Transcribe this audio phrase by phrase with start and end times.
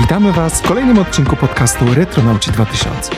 [0.00, 3.10] Witamy Was w kolejnym odcinku podcastu Retronauci 2000.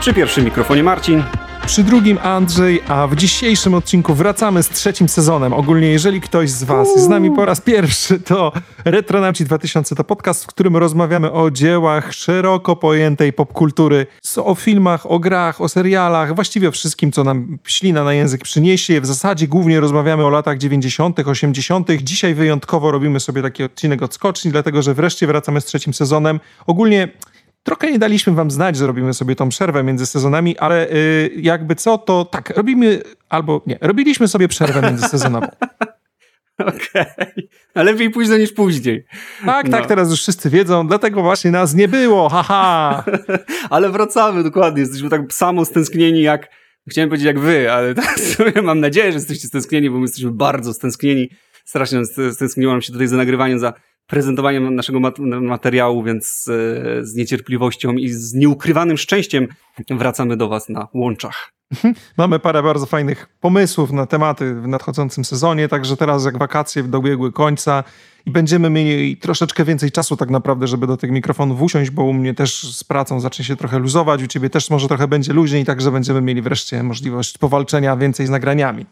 [0.00, 1.22] Przy pierwszym mikrofonie Marcin.
[1.66, 5.52] Przy drugim Andrzej, a w dzisiejszym odcinku wracamy z trzecim sezonem.
[5.52, 8.52] Ogólnie, jeżeli ktoś z Was jest z nami po raz pierwszy, to
[8.84, 14.06] Retronauci 2000 to podcast, w którym rozmawiamy o dziełach szeroko pojętej popkultury,
[14.36, 19.00] o filmach, o grach, o serialach, właściwie o wszystkim, co nam ślina na język przyniesie.
[19.00, 21.88] W zasadzie głównie rozmawiamy o latach 90., 80.
[22.02, 26.40] Dzisiaj wyjątkowo robimy sobie taki odcinek odskoczni, dlatego że wreszcie wracamy z trzecim sezonem.
[26.66, 27.08] Ogólnie
[27.66, 31.74] Trochę nie daliśmy wam znać, że robimy sobie tą przerwę między sezonami, ale y, jakby
[31.74, 35.46] co, to tak, robimy albo nie, robiliśmy sobie przerwę międzysezonową.
[36.58, 37.48] Okej, okay.
[37.74, 39.04] a lepiej późno niż później.
[39.46, 39.78] Tak, no.
[39.78, 43.04] tak, teraz już wszyscy wiedzą, dlatego właśnie nas nie było, haha.
[43.70, 46.48] ale wracamy, dokładnie, jesteśmy tak samo stęsknieni jak,
[46.90, 50.30] chciałem powiedzieć jak wy, ale tak sobie mam nadzieję, że jesteście stęsknieni, bo my jesteśmy
[50.30, 51.30] bardzo stęsknieni.
[51.64, 52.00] Strasznie
[52.32, 53.72] stęskniłam się tutaj za nagrywaniem, za
[54.06, 55.00] prezentowaniem naszego
[55.40, 59.48] materiału, więc e, z niecierpliwością i z nieukrywanym szczęściem
[59.90, 61.56] wracamy do Was na łączach.
[61.72, 61.94] Mhm.
[62.16, 67.32] Mamy parę bardzo fajnych pomysłów na tematy w nadchodzącym sezonie, także teraz jak wakacje dobiegły
[67.32, 67.84] końca
[68.26, 72.12] i będziemy mieli troszeczkę więcej czasu tak naprawdę, żeby do tych mikrofonów usiąść, bo u
[72.12, 75.64] mnie też z pracą zacznie się trochę luzować, u ciebie też może trochę będzie luźniej,
[75.64, 78.86] także będziemy mieli wreszcie możliwość powalczenia więcej z nagraniami.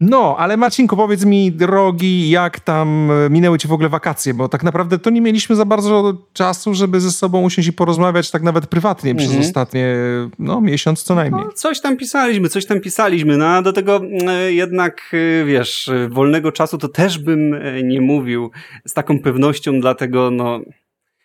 [0.00, 4.62] No, ale Marcinku, powiedz mi, drogi, jak tam minęły ci w ogóle wakacje, bo tak
[4.62, 8.66] naprawdę to nie mieliśmy za bardzo czasu, żeby ze sobą usiąść i porozmawiać tak nawet
[8.66, 9.46] prywatnie przez mhm.
[9.46, 9.96] ostatnie,
[10.38, 11.44] no, miesiąc co najmniej.
[11.44, 15.90] No, coś tam pisaliśmy, coś tam pisaliśmy, no a do tego e, jednak, e, wiesz,
[16.08, 18.50] wolnego czasu to też bym e, nie mówił
[18.86, 20.60] z taką pewnością, dlatego, no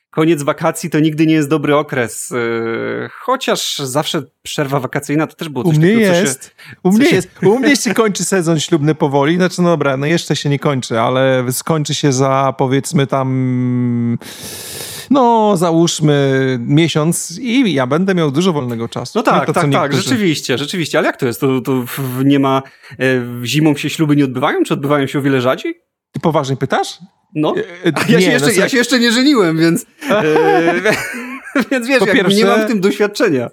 [0.09, 2.29] koniec wakacji to nigdy nie jest dobry okres.
[2.29, 6.43] Yy, chociaż zawsze przerwa wakacyjna to też było coś u mnie takiego, jest.
[6.43, 6.51] Się,
[6.83, 7.15] u mnie się...
[7.15, 7.29] jest.
[7.43, 9.35] U mnie się kończy sezon ślubny powoli.
[9.35, 14.17] Znaczy, no dobra, no jeszcze się nie kończy, ale skończy się za powiedzmy tam
[15.09, 19.11] no załóżmy miesiąc i ja będę miał dużo wolnego czasu.
[19.15, 20.97] No tak, to, tak, tak, rzeczywiście, rzeczywiście.
[20.97, 21.41] Ale jak to jest?
[21.41, 21.83] To, to
[22.23, 22.61] nie ma,
[22.99, 25.75] e, zimą się śluby nie odbywają, czy odbywają się o wiele rzadziej?
[26.11, 26.99] Ty poważnie pytasz?
[27.35, 30.81] No, e, A ja, nie, się jeszcze, no, ja się jeszcze nie żeniłem, więc, e,
[31.71, 33.49] więc wiesz, pierwsze, nie mam w tym doświadczenia.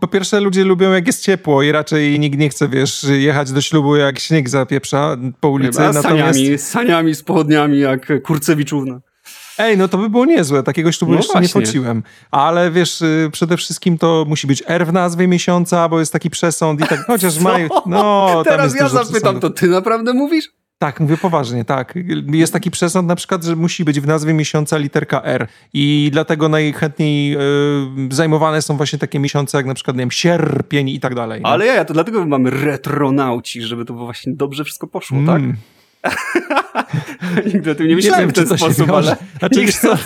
[0.00, 3.60] Po pierwsze, ludzie lubią jak jest ciepło i raczej nikt nie chce, wiesz, jechać do
[3.60, 5.82] ślubu jak śnieg zapieprza po ulicy.
[5.82, 6.38] A natomiast...
[6.38, 9.00] saniami, saniami z pochodniami jak Kurcewiczówna.
[9.58, 10.62] Ej, no to by było niezłe.
[10.62, 11.60] Takiego ślubu no jeszcze właśnie.
[11.60, 12.02] nie pociłem.
[12.30, 16.30] Ale wiesz, y, przede wszystkim to musi być R w nazwie miesiąca, bo jest taki
[16.30, 17.68] przesąd i tak, chociaż maj...
[17.86, 19.40] No, Teraz ja zapytam, przesądów.
[19.40, 20.52] to ty naprawdę mówisz?
[20.84, 21.94] Tak, mówię poważnie, tak.
[22.32, 26.48] Jest taki przesąd na przykład, że musi być w nazwie miesiąca literka R i dlatego
[26.48, 27.38] najchętniej y,
[28.10, 31.40] zajmowane są właśnie takie miesiące jak na przykład, nie wiem, sierpień i tak dalej.
[31.44, 35.36] Ale ja, ja to dlatego mamy retronauci, żeby to właśnie dobrze wszystko poszło, tak?
[35.42, 35.56] mm.
[36.02, 36.14] tak?
[37.54, 39.16] Nigdy o tym nie myślałem nie wiem, w ten sposób, ale...
[39.38, 39.98] Znaczy, co,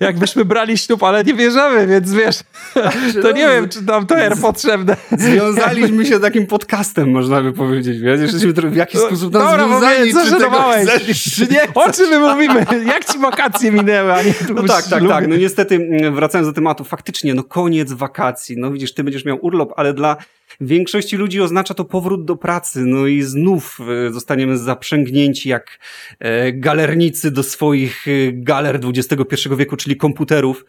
[0.06, 2.40] jakbyśmy brali ślub, ale nie bierzemy, więc wiesz,
[3.22, 4.96] to nie wiem, czy nam to R potrzebne.
[5.18, 8.20] Związaliśmy się takim podcastem, można by powiedzieć, wiesz?
[8.20, 12.10] Jesteśmy w jakiś no, sposób tam Dobra, związani, czy tego chcesz, czy nie O czym
[12.10, 12.66] my mówimy?
[12.86, 15.28] Jak ci wakacje minęły, a nie tu No tak, tak, tak.
[15.28, 18.56] No niestety, mm, wracając do tematu, faktycznie, no koniec wakacji.
[18.58, 20.16] No widzisz, ty będziesz miał urlop, ale dla
[20.60, 25.78] większości ludzi oznacza to powrót do pracy, no i znów e, zostaniemy zaprzęgnięci jak
[26.18, 30.64] e, galernicy do swoich e, galer XXI wieku, czyli komputerów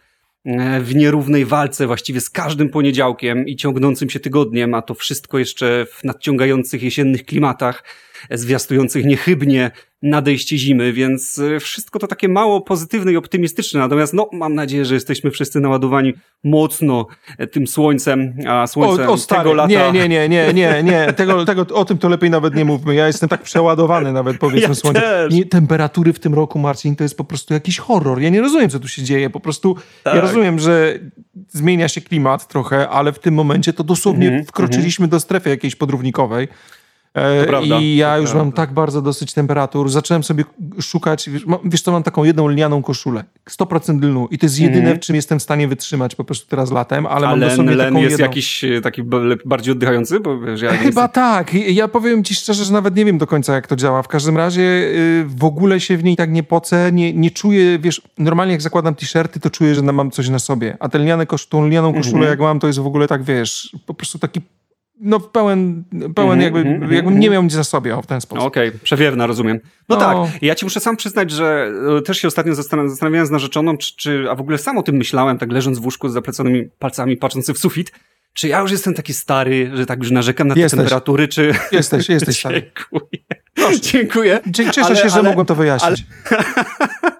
[0.80, 5.86] w nierównej walce właściwie z każdym poniedziałkiem i ciągnącym się tygodniem, a to wszystko jeszcze
[5.92, 7.84] w nadciągających jesiennych klimatach
[8.30, 9.70] zwiastujących niechybnie
[10.02, 13.80] nadejście zimy, więc y, wszystko to takie mało pozytywne i optymistyczne.
[13.80, 16.14] Natomiast no, mam nadzieję, że jesteśmy wszyscy naładowani
[16.44, 17.06] mocno
[17.38, 19.68] e, tym słońcem, a słońcem o, o stary, tego lata...
[19.68, 21.12] Nie, nie, nie, nie, nie, nie.
[21.12, 22.94] Tego, tego, o tym to lepiej nawet nie mówmy.
[22.94, 25.28] Ja jestem tak przeładowany nawet, powiedzmy, ja słońcem.
[25.30, 28.20] Nie, temperatury w tym roku, Marcin, to jest po prostu jakiś horror.
[28.20, 29.30] Ja nie rozumiem, co tu się dzieje.
[29.30, 30.14] Po prostu tak.
[30.14, 30.98] ja rozumiem, że
[31.48, 35.12] zmienia się klimat trochę, ale w tym momencie to dosłownie mm -hmm, wkroczyliśmy mm -hmm.
[35.12, 36.48] do strefy jakiejś podrównikowej.
[37.14, 39.90] E, I ja już mam tak bardzo dosyć temperatur.
[39.90, 40.44] Zacząłem sobie
[40.80, 44.86] szukać, wiesz, wiesz co, mam taką jedną lnianą koszulę, 100% lnu i to jest jedyne,
[44.86, 44.96] mm.
[44.96, 47.74] w czym jestem w stanie wytrzymać po prostu teraz latem, ale A mam len, dosłownie
[47.74, 48.26] len taką jest jedną...
[48.26, 49.02] jakiś e, taki
[49.44, 50.20] bardziej oddychający?
[50.20, 51.08] Bo, wiesz, ja Chyba jestem...
[51.08, 51.54] tak.
[51.54, 54.02] Ja powiem ci szczerze, że nawet nie wiem do końca, jak to działa.
[54.02, 57.78] W każdym razie y, w ogóle się w niej tak nie pocę, nie, nie czuję,
[57.78, 61.26] wiesz, normalnie jak zakładam t-shirty, to czuję, że mam coś na sobie, a tę lnianą
[61.26, 62.30] koszulę, -hmm.
[62.30, 64.40] jak mam, to jest w ogóle tak, wiesz, po prostu taki
[65.00, 65.84] no pełen,
[66.14, 68.44] pełen mm-hmm, jakby, mm-hmm, jakbym nie miał nic za sobie o, w ten sposób.
[68.44, 69.60] Okej, okay, przewiewna, rozumiem.
[69.88, 73.30] No, no, tak, ja ci muszę sam przyznać, że e, też się ostatnio zastanawiałem z
[73.30, 76.12] narzeczoną, czy, czy, a w ogóle sam o tym myślałem, tak leżąc w łóżku z
[76.12, 77.92] zapleconymi palcami, patrząc w sufit,
[78.34, 80.78] czy ja już jestem taki stary, że tak już narzekam na te jesteś.
[80.78, 81.54] temperatury, czy...
[81.72, 82.62] Jesteś, jesteś stary.
[82.90, 83.20] Dziękuję.
[83.54, 83.80] Proszę.
[83.80, 84.40] Dziękuję.
[84.54, 86.06] Cieszę ale, się, że ale, mogłem to wyjaśnić.
[86.30, 87.12] Ale...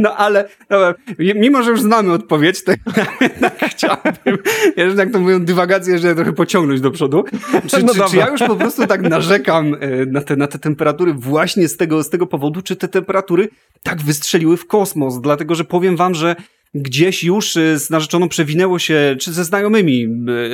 [0.00, 2.72] No ale, dobra, mimo że już znamy odpowiedź, to
[3.20, 4.38] jednak chciałbym,
[4.76, 7.24] ja jak to mówią dywagacje, że trochę pociągnąć do przodu.
[7.66, 10.58] Czy, no czy, czy, ja już po prostu tak narzekam e, na te, na te
[10.58, 13.48] temperatury właśnie z tego, z tego powodu, czy te temperatury
[13.82, 15.20] tak wystrzeliły w kosmos?
[15.20, 16.36] Dlatego, że powiem wam, że
[16.74, 20.04] gdzieś już e, z narzeczoną przewinęło się, czy ze znajomymi,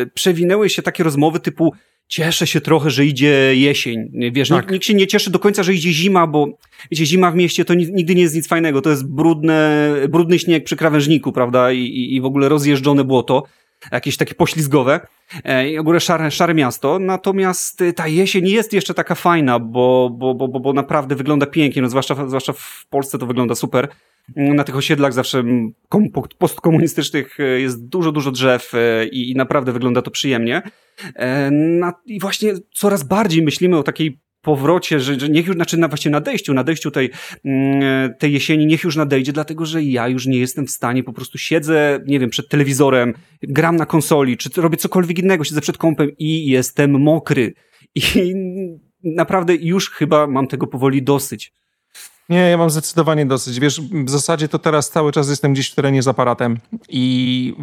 [0.01, 1.73] e, przewinęły się takie rozmowy typu
[2.09, 4.11] cieszę się trochę, że idzie jesień.
[4.33, 4.59] Wiesz, tak.
[4.59, 6.47] nikt, nikt, się nie cieszy do końca, że idzie zima, bo
[6.91, 8.83] wiecie, zima w mieście to nigdy nie jest nic fajnego.
[8.83, 11.73] To jest brudne, brudny śnieg przy krawężniku, prawda?
[11.73, 13.43] I, i, i w ogóle rozjeżdżone błoto.
[13.93, 15.01] Jakieś takie poślizgowe.
[15.45, 16.99] E, I ogóle szare, szare miasto.
[16.99, 21.47] Natomiast y, ta jesień jest jeszcze taka fajna, bo, bo, bo, bo, bo naprawdę wygląda
[21.47, 21.83] pięknie.
[21.83, 23.89] No zwłaszcza, zwłaszcza w Polsce to wygląda super
[24.37, 25.45] na tych osiedlach zawsze
[26.39, 30.63] postkomunistycznych e, jest dużo, dużo drzew e, i, naprawdę wygląda to przyjemnie.
[31.17, 31.51] E,
[32.07, 36.11] I właśnie coraz bardziej myślimy o takiej powrocie, że, że niech już, znaczy na właśnie
[36.11, 37.11] nadejściu, nadejściu tej,
[37.45, 41.13] mm, tej jesieni, niech już nadejdzie, dlatego że ja już nie jestem w stanie, po
[41.13, 45.79] prostu siedzę, nie wiem, przed telewizorem, gram na konsoli, czy robię cokolwiek innego, siedzę przed
[45.79, 47.55] kąpem i jestem mokry.
[47.95, 48.35] I
[49.05, 51.53] naprawdę już chyba mam tego powoli dosyć.
[52.29, 53.61] Nie, ja mam zdecydowanie dosyć.
[53.61, 56.59] Wiesz, w zasadzie to teraz cały czas jestem gdzieś w terenie z aparatem
[56.89, 57.55] i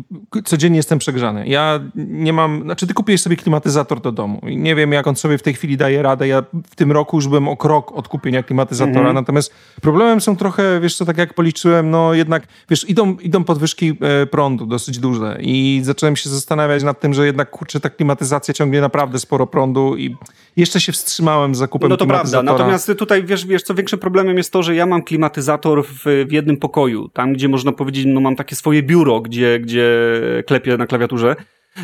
[0.46, 1.48] codziennie jestem przegrzany.
[1.48, 5.16] Ja nie mam, znaczy ty kupiłeś sobie klimatyzator do domu i nie wiem jak on
[5.16, 6.28] sobie w tej chwili daje radę.
[6.28, 9.16] Ja w tym roku już byłem o krok od kupienia klimatyzatora, mhm.
[9.16, 13.98] natomiast problemem są trochę, wiesz co, tak jak policzyłem, no jednak, wiesz, idą, idą podwyżki
[14.02, 18.54] e, prądu dosyć duże i zacząłem się zastanawiać nad tym, że jednak, kurczę, ta klimatyzacja
[18.54, 20.16] ciągnie naprawdę sporo prądu i
[20.56, 24.38] jeszcze się wstrzymałem z zakupem No to prawda, natomiast tutaj, wiesz, wiesz co, większym problemem
[24.38, 28.22] jest to, że ja mam klimatyzator w, w jednym pokoju, tam gdzie można powiedzieć, no
[28.22, 29.88] mam takie swoje biuro, gdzie, gdzie
[30.48, 31.36] klepię na klawiaturze,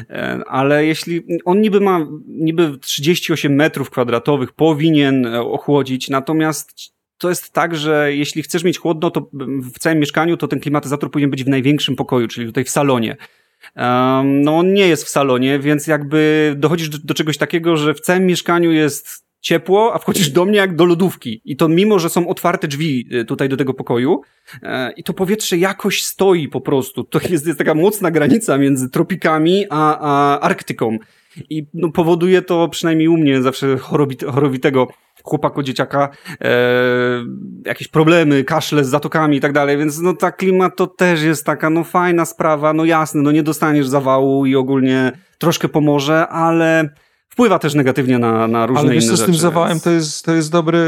[0.09, 6.73] e, ale jeśli on niby ma niby 38 metrów kwadratowych, powinien e, ochłodzić, natomiast
[7.17, 9.29] to jest tak, że jeśli chcesz mieć chłodno, to
[9.73, 13.17] w całym mieszkaniu, to ten klimatyzator powinien być w największym pokoju, czyli tutaj w salonie.
[13.75, 17.93] Um, no on nie jest w salonie, więc jakby dochodzisz do, do czegoś takiego, że
[17.93, 21.41] w całym mieszkaniu jest ciepło, a wchodzisz do mnie jak do lodówki.
[21.45, 24.21] I to mimo, że są otwarte drzwi y, tutaj do tego pokoju
[24.63, 27.03] e, i to powietrze jakoś stoi po prostu.
[27.03, 30.97] To jest, jest taka mocna granica między tropikami a, a Arktyką.
[31.49, 34.87] I no, powoduje to przynajmniej u mnie zawsze chorobit, chorowitego
[35.23, 36.09] chłopaku, dzieciaka,
[36.41, 36.49] e,
[37.65, 41.45] jakieś problemy, kaszle z zatokami i tak dalej, więc no ta klimat to też jest
[41.45, 46.89] taka no fajna sprawa, no jasne, no nie dostaniesz zawału i ogólnie troszkę pomoże, ale
[47.29, 49.23] wpływa też negatywnie na, na różne Ale wiesz, inne rzeczy.
[49.23, 49.83] z tym zawałem więc...
[49.83, 50.87] to jest, to jest dobry,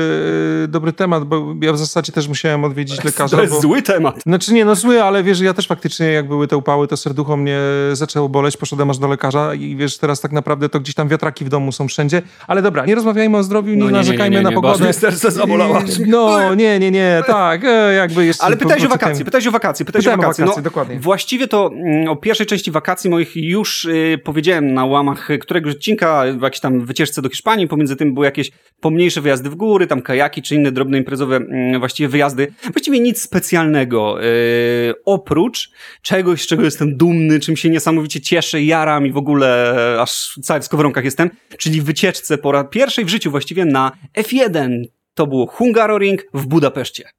[0.67, 3.37] dobry temat, bo ja w zasadzie też musiałem odwiedzić lekarza.
[3.37, 3.61] To jest bo...
[3.61, 4.21] zły temat.
[4.25, 7.37] Znaczy nie, no zły, ale wiesz, ja też faktycznie jak były te upały, to serducho
[7.37, 7.59] mnie
[7.93, 11.45] zaczęło boleć, poszedłem aż do lekarza i wiesz, teraz tak naprawdę to gdzieś tam wiatraki
[11.45, 14.49] w domu są wszędzie, ale dobra, nie rozmawiajmy o zdrowiu, no, nie, narzekajmy nie, nie,
[14.49, 14.93] nie, na pogodę.
[14.93, 15.83] serce zabolała.
[16.07, 18.43] No, nie, nie, nie, tak, e, jakby jeszcze...
[18.43, 20.45] Ale pytałeś o wakacje, pytałeś o wakacje, pytałeś o wakacje.
[20.45, 20.99] no, dokładnie.
[20.99, 26.23] Właściwie to mm, o pierwszej części wakacji moich już y, powiedziałem na łamach któregoś odcinka,
[26.39, 30.01] w jakiejś tam wycieczce do Hiszpanii, pomiędzy tym były jakieś pomniejsze wyjazdy w góry, tam
[30.01, 32.53] kajaki czy inne drobne imprezowe mm, właściwie wyjazdy.
[32.63, 39.07] Właściwie nic specjalnego, yy, oprócz czegoś, z czego jestem dumny, czym się niesamowicie cieszę, jaram
[39.07, 43.09] i w ogóle e, aż cały w skowronkach jestem, czyli wycieczce po raz pierwszej w
[43.09, 44.83] życiu właściwie na F1.
[45.13, 47.09] To było Hungaroring w Budapeszcie.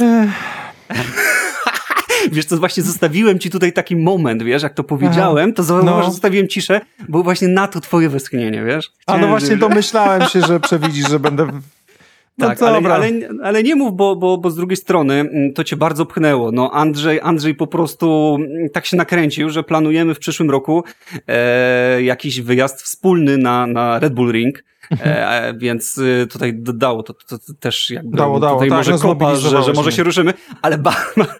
[0.00, 0.30] Ech.
[2.32, 6.10] wiesz co, właśnie zostawiłem ci tutaj taki moment, wiesz, jak to powiedziałem, to zauważyłem, no.
[6.10, 8.90] zostawiłem ciszę, bo właśnie na to twoje westchnienie, wiesz.
[9.00, 11.48] Chciałem, A no właśnie domyślałem się, że przewidzisz, że będę
[12.38, 13.10] no tak, ale, ale,
[13.42, 16.52] ale, nie mów, bo, bo, bo z drugiej strony mm, to cię bardzo pchnęło.
[16.52, 20.84] No Andrzej, Andrzej po prostu mm, tak się nakręcił, że planujemy w przyszłym roku
[21.28, 24.64] e, jakiś wyjazd wspólny na, na Red Bull Ring.
[24.90, 28.92] E, więc y, tutaj dało to, to, to, też jakby dało, dało, tutaj tak, może
[28.92, 30.96] no kopa, że, że może się ruszymy, ale ba,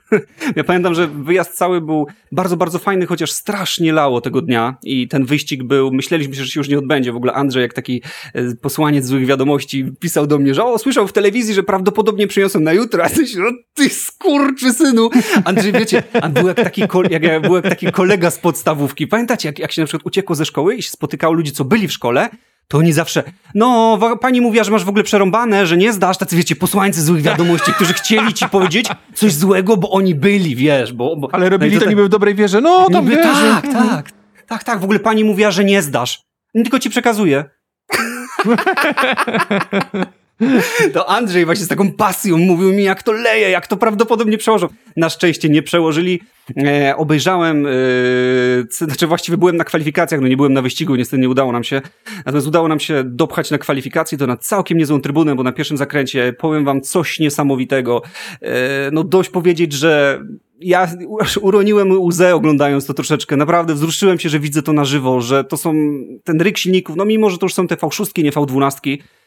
[0.57, 5.09] ja pamiętam, że wyjazd cały był bardzo, bardzo fajny, chociaż strasznie lało tego dnia i
[5.09, 7.13] ten wyścig był, myśleliśmy, że się już nie odbędzie.
[7.13, 8.03] W ogóle Andrzej, jak taki
[8.35, 12.61] e, posłaniec złych wiadomości, pisał do mnie, że o, słyszał w telewizji, że prawdopodobnie przyniosą
[12.61, 15.11] na jutro, a ty no ty skurczy synu.
[15.45, 19.07] Andrzej, wiecie, a był jak taki, jak, jak, był jak taki kolega z podstawówki.
[19.07, 21.89] Pamiętacie, jak, jak się na przykład uciekło ze szkoły i się spotykało ludzi, co byli
[21.89, 22.31] w szkole,
[22.69, 23.23] to oni zawsze,
[23.55, 27.23] no, pani mówiła, że masz w ogóle przerąbane, że nie zdasz, tacy wiecie, posłańcy złych
[27.29, 31.17] wiadomości, którzy chcieli ci powiedzieć coś złego, bo oni byli, wiesz, bo...
[31.17, 33.27] bo Ale robili no to, tak, niby w dobrej wierze, no, tam niby, wiesz.
[33.27, 34.13] Tak, tak,
[34.47, 36.23] tak, tak, w ogóle pani mówiła, że nie zdasz.
[36.55, 37.45] Tylko ci przekazuję.
[40.95, 44.69] To Andrzej właśnie z taką pasją mówił mi, jak to leje, jak to prawdopodobnie przełożą.
[44.97, 46.21] Na szczęście nie przełożyli.
[46.57, 47.71] E, obejrzałem, e,
[48.71, 51.83] znaczy właściwie byłem na kwalifikacjach, no nie byłem na wyścigu, niestety nie udało nam się.
[52.17, 55.77] Natomiast udało nam się dopchać na kwalifikacji, to na całkiem niezłą trybunę, bo na pierwszym
[55.77, 58.03] zakręcie powiem wam coś niesamowitego.
[58.43, 60.21] E, no dość powiedzieć, że
[60.61, 60.89] ja
[61.41, 63.37] uroniłem łzę oglądając to troszeczkę.
[63.37, 65.75] Naprawdę wzruszyłem się, że widzę to na żywo, że to są
[66.25, 69.24] ten ryk silników, no mimo, że to już są te V6, nie V12, e,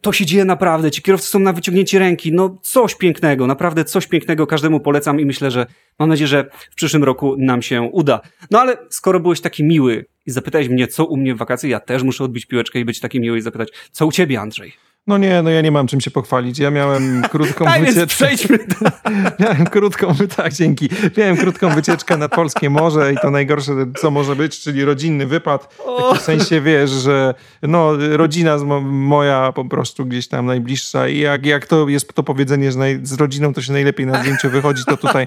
[0.00, 0.90] to się dzieje naprawdę.
[0.90, 2.32] Ci kierowcy są na wyciągnięcie ręki.
[2.32, 5.66] No coś pięknego, naprawdę coś pięknego każdemu polecam i myślę, że
[5.98, 8.20] mam nadzieję, że w przyszłym roku nam się uda.
[8.50, 11.80] No ale skoro byłeś taki miły i zapytałeś mnie, co u mnie w wakacje, ja
[11.80, 14.72] też muszę odbić piłeczkę i być taki miły i zapytać, co u ciebie, Andrzej?
[15.06, 16.58] No nie, no ja nie mam czym się pochwalić.
[16.58, 18.06] Ja miałem krótką tak, wycieczkę.
[18.06, 18.58] Przejdźmy.
[19.40, 20.88] miałem krótką, tak, dzięki.
[21.16, 25.76] Miałem krótką wycieczkę nad Polskie Morze i to najgorsze, co może być, czyli rodzinny wypad.
[26.16, 31.66] W sensie wiesz, że no, rodzina moja po prostu gdzieś tam najbliższa i jak, jak
[31.66, 34.96] to jest to powiedzenie, że naj, z rodziną to się najlepiej na zdjęciu wychodzi, to
[34.96, 35.26] tutaj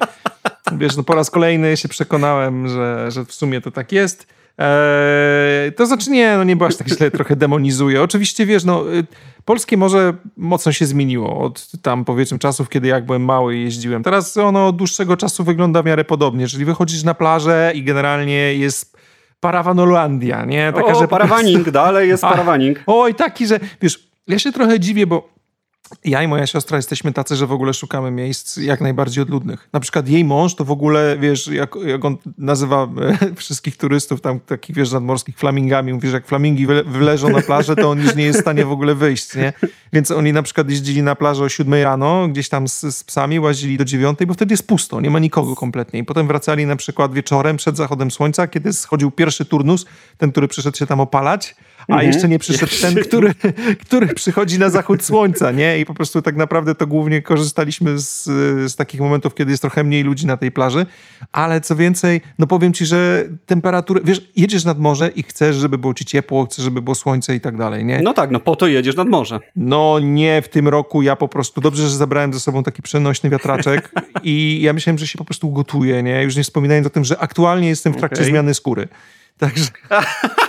[0.71, 4.27] wiesz, no po raz kolejny się przekonałem, że, że w sumie to tak jest.
[4.57, 8.01] Eee, to znaczy nie, no nie było aż tak źle, trochę demonizuje.
[8.01, 9.05] Oczywiście wiesz, no y,
[9.45, 14.03] polskie morze mocno się zmieniło od tam powiedzmy czasów, kiedy jak byłem mały i jeździłem.
[14.03, 18.53] Teraz ono od dłuższego czasu wygląda w miarę podobnie, czyli wychodzisz na plażę i generalnie
[18.53, 18.97] jest
[19.39, 20.73] parawanololandia, nie?
[20.73, 22.83] Taka, o, że parawaning, dalej jest parawaning.
[22.87, 25.34] Oj, taki, że wiesz, ja się trochę dziwię, bo
[26.05, 29.69] ja i moja siostra jesteśmy tacy, że w ogóle szukamy miejsc jak najbardziej odludnych.
[29.73, 32.87] Na przykład jej mąż to w ogóle, wiesz, jak, jak on nazywa
[33.21, 37.89] e, wszystkich turystów tam takich, wiesz, nadmorskich flamingami, mówisz, jak flamingi wyleżą na plażę, to
[37.89, 39.53] on już nie jest w stanie w ogóle wyjść, nie?
[39.93, 43.39] Więc oni na przykład jeździli na plażę o 7 rano, gdzieś tam z, z psami,
[43.39, 45.99] łazili do 9, bo wtedy jest pusto, nie ma nikogo kompletnie.
[45.99, 49.85] I potem wracali na przykład wieczorem przed zachodem słońca, kiedy schodził pierwszy turnus,
[50.17, 51.55] ten, który przyszedł się tam opalać,
[51.87, 52.11] a mhm.
[52.11, 53.33] jeszcze nie przyszedł ten, który,
[53.85, 55.79] który przychodzi na zachód słońca, nie?
[55.79, 58.23] I po prostu tak naprawdę to głównie korzystaliśmy z,
[58.71, 60.85] z takich momentów, kiedy jest trochę mniej ludzi na tej plaży,
[61.31, 65.77] ale co więcej, no powiem ci, że temperaturę, wiesz, jedziesz nad morze i chcesz, żeby
[65.77, 68.01] było ci ciepło, chcesz, żeby było słońce i tak dalej, nie?
[68.01, 69.39] No tak, no po to jedziesz nad morze.
[69.55, 73.29] No nie, w tym roku ja po prostu, dobrze, że zabrałem ze sobą taki przenośny
[73.29, 73.91] wiatraczek
[74.23, 76.23] i ja myślałem, że się po prostu ugotuję, nie?
[76.23, 78.29] Już nie wspominając o tym, że aktualnie jestem w trakcie okay.
[78.29, 78.87] zmiany skóry.
[79.37, 79.65] Także...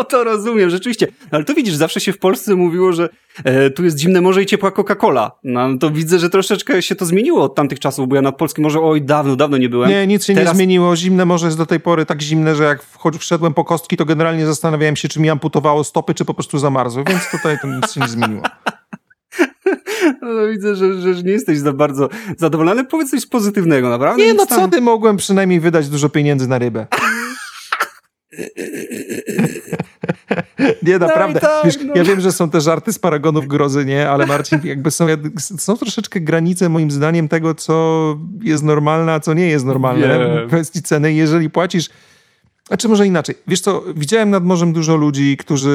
[0.00, 1.06] No to rozumiem, rzeczywiście.
[1.30, 3.08] Ale to widzisz, zawsze się w Polsce mówiło, że
[3.44, 5.30] e, tu jest zimne morze i ciepła Coca-Cola.
[5.44, 8.64] No to widzę, że troszeczkę się to zmieniło od tamtych czasów, bo ja nad polskim
[8.64, 9.90] morze, oj, dawno, dawno nie byłem.
[9.90, 10.48] Nie, nic się Teraz...
[10.48, 10.96] nie zmieniło.
[10.96, 12.84] Zimne morze jest do tej pory tak zimne, że jak
[13.18, 17.04] wszedłem po kostki, to generalnie zastanawiałem się, czy mi amputowało stopy, czy po prostu zamarzło,
[17.04, 18.42] więc tutaj to nic się nie zmieniło.
[20.22, 22.84] No, widzę, że, że nie jesteś za bardzo zadowolony.
[22.84, 24.26] Powiedz coś pozytywnego, naprawdę.
[24.26, 24.58] Nie, no tam...
[24.58, 26.86] co ty, mogłem przynajmniej wydać dużo pieniędzy na rybę.
[30.82, 31.40] Nie, naprawdę.
[31.42, 31.94] No tak, Wiesz, no.
[31.94, 34.10] Ja wiem, że są te żarty z paragonów grozy, nie?
[34.10, 35.06] Ale Marcin, jakby są,
[35.58, 40.46] są troszeczkę granice moim zdaniem tego, co jest normalne, a co nie jest normalne w
[40.48, 41.12] kwestii ceny.
[41.12, 41.90] Jeżeli płacisz
[42.70, 43.34] znaczy może inaczej.
[43.46, 45.68] Wiesz co, widziałem nad morzem dużo ludzi, którzy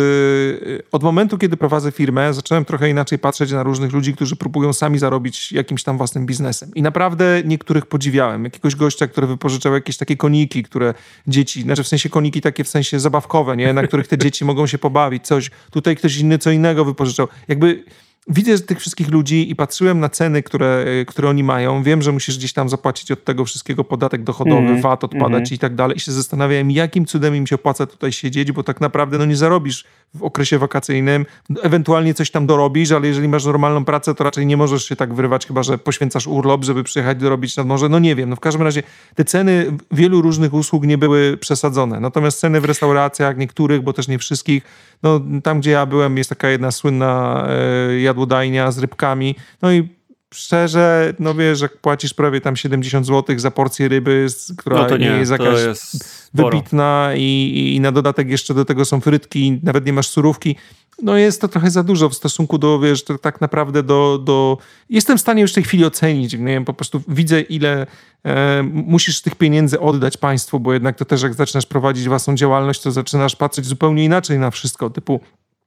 [0.67, 4.73] y, od momentu, kiedy prowadzę firmę, zacząłem trochę inaczej patrzeć na różnych ludzi, którzy próbują
[4.73, 6.71] sami zarobić jakimś tam własnym biznesem.
[6.75, 8.43] I naprawdę niektórych podziwiałem.
[8.43, 10.93] Jakiegoś gościa, który wypożyczał jakieś takie koniki, które
[11.27, 13.73] dzieci, znaczy w sensie koniki takie w sensie zabawkowe, nie?
[13.73, 15.51] Na których te dzieci mogą się pobawić, coś.
[15.71, 17.27] Tutaj ktoś inny co innego wypożyczał.
[17.47, 17.83] Jakby
[18.27, 21.83] widzę tych wszystkich ludzi i patrzyłem na ceny, które, e, które oni mają.
[21.83, 25.53] Wiem, że musisz gdzieś tam zapłacić od tego wszystkiego podatek dochodowy, mm, VAT odpadać mm.
[25.53, 25.97] i tak dalej.
[25.97, 29.35] I się zastanawiałem, jakim cudem im się opłaca tutaj siedzieć, bo tak naprawdę no nie
[29.35, 31.25] zarobisz w okresie wakacyjnym.
[31.63, 35.13] Ewentualnie coś tam dorobisz, ale jeżeli masz normalną pracę, to raczej nie możesz się tak
[35.13, 37.89] wyrywać, chyba że poświęcasz urlop, żeby przyjechać dorobić nad morze.
[37.89, 38.29] No nie wiem.
[38.29, 38.83] No w każdym razie
[39.15, 41.99] te ceny wielu różnych usług nie były przesadzone.
[41.99, 44.63] Natomiast ceny w restauracjach, niektórych, bo też nie wszystkich,
[45.03, 49.35] no tam gdzie ja byłem, jest taka jedna słynna e, jadłodajnia z rybkami.
[49.61, 49.89] No i
[50.33, 55.09] szczerze, no wiesz, jak płacisz prawie tam 70 zł za porcję ryby, która no nie,
[55.09, 59.85] nie jest jakaś jest wybitna i, i na dodatek jeszcze do tego są frytki, nawet
[59.85, 60.55] nie masz surówki,
[61.01, 64.57] no jest to trochę za dużo w stosunku do, wiesz, to tak naprawdę do, do...
[64.89, 67.87] Jestem w stanie już w tej chwili ocenić, nie wiem, po prostu widzę ile
[68.25, 72.81] e, musisz tych pieniędzy oddać państwu, bo jednak to też jak zaczynasz prowadzić własną działalność,
[72.81, 75.19] to zaczynasz patrzeć zupełnie inaczej na wszystko, typu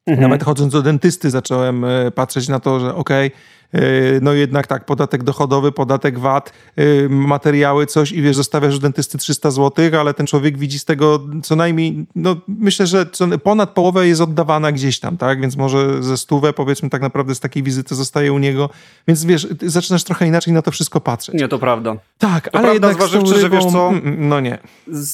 [0.09, 0.21] Mhm.
[0.21, 4.67] Nawet chodząc do dentysty zacząłem e, patrzeć na to, że okej, okay, e, no jednak
[4.67, 9.85] tak, podatek dochodowy, podatek VAT, e, materiały, coś i wiesz, zostawiasz u dentysty 300 zł,
[10.01, 13.07] ale ten człowiek widzi z tego co najmniej, no myślę, że
[13.43, 17.41] ponad połowę jest oddawana gdzieś tam, tak, więc może ze stówę powiedzmy tak naprawdę z
[17.41, 18.71] takiej wizyty zostaje u niego,
[19.09, 21.35] więc wiesz, zaczynasz trochę inaczej na to wszystko patrzeć.
[21.35, 21.97] Nie, to prawda.
[22.19, 23.89] Tak, to ale prawda, zważywszy, rybą, że wiesz co...
[23.89, 24.59] Mm, mm, no nie.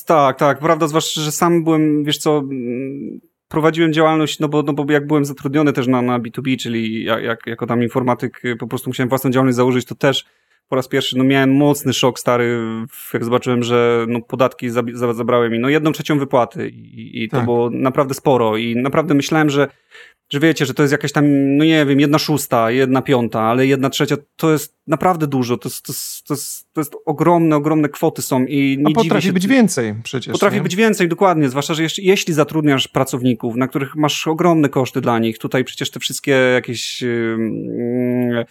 [0.06, 2.42] Tak, tak, prawda, zwłaszcza, że sam byłem, wiesz co
[3.54, 7.46] prowadziłem działalność, no bo, no bo jak byłem zatrudniony też na, na B2B, czyli jak,
[7.46, 10.24] jako tam informatyk y, po prostu musiałem własną działalność założyć, to też
[10.68, 12.60] po raz pierwszy no miałem mocny szok stary,
[13.14, 14.70] jak zobaczyłem, że no podatki
[15.14, 17.44] zabrały mi no jedną trzecią wypłaty i, i to tak.
[17.44, 19.68] było naprawdę sporo i naprawdę myślałem, że
[20.30, 23.66] że wiecie, że to jest jakaś tam, no nie wiem, jedna szósta, jedna piąta, ale
[23.66, 25.56] jedna trzecia to jest naprawdę dużo.
[25.56, 28.94] To jest, to jest, to jest, to jest ogromne, ogromne kwoty są i nie A
[28.94, 30.32] potrafi się, być więcej przecież.
[30.32, 30.62] Potrafi nie?
[30.62, 31.48] być więcej, dokładnie.
[31.48, 35.90] Zwłaszcza, że jeśli, jeśli zatrudniasz pracowników, na których masz ogromne koszty dla nich, tutaj przecież
[35.90, 38.46] te wszystkie jakieś yy,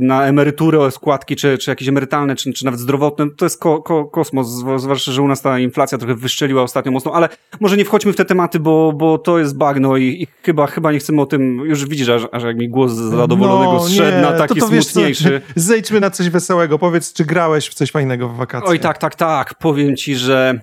[0.00, 4.04] na emeryturę, składki, czy, czy jakieś emerytalne, czy, czy nawet zdrowotne, to jest ko, ko,
[4.04, 4.48] kosmos.
[4.76, 7.28] Zwłaszcza, że u nas ta inflacja trochę wyszczeliła ostatnio mocno, ale
[7.60, 10.92] może nie wchodźmy w te tematy, bo, bo to jest bagno i, i chyba, chyba
[10.92, 14.22] nie chcemy o tym, już widzisz, aż, aż jak mi głos zadowolonego no, zszedł nie,
[14.22, 15.42] na taki to to smutniejszy.
[15.46, 16.78] Co, zejdźmy na coś wesołego.
[16.78, 18.68] Powiedz, czy grałeś w coś fajnego w wakacje?
[18.68, 19.54] Oj, tak, tak, tak.
[19.54, 20.60] Powiem ci, że...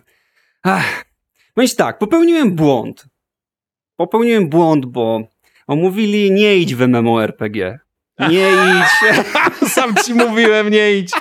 [0.64, 1.06] Ach,
[1.58, 3.06] Więc tak, popełniłem błąd.
[3.96, 5.22] Popełniłem błąd, bo
[5.68, 7.80] omówili nie idź w MMORPG.
[8.20, 9.16] Nie idź.
[9.74, 11.12] Sam ci mówiłem, nie idź.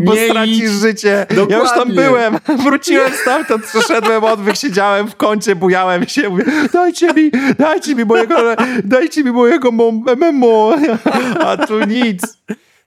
[0.00, 0.70] Bo nie stracisz idź.
[0.70, 1.26] życie.
[1.28, 1.56] Dokładnie.
[1.56, 2.38] Ja już tam byłem.
[2.64, 6.28] Wróciłem stamtąd, przeszedłem odwyk, siedziałem w kącie, bujałem się.
[6.28, 8.36] Mówię, dajcie mi, dajcie mi mojego,
[8.84, 9.70] dajcie mi mojego
[10.16, 10.76] MMO.
[11.46, 12.22] A tu nic.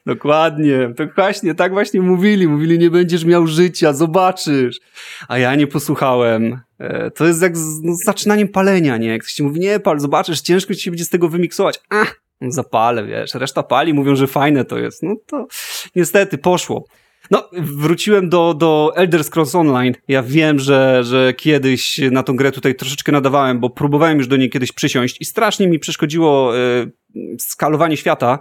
[0.05, 2.47] Dokładnie, to właśnie, tak właśnie mówili.
[2.47, 4.79] Mówili, nie będziesz miał życia, zobaczysz.
[5.27, 6.59] A ja nie posłuchałem.
[6.79, 9.07] E, to jest jak z no, zaczynaniem palenia, nie?
[9.07, 11.79] Jak ktoś ci mówi, nie pal, zobaczysz, ciężko ci się będzie z tego wymiksować.
[11.89, 15.03] Ach, zapalę, wiesz, reszta pali, mówią, że fajne to jest.
[15.03, 15.47] No to
[15.95, 16.85] niestety poszło.
[17.31, 19.93] No, wróciłem do, do Elder Scrolls Online.
[20.07, 24.38] Ja wiem, że, że kiedyś na tą grę tutaj troszeczkę nadawałem, bo próbowałem już do
[24.38, 26.91] niej kiedyś przysiąść i strasznie mi przeszkodziło y,
[27.39, 28.39] skalowanie świata,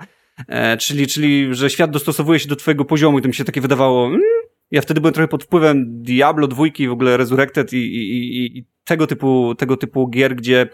[0.49, 3.61] e, czyli, czyli, że świat dostosowuje się do twojego poziomu i to mi się takie
[3.61, 4.21] wydawało, mm,
[4.71, 8.65] ja wtedy byłem trochę pod wpływem Diablo dwójki, w ogóle Resurrected i, i, i, i
[8.85, 10.69] tego typu, tego typu gier, gdzie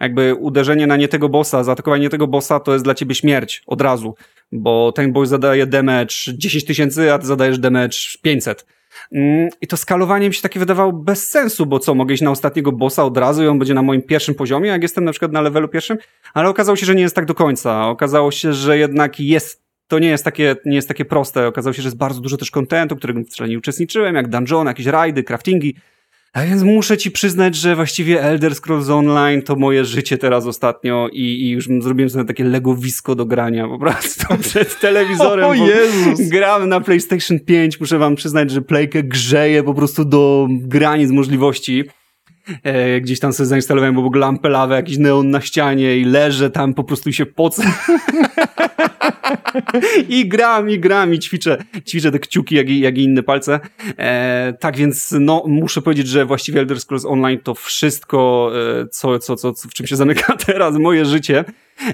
[0.00, 3.80] jakby uderzenie na nie tego bossa, zaatakowanie tego bossa to jest dla ciebie śmierć od
[3.80, 4.14] razu,
[4.52, 8.66] bo ten boss zadaje damage 10 tysięcy, a ty zadajesz damage 500.
[9.12, 12.30] Mm, I to skalowanie mi się takie wydawało bez sensu, bo co, mogę iść na
[12.30, 15.32] ostatniego bossa od razu i on będzie na moim pierwszym poziomie, jak jestem na przykład
[15.32, 15.98] na levelu pierwszym,
[16.34, 17.88] ale okazało się, że nie jest tak do końca.
[17.88, 21.46] Okazało się, że jednak jest to nie jest takie, nie jest takie proste.
[21.46, 24.86] Okazało się, że jest bardzo dużo też kontentu, którego wcale nie uczestniczyłem, jak dungeon, jakieś
[24.86, 25.76] rajdy, craftingi,
[26.32, 31.08] a więc muszę ci przyznać, że właściwie Elder Scrolls Online to moje życie teraz ostatnio
[31.12, 35.50] i, i już zrobiłem sobie takie legowisko do grania po prostu przed telewizorem.
[35.50, 36.28] O Jezus!
[36.28, 41.84] Gram na PlayStation 5, muszę wam przyznać, że playkę grzeje po prostu do granic możliwości.
[42.62, 46.74] E, gdzieś tam sobie zainstalowałem obok lampę lawę, jakiś neon na ścianie i leżę tam
[46.74, 47.62] po prostu się pocę.
[50.08, 53.60] I gram, i gram, i ćwiczę, ćwiczę te kciuki, jak i, jak i inne palce.
[53.98, 58.50] E, tak więc, no, muszę powiedzieć, że właściwie Elder Scrolls Online to wszystko,
[58.82, 61.44] e, co, co, co, w czym się zamyka teraz moje życie.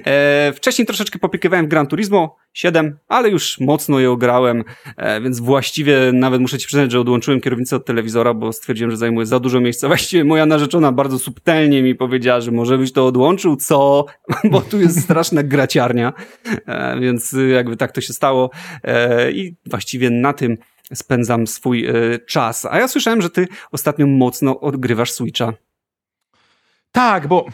[0.05, 4.63] E, wcześniej troszeczkę popiekowałem Gran Turismo 7, ale już mocno je ograłem,
[4.97, 8.97] e, więc właściwie nawet muszę ci przyznać, że odłączyłem kierownicę od telewizora, bo stwierdziłem, że
[8.97, 9.87] zajmuje za dużo miejsca.
[9.99, 14.05] Właściwie moja narzeczona bardzo subtelnie mi powiedziała, że może byś to odłączył, co?
[14.51, 16.13] Bo tu jest straszna graciarnia,
[16.65, 18.49] e, więc jakby tak to się stało
[18.83, 20.57] e, i właściwie na tym
[20.93, 22.65] spędzam swój e, czas.
[22.65, 25.53] A ja słyszałem, że ty ostatnio mocno odgrywasz Switcha.
[26.91, 27.45] Tak, bo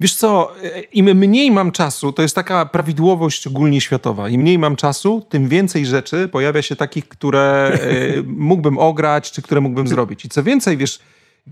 [0.00, 0.52] Wiesz co,
[0.92, 4.28] im mniej mam czasu, to jest taka prawidłowość ogólnie światowa.
[4.28, 9.42] Im mniej mam czasu, tym więcej rzeczy pojawia się takich, które e, mógłbym ograć, czy
[9.42, 10.24] które mógłbym zrobić.
[10.24, 10.98] I co więcej, wiesz,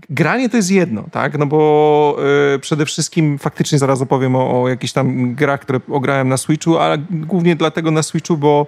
[0.09, 1.37] granie to jest jedno, tak?
[1.37, 2.17] No bo
[2.55, 6.77] y, przede wszystkim faktycznie zaraz opowiem o, o jakichś tam grach, które ograłem na Switchu,
[6.77, 8.67] ale głównie dlatego na Switchu, bo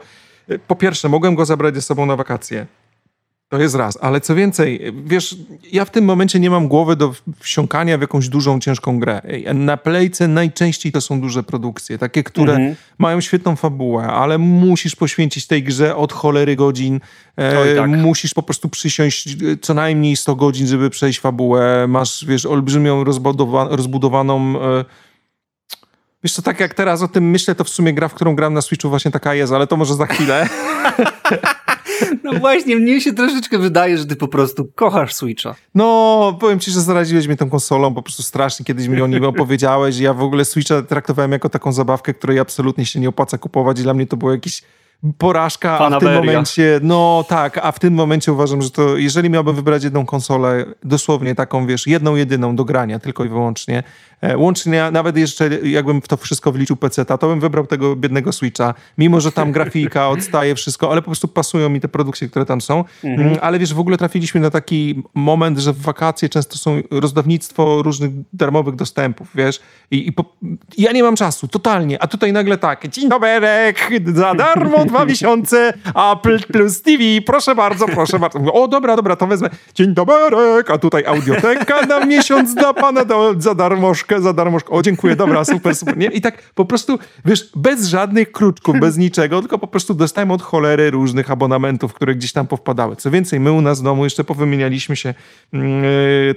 [0.51, 2.65] y, po pierwsze mogłem go zabrać ze sobą na wakacje.
[3.52, 5.36] To jest raz, ale co więcej, wiesz,
[5.72, 9.22] ja w tym momencie nie mam głowy do wsiąkania w jakąś dużą, ciężką grę.
[9.54, 12.76] Na Playce najczęściej to są duże produkcje, takie, które mhm.
[12.98, 17.00] mają świetną fabułę, ale musisz poświęcić tej grze od cholery godzin,
[17.36, 17.90] e, tak.
[17.90, 23.04] musisz po prostu przysiąść e, co najmniej 100 godzin, żeby przejść fabułę, masz, wiesz, olbrzymią
[23.04, 24.62] rozbudowa rozbudowaną...
[24.62, 24.86] E,
[26.24, 28.54] Wiesz co, tak jak teraz o tym myślę, to w sumie gra, w którą gram
[28.54, 30.50] na Switchu właśnie taka jest, ale to może za chwilę.
[32.24, 35.56] No właśnie, mnie się troszeczkę wydaje, że ty po prostu kochasz Switcha.
[35.76, 39.24] No, powiem ci, że zaraziłeś mnie tą konsolą, po prostu strasznie kiedyś mi o nim
[39.24, 40.00] opowiedziałeś.
[40.00, 43.84] Ja w ogóle Switcha traktowałem jako taką zabawkę, której absolutnie się nie opłaca kupować i
[43.84, 44.62] dla mnie to było jakieś
[45.18, 49.30] porażka, a w tym momencie, no tak, a w tym momencie uważam, że to, jeżeli
[49.30, 53.84] miałbym wybrać jedną konsolę, dosłownie taką, wiesz, jedną jedyną do grania, tylko i wyłącznie,
[54.36, 58.73] łącznie nawet jeszcze jakbym w to wszystko wliczył PC, to bym wybrał tego biednego Switcha,
[58.97, 62.62] mimo że tam grafika odstaje wszystko, ale po prostu pasują mi te produkcje, które tam
[62.62, 63.27] są, mhm.
[63.27, 67.81] Mm, ale wiesz, w ogóle trafiliśmy na taki moment, że w wakacje często są rozdawnictwo
[67.84, 69.60] różnych darmowych dostępów, wiesz,
[69.91, 70.25] i, i po,
[70.77, 73.41] ja nie mam czasu, totalnie, a tutaj nagle tak, dzień dobry,
[74.13, 75.73] za darmo dwa miesiące
[76.13, 78.39] Apple plus TV, proszę bardzo, proszę bardzo.
[78.53, 79.49] o, dobra, dobra, to wezmę.
[79.75, 84.69] Dzień dobry, a tutaj audioteka na miesiąc dla pana do, za darmożkę, za darmożkę.
[84.69, 85.97] O, dziękuję, dobra, super, super.
[85.97, 86.08] Nie?
[86.08, 90.41] I tak po prostu, wiesz, bez żadnych kruczków, bez niczego, tylko po prostu dostałem od
[90.41, 92.95] cholery różnych abonamentów, które gdzieś tam powpadały.
[92.95, 95.13] Co więcej, my u nas w domu jeszcze powymienialiśmy się,
[95.54, 95.62] yy,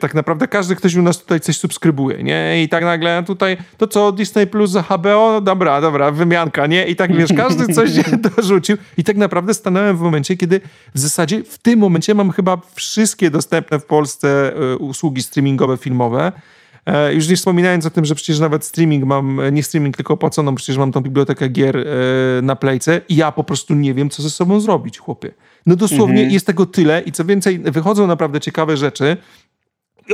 [0.00, 2.62] tak naprawdę każdy ktoś u nas tutaj coś subskrybuje, nie?
[2.62, 5.40] I tak nagle tutaj, to co, Disney Plus za HBO?
[5.40, 6.86] Dobra, dobra, wymianka, nie?
[6.86, 7.90] I tak, wiesz, każdy coś
[8.36, 10.60] dorzucił i tak naprawdę stanąłem w momencie, kiedy
[10.94, 16.32] w zasadzie w tym momencie mam chyba wszystkie dostępne w Polsce e, usługi streamingowe, filmowe.
[16.86, 20.54] E, już nie wspominając o tym, że przecież nawet streaming mam, nie streaming, tylko opłaconą,
[20.54, 21.84] przecież mam tą bibliotekę gier e,
[22.42, 25.34] na playce i ja po prostu nie wiem, co ze sobą zrobić, chłopie.
[25.66, 26.30] No dosłownie mhm.
[26.30, 29.16] jest tego tyle i co więcej, wychodzą naprawdę ciekawe rzeczy.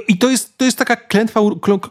[0.09, 1.41] I to jest, to jest taka klętwa,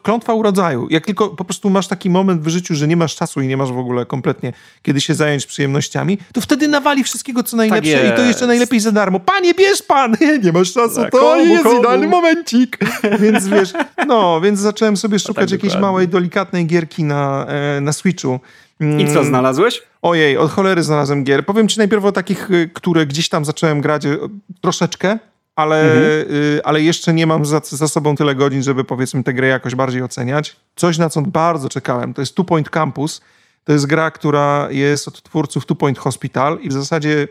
[0.04, 0.88] klątwa urodzaju.
[0.90, 3.58] Jak tylko po prostu masz taki moment w życiu, że nie masz czasu i nie
[3.58, 8.14] masz w ogóle kompletnie kiedy się zająć przyjemnościami, to wtedy nawali wszystkiego, co najlepsze tak
[8.14, 9.20] i to jeszcze najlepiej za darmo.
[9.20, 10.16] Panie, bierz pan!
[10.44, 11.80] Nie masz czasu, tak, to komu, jest komu?
[11.80, 12.78] idealny momencik.
[13.22, 13.74] więc wiesz,
[14.08, 15.88] no, więc zacząłem sobie no szukać tak jakiejś dokładnie.
[15.88, 18.40] małej, delikatnej gierki na, e, na Switchu.
[18.80, 19.26] I co, mm.
[19.26, 19.82] znalazłeś?
[20.02, 21.46] Ojej, od cholery znalazłem gier.
[21.46, 24.20] Powiem ci najpierw o takich, y, które gdzieś tam zacząłem grać y,
[24.62, 25.20] troszeczkę,
[25.60, 26.36] ale, mhm.
[26.36, 29.76] y, ale jeszcze nie mam za, za, sobą tyle godzin, żeby powiedzmy tę grę jakoś
[29.76, 30.56] bardziej oceniać.
[30.76, 33.22] Coś, na co bardzo czekałem, to jest Two Point Campus.
[33.64, 37.28] To jest gra, która jest od twórców Two Point Hospital i w zasadzie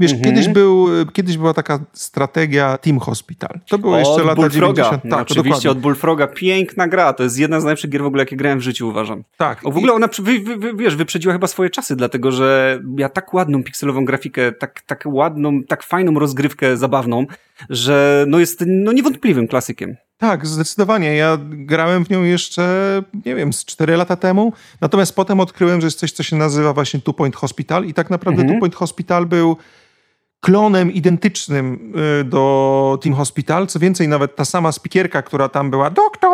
[0.00, 0.30] Wiesz, mhm.
[0.34, 3.60] kiedyś, był, kiedyś była taka strategia Team Hospital.
[3.68, 4.82] To było jeszcze od lata Bullfroga.
[4.82, 5.02] 90.
[5.02, 5.70] Tak, oczywiście dokładnie.
[5.70, 6.26] od Bullfroga.
[6.26, 7.12] Piękna gra.
[7.12, 9.24] To jest jedna z najlepszych gier w ogóle, jakie grałem w życiu, uważam.
[9.36, 9.66] Tak.
[9.66, 13.08] O, w ogóle ona, wy, wy, wy, wiesz, wyprzedziła chyba swoje czasy, dlatego że ja
[13.08, 17.26] tak ładną pikselową grafikę, tak, tak ładną, tak fajną rozgrywkę zabawną,
[17.70, 19.96] że no jest no niewątpliwym klasykiem.
[20.18, 21.16] Tak, zdecydowanie.
[21.16, 24.52] Ja grałem w nią jeszcze, nie wiem, z 4 lata temu.
[24.80, 28.10] Natomiast potem odkryłem, że jest coś, co się nazywa właśnie Two Point Hospital i tak
[28.10, 28.56] naprawdę mhm.
[28.56, 29.56] Two Point Hospital był
[30.40, 33.66] klonem identycznym y, do Team Hospital.
[33.66, 36.30] Co więcej, nawet ta sama spikierka, która tam była doktor,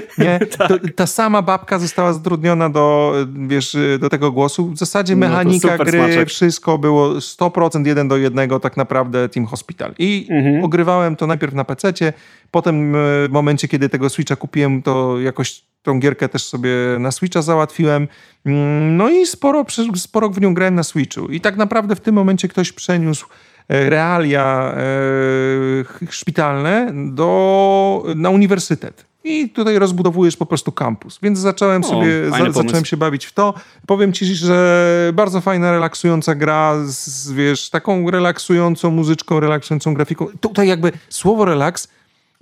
[0.18, 0.68] nie, tak.
[0.96, 3.14] ta sama babka została zatrudniona do,
[3.48, 4.70] wiesz, do tego głosu.
[4.70, 6.28] W zasadzie no mechanika no gry, smaczek.
[6.28, 9.94] wszystko było 100% jeden do jednego tak naprawdę Team Hospital.
[9.98, 10.64] I mhm.
[10.64, 12.12] ogrywałem to najpierw na PC-cie,
[12.50, 17.10] potem y, w momencie, kiedy tego Switcha kupiłem, to jakoś tą gierkę też sobie na
[17.10, 18.08] Switcha załatwiłem.
[18.46, 19.64] Mm, no i sporo,
[19.96, 21.28] sporo w nią grałem na Switchu.
[21.28, 23.26] I tak naprawdę w tym momencie ktoś przeniósł
[23.68, 29.04] e, realia e, szpitalne do, na uniwersytet.
[29.24, 31.18] I tutaj rozbudowujesz po prostu kampus.
[31.22, 33.54] Więc zacząłem o, sobie, za, zacząłem się bawić w to.
[33.86, 40.26] Powiem ci, że bardzo fajna, relaksująca gra z, wiesz, taką relaksującą muzyczką, relaksującą grafiką.
[40.40, 41.88] Tutaj jakby słowo relaks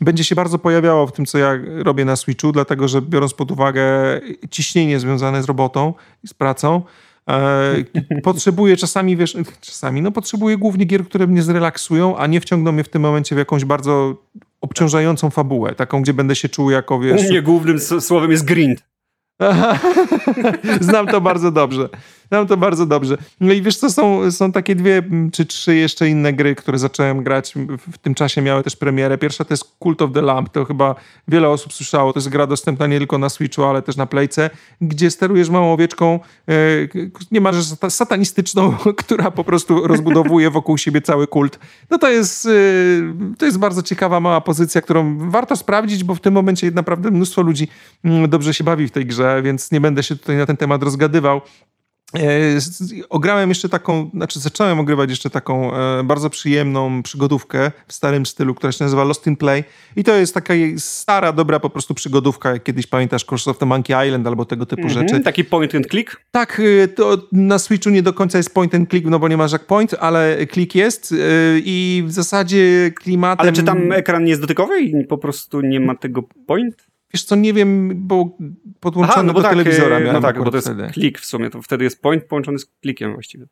[0.01, 3.51] będzie się bardzo pojawiało w tym, co ja robię na Switchu, dlatego że biorąc pod
[3.51, 3.85] uwagę
[4.51, 6.83] ciśnienie związane z robotą i z pracą,
[7.31, 7.75] e,
[8.23, 12.85] potrzebuję czasami, wiesz, czasami, no potrzebuję głównie gier, które mnie zrelaksują, a nie wciągną mnie
[12.85, 14.17] w tym momencie w jakąś bardzo
[14.61, 17.23] obciążającą fabułę, taką, gdzie będę się czuł jako, wiesz...
[17.23, 18.83] U mnie głównym słowem jest grind.
[20.81, 21.89] Znam to bardzo dobrze.
[22.29, 23.19] Znam to bardzo dobrze.
[23.41, 27.25] No i wiesz co, są, są takie dwie czy trzy jeszcze inne gry, które zacząłem
[27.25, 27.55] grać
[27.93, 29.19] w tym czasie, miały też premierę.
[29.19, 30.95] Pierwsza to jest Cult of the Lamp, to chyba
[31.29, 32.13] wiele osób słyszało.
[32.13, 35.73] To jest gra dostępna nie tylko na Switchu, ale też na Playce, gdzie sterujesz małą
[35.73, 36.53] owieczką, e,
[37.31, 41.59] niemalże satanistyczną, która po prostu rozbudowuje wokół siebie cały kult.
[41.91, 42.51] No to jest, e,
[43.39, 47.43] to jest bardzo ciekawa mała pozycja, którą warto sprawdzić, bo w tym momencie naprawdę mnóstwo
[47.43, 47.69] ludzi
[48.05, 50.83] mm, dobrze się bawi w tej grze, więc nie będę się tutaj na ten temat
[50.83, 51.41] rozgadywał.
[52.15, 58.27] E, ograłem jeszcze taką, znaczy zacząłem ogrywać jeszcze taką e, bardzo przyjemną przygodówkę w starym
[58.27, 59.65] stylu, która się nazywa Lost in Play
[59.97, 63.67] i to jest taka stara, dobra po prostu przygodówka, jak kiedyś pamiętasz Curse of the
[63.67, 65.21] Monkey Island albo tego typu -hmm, rzeczy.
[65.21, 66.17] Taki point and click?
[66.31, 69.37] Tak, e, to na Switchu nie do końca jest point and click, no bo nie
[69.37, 71.15] ma jak point, ale klik jest
[71.65, 73.41] i w zasadzie klimatem...
[73.41, 76.87] Ale czy tam ekran nie jest dotykowy i po prostu nie ma tego point?
[77.15, 78.37] Wiesz co, nie wiem, bo
[78.81, 80.91] podłączony Aha, no bo do tak, telewizora miałem No tak, bo to jest wtedy.
[80.93, 83.47] klik w sumie, to wtedy jest point połączony z klikiem właściwie.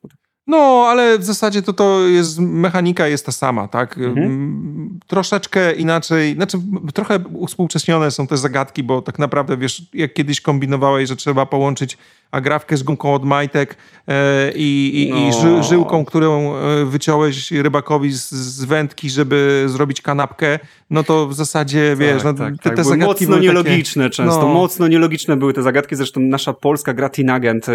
[0.46, 3.98] No, ale w zasadzie to, to jest, mechanika jest ta sama, tak?
[3.98, 4.98] Mhm.
[5.06, 6.58] troszeczkę inaczej, znaczy
[6.94, 11.98] trochę uspółcześnione są te zagadki, bo tak naprawdę wiesz, jak kiedyś kombinowałeś, że trzeba połączyć
[12.34, 13.76] agrafkę z gumką od majtek
[14.08, 15.28] e, i, i, no.
[15.28, 20.58] i ży, żyłką, którą e, wyciąłeś rybakowi z, z, wędki, żeby zrobić kanapkę,
[20.90, 22.76] no to w zasadzie, tak, wiesz, no, tak, te, tak.
[22.76, 24.48] te zagadki mocno były nielogiczne takie, często, no.
[24.48, 27.72] mocno nielogiczne były te zagadki, zresztą nasza polska gra Tinagent, e,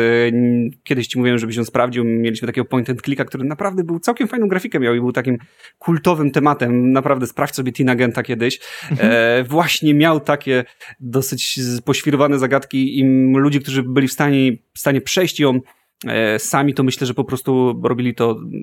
[0.83, 4.27] kiedyś ci mówiłem, żebyś ją sprawdził, mieliśmy takiego point and clicka, który naprawdę był całkiem
[4.27, 5.37] fajną grafikę miał i był takim
[5.79, 8.59] kultowym tematem, naprawdę sprawdź sobie Tinagenta kiedyś,
[8.91, 9.11] mhm.
[9.11, 10.63] e, właśnie miał takie
[10.99, 15.59] dosyć poświrowane zagadki i ludzi, którzy byli w stanie, w stanie przejść ją
[16.05, 18.53] e, sami, to myślę, że po prostu robili to mm,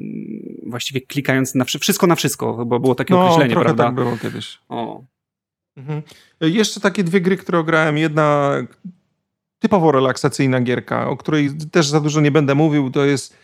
[0.66, 3.84] właściwie klikając na wszystko na wszystko, bo było takie no, określenie, prawda?
[3.84, 4.58] tak było kiedyś.
[4.68, 5.04] O.
[5.76, 6.02] Mhm.
[6.40, 7.98] Jeszcze takie dwie gry, które grałem.
[7.98, 8.56] Jedna
[9.58, 13.36] typowo relaksacyjna gierka, o której też za dużo nie będę mówił, to jest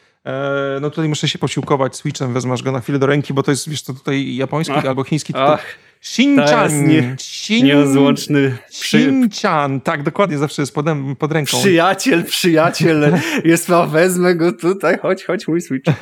[0.80, 3.68] no tutaj muszę się posiłkować Switchem, wezmasz go na chwilę do ręki, bo to jest,
[3.68, 5.48] wiesz to tutaj japoński ach, albo chiński tytuł.
[5.48, 5.78] Ach.
[6.02, 6.88] Shinchan.
[6.88, 7.66] Nie, Shin...
[7.66, 8.98] Nierozłączny przy...
[8.98, 9.80] Shinchan.
[9.80, 10.86] Tak, dokładnie, zawsze jest pod,
[11.18, 11.58] pod ręką.
[11.58, 13.18] Przyjaciel, przyjaciel.
[13.44, 14.98] jest ma, wezmę go tutaj.
[14.98, 15.92] Chodź, chodź, mój Switch.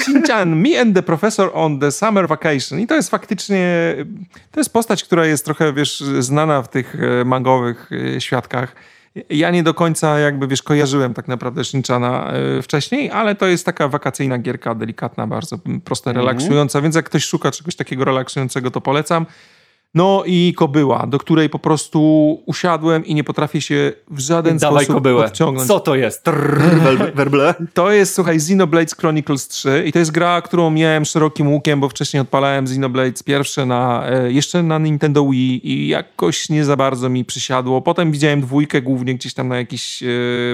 [0.00, 2.80] Shinchan, me and the professor on the summer vacation.
[2.80, 3.94] I to jest faktycznie,
[4.50, 8.74] to jest postać, która jest trochę, wiesz, znana w tych e, mangowych e, świadkach
[9.30, 13.66] ja nie do końca jakby, wiesz, kojarzyłem tak naprawdę Shinchana e, wcześniej, ale to jest
[13.66, 16.26] taka wakacyjna gierka, delikatna, bardzo prosta, mhm.
[16.26, 19.26] relaksująca, więc jak ktoś szuka czegoś takiego relaksującego, to polecam.
[19.94, 22.00] No i kobyła, do której po prostu
[22.46, 25.24] usiadłem i nie potrafię się w żaden Dawaj sposób kobyłę.
[25.24, 25.68] odciągnąć.
[25.68, 26.24] Co to jest?
[27.14, 27.54] werble?
[27.74, 31.88] To jest, słuchaj, Xenoblade Chronicles 3 i to jest gra, którą miałem szerokim łukiem, bo
[31.88, 37.08] wcześniej odpalałem Xenoblade pierwsze na, e, jeszcze na Nintendo Wii i jakoś nie za bardzo
[37.08, 37.82] mi przysiadło.
[37.82, 40.06] Potem widziałem dwójkę głównie gdzieś tam na jakichś e,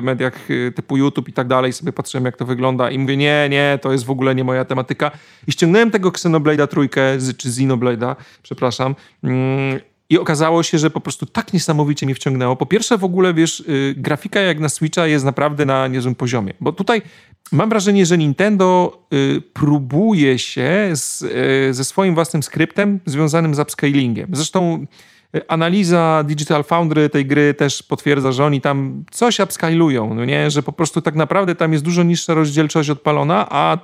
[0.02, 0.34] mediach
[0.68, 3.78] e, typu YouTube i tak dalej, sobie patrzyłem jak to wygląda i mówię, nie, nie,
[3.82, 5.10] to jest w ogóle nie moja tematyka.
[5.46, 7.00] I ściągnąłem tego Xenoblade'a trójkę,
[7.36, 8.94] czy Xenoblade'a, przepraszam,
[10.10, 12.56] I okazało się, że po prostu tak niesamowicie mnie wciągnęło.
[12.56, 16.54] Po pierwsze, w ogóle wiesz, yy, grafika jak na Switcha jest naprawdę na niezłym poziomie.
[16.60, 17.02] Bo tutaj
[17.52, 23.58] mam wrażenie, że Nintendo yy, próbuje się z, yy, ze swoim własnym skryptem związanym z
[23.58, 24.28] upscalingiem.
[24.32, 24.86] Zresztą
[25.36, 30.50] y, analiza Digital Foundry tej gry też potwierdza, że oni tam coś upscalują, no nie?
[30.50, 33.78] że po prostu tak naprawdę tam jest dużo niższa rozdzielczość odpalona, a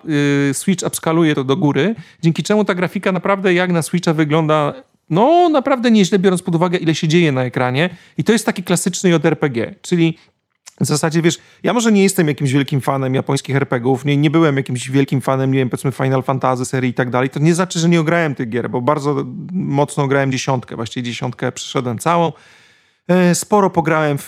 [0.51, 4.75] y, Switch upskaluje to do góry, dzięki czemu ta grafika naprawdę jak na Switcha wygląda
[5.11, 7.91] no naprawdę nieźle, biorąc pod uwagę, ile się dzieje na ekranie.
[8.19, 10.19] I to jest taki klasyczny JRPG, czyli
[10.81, 14.57] w zasadzie, wiesz, ja może nie jestem jakimś wielkim fanem japońskich RPGów, nie, nie byłem
[14.57, 17.79] jakimś wielkim fanem, nie wiem, powiedzmy Final Fantasy serii i tak dalej, to nie znaczy,
[17.79, 22.33] że nie ograłem tych gier, bo bardzo mocno grałem dziesiątkę, właściwie dziesiątkę przyszedłem całą.
[23.09, 24.25] E, sporo pograłem w,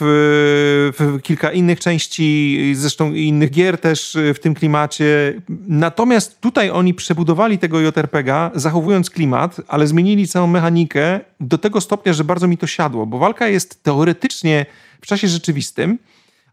[0.98, 5.34] w, kilka innych części, zresztą innych gier też e, w tym klimacie.
[5.68, 12.12] Natomiast tutaj oni przebudowali tego JRPGa, zachowując klimat, ale zmienili całą mechanikę do tego stopnia,
[12.12, 14.66] że bardzo mi to siadło, bo walka jest teoretycznie
[15.00, 15.98] w czasie rzeczywistym,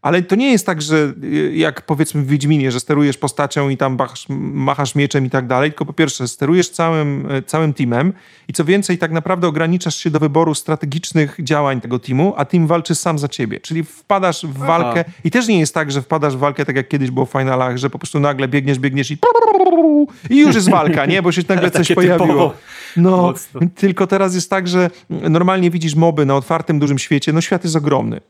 [0.02, 3.76] ale to nie jest tak, że y, jak powiedzmy w Wiedźminie, że sterujesz postacią i
[3.76, 8.12] tam machasz, machasz mieczem i tak dalej, tylko po pierwsze sterujesz całym, e, całym teamem
[8.48, 12.66] i co więcej tak naprawdę ograniczasz się do wyboru strategicznych działań tego teamu, a team
[12.66, 13.60] walczy sam za ciebie.
[13.60, 15.10] Czyli wpadasz w walkę Aha.
[15.24, 17.76] i też nie jest tak, że wpadasz w walkę tak jak kiedyś było w finalach,
[17.76, 19.18] że po prostu nagle biegniesz, biegniesz i
[20.30, 21.22] i już jest walka, nie?
[21.22, 22.54] Bo się nagle coś pojawiło.
[22.96, 23.60] No, Mocno.
[23.74, 27.32] tylko teraz jest tak, że normalnie widzisz moby na otwartym, dużym świecie.
[27.32, 28.16] No świat jest ogromny.
[28.16, 28.20] Y,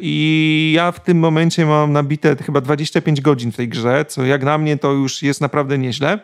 [0.00, 4.42] I ja w tym momencie mam nabite chyba 25 godzin w tej grze, co jak
[4.42, 6.18] na mnie to już jest naprawdę nieźle.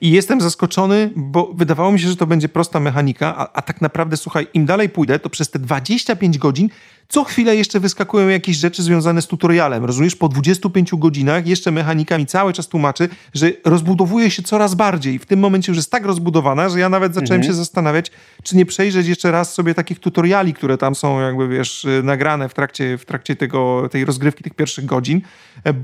[0.00, 3.80] I jestem zaskoczony, bo wydawało mi się, że to będzie prosta mechanika, a, a, tak
[3.80, 6.68] naprawdę, słuchaj, im dalej pójdę, to przez te 25 godzin
[7.08, 9.84] co chwilę jeszcze wyskakują jakieś rzeczy związane z tutorialem.
[9.84, 15.18] Rozumiesz, po 25 godzinach jeszcze mechanika mi cały czas tłumaczy, że rozbudowuje się coraz bardziej.
[15.18, 17.52] W tym momencie już jest tak rozbudowana, że ja nawet zacząłem mhm.
[17.52, 18.10] się zastanawiać,
[18.42, 22.54] czy nie przejrzeć jeszcze raz sobie takich tutoriali, które tam są jakby, wiesz, nagrane w
[22.54, 25.20] trakcie, w trakcie tego, tej rozgrywki tych pierwszych godzin,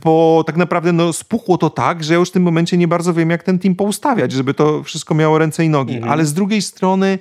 [0.05, 3.15] bo tak naprawdę no, spuchło to tak, że ja już w tym momencie nie bardzo
[3.15, 5.95] wiem, jak ten team poustawiać, żeby to wszystko miało ręce i nogi.
[5.95, 6.13] Mhm.
[6.13, 7.19] Ale z drugiej strony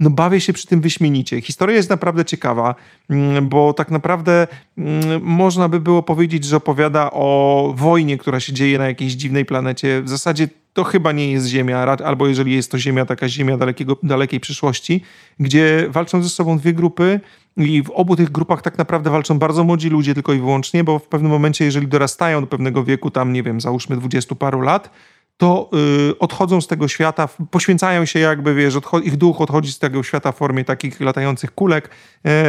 [0.00, 1.40] no bawię się przy tym wyśmienicie.
[1.40, 2.74] Historia jest naprawdę ciekawa,
[3.10, 4.46] mm, bo tak naprawdę
[4.78, 9.44] mm, można by było powiedzieć, że opowiada o wojnie, która się dzieje na jakiejś dziwnej
[9.44, 10.02] planecie.
[10.02, 13.96] W zasadzie to chyba nie jest Ziemia, albo jeżeli jest to Ziemia, taka Ziemia dalekiego,
[14.02, 15.02] dalekiej przyszłości,
[15.40, 17.20] gdzie walczą ze sobą dwie grupy
[17.56, 20.98] i w obu tych grupach tak naprawdę walczą bardzo młodzi ludzie tylko i wyłącznie, bo
[20.98, 24.90] w pewnym momencie, jeżeli dorastają do pewnego wieku, tam nie wiem, załóżmy dwudziestu paru lat,
[25.36, 25.70] to
[26.10, 30.32] y, odchodzą z tego świata, poświęcają się jakby, wiesz, ich duch odchodzi z tego świata
[30.32, 31.90] w formie takich latających kulek.
[32.26, 32.44] E,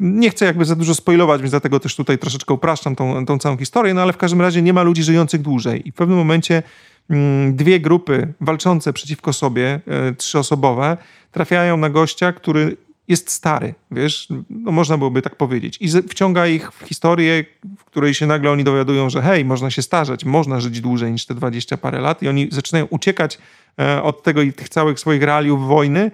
[0.00, 3.56] nie chcę jakby za dużo spoilować, więc dlatego też tutaj troszeczkę upraszczam tą, tą całą
[3.56, 6.62] historię, no ale w każdym razie nie ma ludzi żyjących dłużej i w pewnym momencie
[7.10, 10.96] mm, dwie grupy walczące przeciwko sobie, e, trzyosobowe,
[11.32, 12.76] trafiają na gościa, który
[13.08, 15.78] jest stary, wiesz, no można byłoby tak powiedzieć.
[15.80, 17.44] I wciąga ich w historię,
[17.78, 21.26] w której się nagle oni dowiadują, że hej, można się starzeć, można żyć dłużej niż
[21.26, 23.38] te 20 parę lat i oni zaczynają uciekać
[23.78, 26.10] e, od tego i tych całych swoich realiów wojny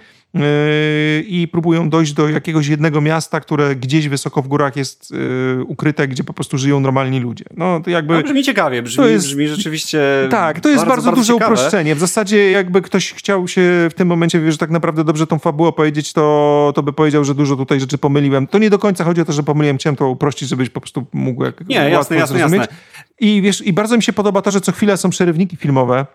[1.28, 6.08] i próbują dojść do jakiegoś jednego miasta, które gdzieś wysoko w górach jest yy, ukryte,
[6.08, 7.44] gdzie po prostu żyją normalni ludzie.
[7.56, 8.14] No to jakby...
[8.14, 11.54] No, brzmi ciekawe, brzmi, jest, brzmi rzeczywiście Tak, to jest bardzo, bardzo, bardzo duże ciekawe.
[11.54, 11.94] uproszczenie.
[11.94, 15.72] W zasadzie jakby ktoś chciał się w tym momencie, wiesz, tak naprawdę dobrze tą fabułę
[15.72, 18.46] powiedzieć, to, to by powiedział, że dużo tutaj rzeczy pomyliłem.
[18.46, 21.06] To nie do końca chodzi o to, że pomyliłem, chciałem to uprościć, żebyś po prostu
[21.12, 22.60] mógł jak Nie, jasne, jasne, zrozumieć.
[22.60, 22.76] jasne.
[23.20, 26.06] I wiesz, i bardzo mi się podoba to, że co chwilę są przerywniki filmowe,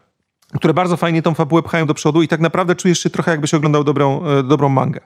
[0.55, 3.53] które bardzo fajnie tą fabułę pchają do przodu i tak naprawdę czujesz się trochę jakbyś
[3.53, 4.99] oglądał dobrą, e, dobrą mangę.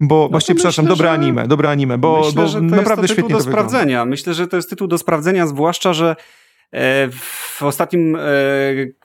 [0.00, 1.12] Bo no właściwie, przepraszam, myślę, dobre że...
[1.12, 4.04] anime, dobre anime, bo, myślę, bo że to naprawdę jest to świetnie do sprawdzenia.
[4.04, 6.16] Myślę, że to jest tytuł do sprawdzenia, zwłaszcza, że
[7.12, 8.20] w ostatnim e,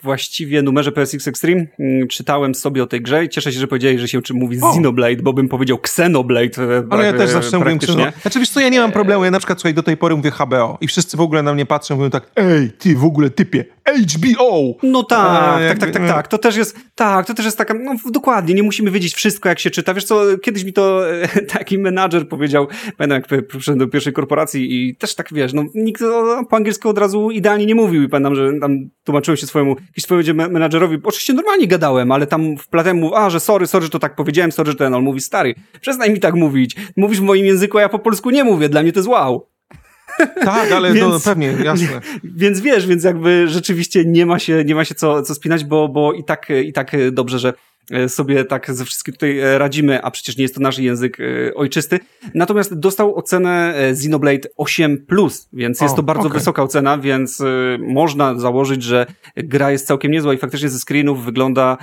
[0.02, 4.00] właściwie numerze PSX Extreme mm, czytałem sobie o tej grze i cieszę się, że powiedzieli,
[4.00, 4.70] że się czym mówi o.
[4.70, 6.58] Xenoblade, bo bym powiedział Xenoblade.
[6.58, 8.14] E, Ale ja też zawsze mówię Xenoblade.
[8.22, 10.32] Znaczy wiesz co, ja nie mam problemu, ja na przykład słuchaj, do tej pory mówię
[10.32, 13.30] HBO i wszyscy w ogóle na mnie patrzą i mówią tak, ej, ty w ogóle
[13.30, 13.66] typie,
[14.14, 14.76] HBO!
[14.84, 17.96] No tak, tak, tak, tak, tak, to też jest, tak, to też jest taka, no
[18.12, 19.94] dokładnie, nie musimy wiedzieć wszystko, jak się czyta.
[19.94, 21.02] Wiesz co, kiedyś mi to
[21.58, 26.04] taki menadżer powiedział, pamiętam jak przyszedłem do pierwszej korporacji i też tak, wiesz, no nikt
[26.50, 29.76] po angielsku od razu idealnie generalnie nie mówił i pamiętam, że tam tłumaczyłem się swojemu,
[29.88, 33.90] jakiś swojemu menadżerowi, oczywiście normalnie gadałem, ale tam wplatałem mu, a, że sorry, sorry, że
[33.90, 37.24] to tak powiedziałem, sorry, że ten, on mówi, stary, przestań mi tak mówić, mówisz w
[37.24, 39.48] moim języku, a ja po polsku nie mówię, dla mnie to jest wow.
[40.46, 42.02] Tak, ale więc, no, pewnie, jasne.
[42.24, 45.88] Więc wiesz, więc jakby rzeczywiście nie ma się, nie ma się co, co spinać, bo,
[45.90, 47.54] bo i tak, i tak dobrze, że
[48.08, 51.54] sobie tak ze wszystkim tutaj e, radzimy, a przecież nie jest to nasz język e,
[51.54, 52.00] ojczysty.
[52.34, 56.40] Natomiast dostał ocenę Xenoblade 8+, więc jest o, to bardzo okay.
[56.40, 57.44] wysoka ocena, więc
[57.80, 61.78] można założyć, że gra jest całkiem niezła i faktycznie ze screenów wygląda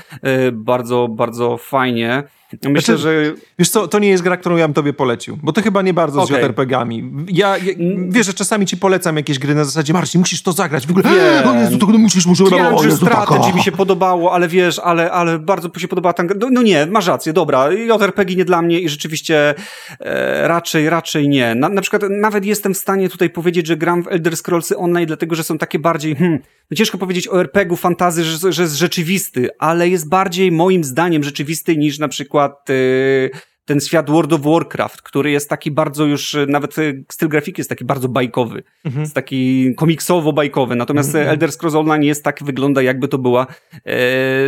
[0.53, 2.23] bardzo, bardzo fajnie.
[2.53, 3.33] Myślę, znaczy, że...
[3.59, 5.95] Wiesz co, to nie jest gra, którą ja bym tobie polecił, bo to chyba nie
[5.95, 6.41] bardzo okay.
[6.41, 7.11] z JRPG-ami.
[7.29, 7.73] Ja, ja,
[8.09, 10.87] wiesz, że czasami ci polecam jakieś gry na zasadzie Marcin, musisz to zagrać.
[10.87, 11.51] W ogóle, Nie.
[11.51, 12.45] o Jezu, to musisz, muszę...
[12.57, 16.23] Ja, o Jezu, Strategy mi się podobało, ale wiesz, ale, ale bardzo się podobała ta
[16.23, 19.55] no, no, nie, masz rację, dobra, JRPG nie dla mnie i rzeczywiście
[20.01, 21.55] e, raczej, raczej nie.
[21.55, 25.07] Na, na przykład nawet jestem w stanie tutaj powiedzieć, że gram w Elder Scrollsy Online,
[25.07, 26.39] dlatego, że są takie bardziej, hmm,
[26.71, 31.25] no ciężko powiedzieć o RPG-u fantazy, że, że jest rzeczywisty, ale jest bardziej moim zdaniem
[31.25, 32.40] rzeczywisty niż na przykład
[32.71, 33.31] y,
[33.65, 37.69] ten świat World of Warcraft, który jest taki bardzo już, nawet y, styl grafiki jest
[37.69, 39.03] taki bardzo bajkowy, mhm.
[39.03, 41.29] jest taki komiksowo-bajkowy, natomiast mhm.
[41.29, 43.47] Elder Scrolls Online jest tak, wygląda jakby to była
[43.85, 43.97] e,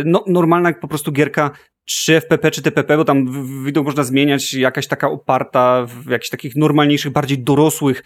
[0.05, 1.51] no, normalna po prostu gierka
[1.85, 6.55] czy FPP, czy TPP, bo tam widok można zmieniać, jakaś taka oparta w jakichś takich
[6.55, 8.03] normalniejszych, bardziej dorosłych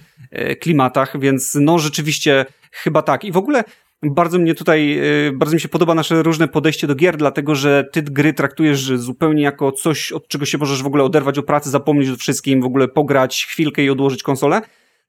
[0.62, 3.24] klimatach, więc no rzeczywiście chyba tak.
[3.24, 3.64] I w ogóle
[4.04, 7.86] bardzo mnie tutaj, y, bardzo mi się podoba nasze różne podejście do gier, dlatego że
[7.92, 11.70] ty gry traktujesz zupełnie jako coś, od czego się możesz w ogóle oderwać o pracy,
[11.70, 14.62] zapomnieć o wszystkim, w ogóle pograć chwilkę i odłożyć konsolę.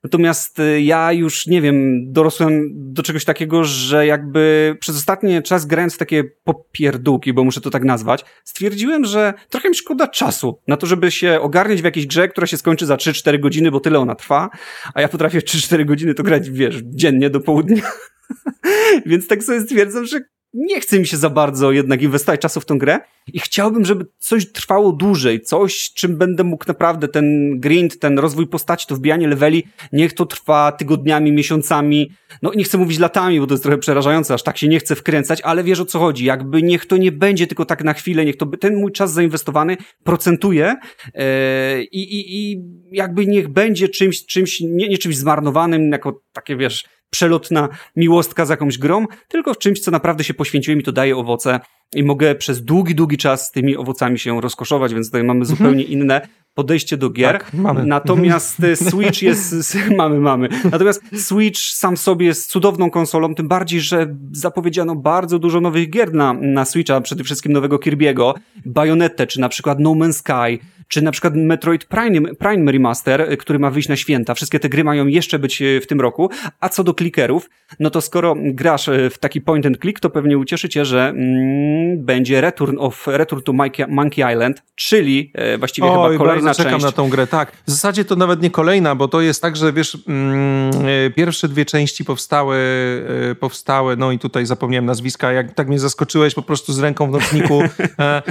[0.04, 5.66] Natomiast y, ja już, nie wiem, dorosłem do czegoś takiego, że jakby przez ostatni czas
[5.66, 10.60] grając w takie popierdółki, bo muszę to tak nazwać, stwierdziłem, że trochę mi szkoda czasu
[10.68, 13.80] na to, żeby się ogarniać w jakiejś grze, która się skończy za 3-4 godziny, bo
[13.80, 14.50] tyle ona trwa,
[14.94, 17.82] a ja potrafię 3-4 godziny to grać, wiesz, dziennie do południa.
[19.06, 20.20] Więc tak sobie stwierdzam, że
[20.54, 23.00] nie chce mi się za bardzo jednak inwestować czasu w tą grę
[23.32, 28.46] i chciałbym, żeby coś trwało dłużej, coś, czym będę mógł naprawdę ten grind, ten rozwój
[28.46, 32.10] postaci, to wbijanie leveli, niech to trwa tygodniami, miesiącami,
[32.42, 34.94] no nie chcę mówić latami, bo to jest trochę przerażające, aż tak się nie chcę
[34.94, 38.24] wkręcać, ale wiesz o co chodzi, jakby niech to nie będzie tylko tak na chwilę,
[38.24, 40.76] niech to ten mój czas zainwestowany procentuje
[41.14, 41.22] yy,
[41.84, 42.62] i, i
[42.92, 48.48] jakby niech będzie czymś, czymś nie, nie czymś zmarnowanym, jako takie wiesz, przelotna miłostka z
[48.48, 51.60] jakąś grą, tylko w czymś, co naprawdę się poświęciłem i to daje owoce
[51.94, 55.84] i mogę przez długi, długi czas z tymi owocami się rozkoszować, więc tutaj mamy zupełnie
[55.84, 56.00] mhm.
[56.00, 57.32] inne podejście do gier.
[57.32, 57.86] Tak, mamy.
[57.86, 60.48] Natomiast e, Switch jest, mamy, mamy.
[60.70, 66.12] Natomiast Switch sam sobie jest cudowną konsolą, tym bardziej, że zapowiedziano bardzo dużo nowych gier
[66.14, 68.34] na, na Switcha, przede wszystkim nowego Kirby'ego,
[68.66, 73.36] Bayonetta, czy na przykład No Man's Sky, czy na przykład Metroid Prime, Prime Remaster, e,
[73.36, 74.34] który ma wyjść na święta.
[74.34, 76.30] Wszystkie te gry mają jeszcze być e, w tym roku.
[76.60, 80.38] A co do klikerów, no to skoro grasz w taki point and click, to pewnie
[80.38, 83.52] ucieszy cię, że mm, będzie Return of Return to
[83.88, 86.84] Monkey Island, czyli właściwie Oj, chyba kolejna bardzo czekam część.
[86.84, 87.52] na tą grę, tak.
[87.66, 90.70] W zasadzie to nawet nie kolejna, bo to jest tak, że wiesz, mm,
[91.06, 92.56] e, pierwsze dwie części powstały,
[93.30, 97.06] e, powstały, no i tutaj zapomniałem nazwiska, jak tak mnie zaskoczyłeś po prostu z ręką
[97.06, 97.62] w nocniku.
[97.98, 98.22] E,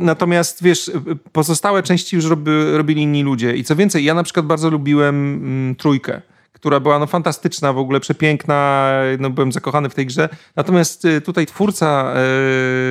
[0.00, 0.90] natomiast wiesz,
[1.32, 3.56] pozostałe części już robi, robili inni ludzie.
[3.56, 6.22] I co więcej, ja na przykład bardzo lubiłem mm, trójkę
[6.60, 10.28] która była no, fantastyczna, w ogóle przepiękna, no, byłem zakochany w tej grze.
[10.56, 12.14] Natomiast y, tutaj twórca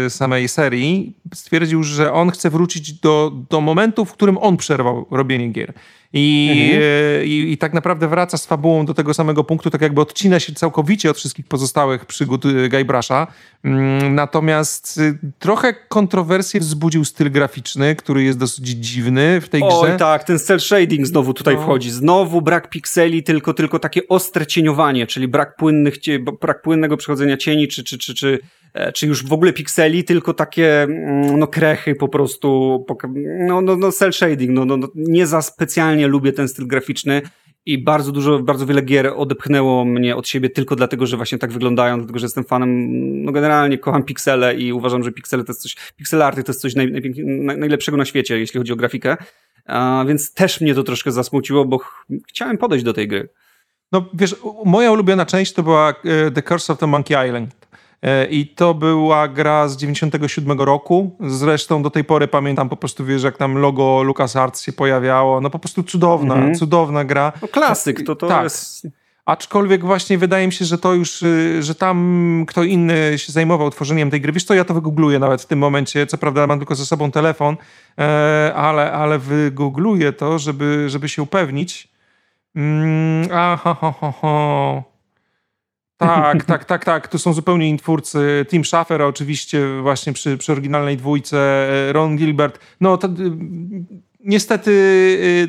[0.05, 5.05] y, samej serii stwierdził, że on chce wrócić do, do momentu, w którym on przerwał
[5.11, 5.73] robienie gier.
[6.13, 6.81] I, mhm.
[7.21, 10.39] E, i, I, tak naprawdę wraca z fabułą do tego samego punktu, tak jakby odcina
[10.39, 13.27] się całkowicie od wszystkich pozostałych przygód e, Guybrush'a.
[13.63, 19.69] Mm, natomiast y, trochę kontrowersję wzbudził styl graficzny, który jest dosyć dziwny w tej grze.
[19.71, 21.61] Oj tak, ten cel shading znowu tutaj no.
[21.61, 21.91] wchodzi.
[21.91, 25.95] Znowu brak pikseli, tylko, tylko takie ostre cieniowanie, czyli brak, płynnych,
[26.41, 28.58] brak płynnego przechodzenia cieni, czy, czy, czy, czy E,
[28.93, 32.85] czy już w ogóle pikseli, tylko takie mm, no krechy po prostu,
[33.47, 37.21] no, no, no cel shading, no, no, no nie za specjalnie lubię ten styl graficzny
[37.65, 41.51] i bardzo dużo, bardzo wiele gier odepchnęło mnie od siebie tylko dlatego, że właśnie tak
[41.51, 42.69] wyglądają, dlatego, że jestem fanem,
[43.23, 46.61] no generalnie kocham piksele i uważam, że piksele to jest coś, pixel arty to jest
[46.61, 49.17] coś naj, naj, najlepszego na świecie, jeśli chodzi o grafikę,
[49.65, 53.29] a, więc też mnie to troszkę zasmuciło, bo ch chciałem podejść do tej gry.
[53.91, 57.58] No wiesz, moja ulubiona część to była e, The Curse of the Monkey Island.
[58.01, 61.17] E, I to była gra z 97 roku.
[61.27, 65.41] Zresztą do tej pory pamiętam po prostu, wiesz, jak tam logo LucasArts się pojawiało.
[65.41, 66.59] No po prostu cudowna, -hmm.
[66.59, 67.33] cudowna gra.
[67.41, 68.43] No klasyk, to to tak.
[68.43, 68.87] jest...
[69.25, 73.69] Aczkolwiek właśnie wydaje mi się, że to już, y, że tam kto inny się zajmował
[73.69, 74.31] tworzeniem tej gry.
[74.31, 76.07] Wiesz co, ja to wygoogluję nawet w tym momencie.
[76.07, 77.57] Co prawda mam tylko ze sobą telefon,
[77.97, 81.87] e, ale, ale wygoogluję to, żeby, żeby się upewnić.
[82.55, 84.88] Mm, aha, ha, ha, ha.
[86.07, 87.07] Tak, tak, tak, tak.
[87.07, 88.45] Tu są zupełnie inni twórcy.
[88.49, 91.37] Tim Schafer oczywiście właśnie przy, przy oryginalnej dwójce,
[91.89, 92.59] e, Ron Gilbert.
[92.81, 93.09] No to
[94.23, 95.47] Niestety, y,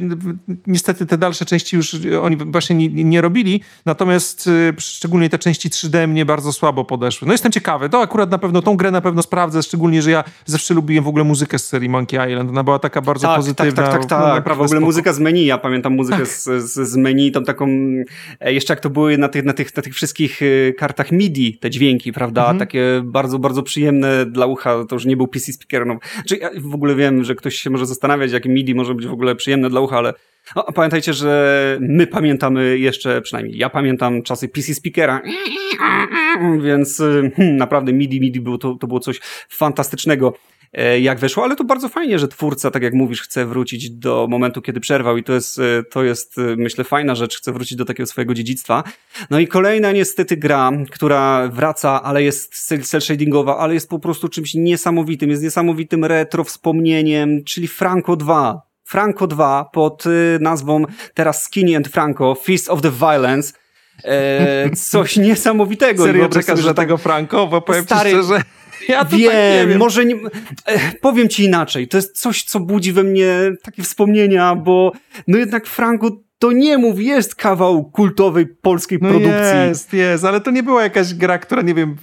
[0.67, 5.71] niestety te dalsze części już oni właśnie nie, nie, robili, natomiast y, szczególnie te części
[5.71, 7.27] 3D mnie bardzo słabo podeszły.
[7.27, 10.25] No jestem ciekawy, to akurat na pewno, tą grę na pewno sprawdzę, szczególnie, że ja
[10.45, 13.73] zawsze lubiłem w ogóle muzykę z serii Monkey Island, ona była taka bardzo tak, pozytywna.
[13.73, 14.57] Tak, tak, tak, tak.
[14.57, 16.29] w ogóle muzyka z menu, ja pamiętam muzykę tak.
[16.29, 17.69] z, z, z, menu, tą taką,
[18.41, 21.59] e, jeszcze jak to były na tych, na tych, na tych wszystkich y, kartach MIDI,
[21.59, 22.59] te dźwięki, prawda, mhm.
[22.59, 25.99] takie bardzo, bardzo przyjemne dla ucha, to już nie był PC speaker, no.
[26.15, 29.13] Znaczy, ja w ogóle wiem, że ktoś się może zastanawiać, jakim MIDI może być w
[29.13, 30.15] ogóle przyjemne dla ucha, ale
[30.57, 35.23] no, pamiętajcie, że my pamiętamy jeszcze, przynajmniej ja pamiętam czasy PC Speakera,
[36.63, 40.35] więc hmm, naprawdę MIDI, MIDI było, to, to było coś fantastycznego
[41.01, 44.63] jak weszło, ale to bardzo fajnie, że twórca, tak jak mówisz, chce wrócić do momentu,
[44.63, 47.85] kiedy przerwał i to jest, e, to jest, e, myślę, fajna rzecz, chce wrócić do
[47.85, 48.85] takiego swojego dziedzictwa.
[49.31, 54.29] No i kolejna niestety gra, która wraca, ale jest cel shadingowa, ale jest po prostu
[54.29, 58.63] czymś niesamowitym, jest niesamowitym retro wspomnieniem, czyli Franco 2.
[58.85, 60.05] Franco 2 pod
[60.41, 63.53] nazwą teraz Skinny and Franco, Feast of the Violence.
[64.05, 66.05] E, coś niesamowitego.
[66.05, 67.47] Serio czekasz, że tego Franco?
[67.47, 68.43] Bo powiem Stary, ci szczerze...
[68.89, 69.79] Ja to wiem, tak nie wiem.
[69.79, 70.15] może nie,
[70.67, 71.89] e, powiem ci inaczej.
[71.89, 74.93] To jest coś, co budzi we mnie takie wspomnienia, bo
[75.27, 76.11] no jednak Franco
[76.41, 79.59] to nie mów, jest kawał kultowej polskiej no produkcji.
[79.69, 81.97] Jest, jest, ale to nie była jakaś gra, która, nie wiem,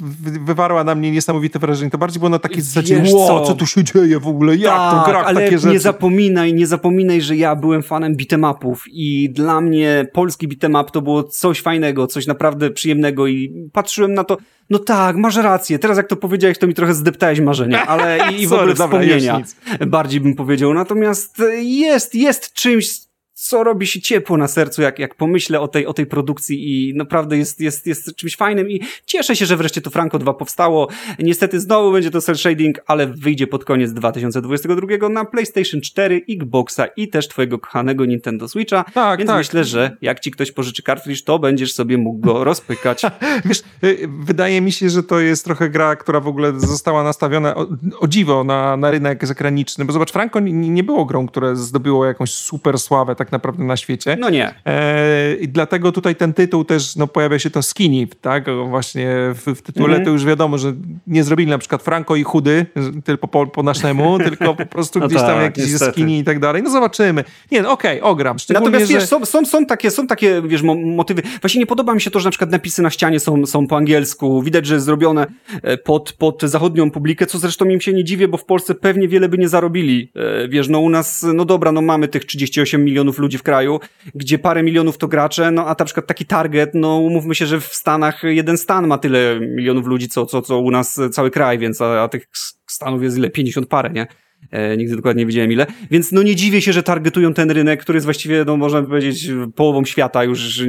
[0.45, 1.91] wywarła na mnie niesamowite wrażenie.
[1.91, 3.41] To bardziej było na takiej zasadzie, co?
[3.41, 5.73] co tu się dzieje w ogóle, jak tak, to gra ale takie rzeczy.
[5.73, 11.01] nie zapominaj, nie zapominaj, że ja byłem fanem beatemapów i dla mnie polski beatemap to
[11.01, 14.37] było coś fajnego, coś naprawdę przyjemnego i patrzyłem na to,
[14.69, 15.79] no tak, masz rację.
[15.79, 18.89] Teraz jak to powiedziałeś, to mi trochę zdeptałeś marzenia, ale i, i w ogóle Sorry,
[18.89, 19.41] wspomnienia.
[19.71, 20.73] Dobra, bardziej bym powiedział.
[20.73, 23.06] Natomiast jest, jest czymś,
[23.39, 26.93] co robi się ciepło na sercu, jak, jak pomyślę o tej, o tej produkcji i
[26.93, 30.87] naprawdę jest, jest, jest czymś fajnym i cieszę się, że wreszcie to Franco 2 powstało.
[31.19, 36.85] Niestety znowu będzie to cel shading, ale wyjdzie pod koniec 2022 na PlayStation 4, Xboxa
[36.85, 39.37] i też twojego kochanego Nintendo Switcha, tak, więc tak.
[39.37, 43.01] myślę, że jak ci ktoś pożyczy cartridge, to będziesz sobie mógł go rozpykać.
[43.45, 47.55] Wiesz, y, wydaje mi się, że to jest trochę gra, która w ogóle została nastawiona
[47.55, 47.67] o,
[47.99, 52.05] o dziwo na, na rynek zagraniczny, bo zobacz, Franco nie, nie było grą, które zdobyło
[52.05, 54.17] jakąś super sławę, tak tak naprawdę na świecie.
[54.19, 54.53] No nie.
[54.65, 58.45] E, I dlatego tutaj ten tytuł też, no pojawia się to skinny, tak?
[58.69, 60.05] Właśnie w, w tytule mm -hmm.
[60.05, 60.73] to już wiadomo, że
[61.07, 62.65] nie zrobili na przykład Franco i chudy,
[63.03, 65.91] tylko po, po naszemu, tylko po prostu no gdzieś tam tak, jakiś niestety.
[65.91, 66.63] skinny i tak dalej.
[66.63, 67.23] No zobaczymy.
[67.51, 68.37] Nie, no okej, okay, ogram.
[68.49, 68.93] Natomiast że...
[68.93, 71.21] wiesz, są, są, są, takie, są takie, wiesz, motywy.
[71.41, 73.77] Właśnie nie podoba mi się to, że na przykład napisy na ścianie są, są po
[73.77, 74.41] angielsku.
[74.41, 75.27] Widać, że zrobione
[75.63, 79.07] e, pod, pod zachodnią publikę, co zresztą im się nie dziwię, bo w Polsce pewnie
[79.07, 80.11] wiele by nie zarobili.
[80.15, 83.43] E, wiesz, no u nas, no dobra, no mamy tych 38 milionów milionów ludzi w
[83.43, 83.79] kraju,
[84.15, 87.59] gdzie parę milionów to gracze, no a na przykład taki target, no umówmy się, że
[87.59, 91.57] w Stanach jeden stan ma tyle milionów ludzi, co, co, co u nas cały kraj,
[91.57, 92.27] więc a, a tych
[92.67, 93.29] stanów jest ile?
[93.29, 94.07] 50 parę, nie?
[94.51, 95.65] E, nigdy dokładnie nie wiedziałem ile.
[95.91, 99.29] Więc no nie dziwię się, że targetują ten rynek, który jest właściwie, no można powiedzieć,
[99.55, 100.61] połową świata, już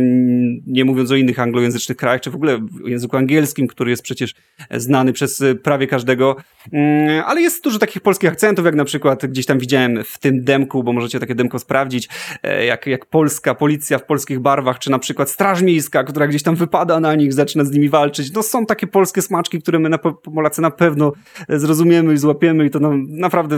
[0.66, 4.34] nie mówiąc o innych anglojęzycznych krajach, czy w ogóle w języku angielskim, który jest przecież
[4.70, 6.36] znany przez prawie każdego.
[6.72, 10.44] Mm, ale jest dużo takich polskich akcentów, jak na przykład gdzieś tam widziałem w tym
[10.44, 12.08] demku, bo możecie takie demko sprawdzić,
[12.42, 16.42] e, jak, jak polska policja w polskich barwach, czy na przykład Straż Miejska, która gdzieś
[16.42, 18.32] tam wypada na nich, zaczyna z nimi walczyć.
[18.32, 21.12] No są takie polskie smaczki, które my na, Polacy na pewno
[21.48, 23.57] zrozumiemy i złapiemy i to no, naprawdę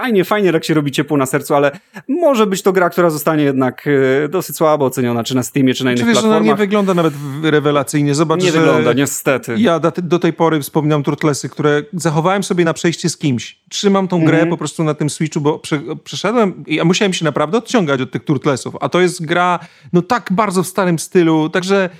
[0.00, 1.70] fajnie, fajnie jak się robi ciepło na sercu, ale
[2.08, 3.84] może być to gra, która zostanie jednak
[4.24, 6.42] e, dosyć słabo oceniona, czy na Steamie, czy na innych Czyli, platformach.
[6.42, 8.14] Że nie wygląda nawet rewelacyjnie.
[8.14, 9.54] Zobacz, nie wygląda, niestety.
[9.58, 13.58] Ja do tej pory wspominam Turtlesy, które zachowałem sobie na przejście z kimś.
[13.68, 14.50] Trzymam tą grę mm.
[14.50, 15.60] po prostu na tym Switchu, bo
[16.04, 19.58] przeszedłem i ja musiałem się naprawdę odciągać od tych Turtlesów, a to jest gra
[19.92, 21.90] no tak bardzo w starym stylu, także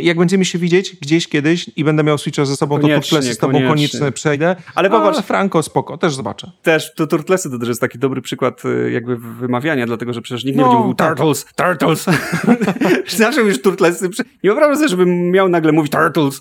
[0.00, 3.34] jak będziemy się widzieć gdzieś kiedyś i będę miał Switcha ze sobą, koniecznie, to Turtlesy
[3.34, 4.56] z tobą koniecznie, koniecznie przejdę.
[4.74, 6.52] Ale popatrz, Franco, spoko, też zobaczę.
[6.62, 10.44] Też, to Turtlesy to też jest taki dobry przykład y, jakby wymawiania, dlatego że przecież
[10.44, 11.08] nikt nie no, będzie mówił tak.
[11.08, 12.06] Turtles, Turtles.
[13.16, 14.08] Zawsze mówisz Turtlesy.
[14.44, 16.40] Nie wyobrażam sobie, żebym miał nagle mówić Turtles.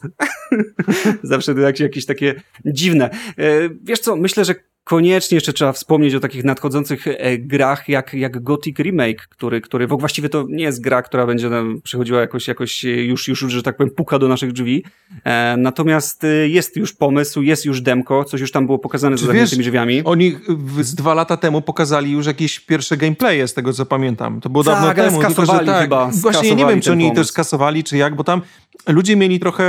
[1.24, 3.10] Zawsze to jakieś, takie dziwne.
[3.38, 8.14] E, wiesz co, myślę, że koniecznie jeszcze trzeba wspomnieć o takich nadchodzących e, grach jak,
[8.14, 12.48] jak Gothic Remake, który, który właściwie to nie jest gra, która będzie nam przychodziła jakoś,
[12.48, 14.84] jakoś już, już, że tak powiem, puka do naszych drzwi.
[15.24, 19.26] E, natomiast e, jest już pomysł, jest już demko, coś już tam było pokazane za
[19.26, 20.02] zamkniętymi drzwiami.
[20.04, 20.38] Oni
[20.82, 24.42] z dwa lata temu pokazali już jakieś pierwsze gameplaye, z tego co pamiętam.
[24.42, 25.22] To było tak, dawno temu.
[25.22, 26.10] Skasowali tylko, tak, chyba.
[26.14, 28.42] Właśnie nie wiem, czy oni to skasowali, czy jak, bo tam
[28.88, 29.66] ludzie mieli trochę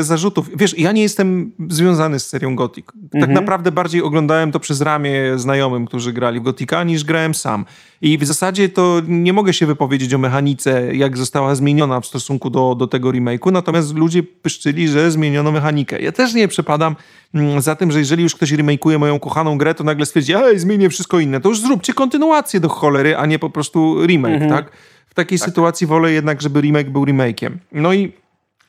[0.00, 0.50] zarzutów.
[0.56, 2.86] Wiesz, ja nie jestem związany z serią Gothic.
[2.86, 3.32] Tak mhm.
[3.32, 7.64] naprawdę bardziej oglądałem to przez ramię znajomym, którzy grali w Gotika, niż grałem sam.
[8.00, 12.50] I w zasadzie to nie mogę się wypowiedzieć o mechanice, jak została zmieniona w stosunku
[12.50, 16.00] do, do tego remake'u, natomiast ludzie pyszczyli, że zmieniono mechanikę.
[16.00, 16.96] Ja też nie przepadam
[17.34, 20.58] mm, za tym, że jeżeli już ktoś remake'uje moją kochaną grę, to nagle stwierdzi, ej,
[20.58, 21.40] zmienię wszystko inne.
[21.40, 24.50] To już zróbcie kontynuację do cholery, a nie po prostu remake, mhm.
[24.50, 24.72] tak?
[25.06, 25.48] W takiej tak.
[25.48, 27.50] sytuacji wolę jednak, żeby remake był remake'iem.
[27.72, 28.12] No i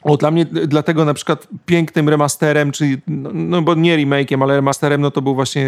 [0.01, 4.55] o, dla mnie, dlatego na przykład pięknym remasterem, czyli, no, no bo nie remake'iem, ale
[4.55, 5.67] remasterem, no to był właśnie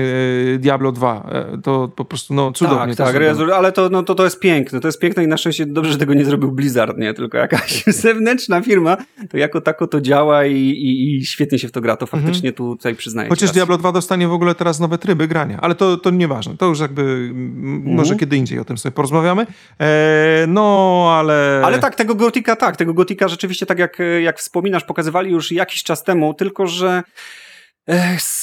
[0.56, 1.30] e, Diablo 2.
[1.32, 2.96] E, to po prostu, no cudownie.
[2.96, 4.80] Tak, tak, to ale to, no, to, to jest piękne.
[4.80, 7.14] To jest piękne i na szczęście dobrze, że tego nie zrobił Blizzard, nie?
[7.14, 8.98] Tylko jakaś zewnętrzna firma,
[9.30, 11.96] to jako tako to działa i, i, i świetnie się w to gra.
[11.98, 12.24] To mhm.
[12.24, 12.70] faktycznie mhm.
[12.70, 13.30] tutaj przyznaję.
[13.30, 16.58] Chociaż Diablo 2 dostanie w ogóle teraz nowe tryby grania, ale to, to nieważne.
[16.58, 17.96] To już jakby, mhm.
[17.96, 19.48] może kiedy indziej o tym sobie porozmawiamy.
[19.80, 21.62] E, no, ale...
[21.66, 25.84] Ale tak, tego Gotika tak, tego Gotika rzeczywiście tak jak jak wspominasz, pokazywali już jakiś
[25.84, 27.04] czas temu, tylko że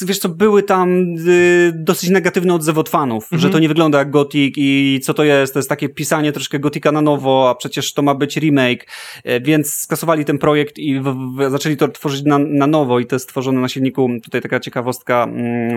[0.07, 3.39] wiesz co, były tam y, dosyć negatywne odzew od fanów, -hmm.
[3.39, 6.59] że to nie wygląda jak Gothic i co to jest, to jest takie pisanie troszkę
[6.59, 8.87] Gotika na nowo, a przecież to ma być remake,
[9.25, 13.07] e, więc skasowali ten projekt i w, w, zaczęli to tworzyć na, na nowo i
[13.07, 15.27] to jest stworzone na silniku, tutaj taka ciekawostka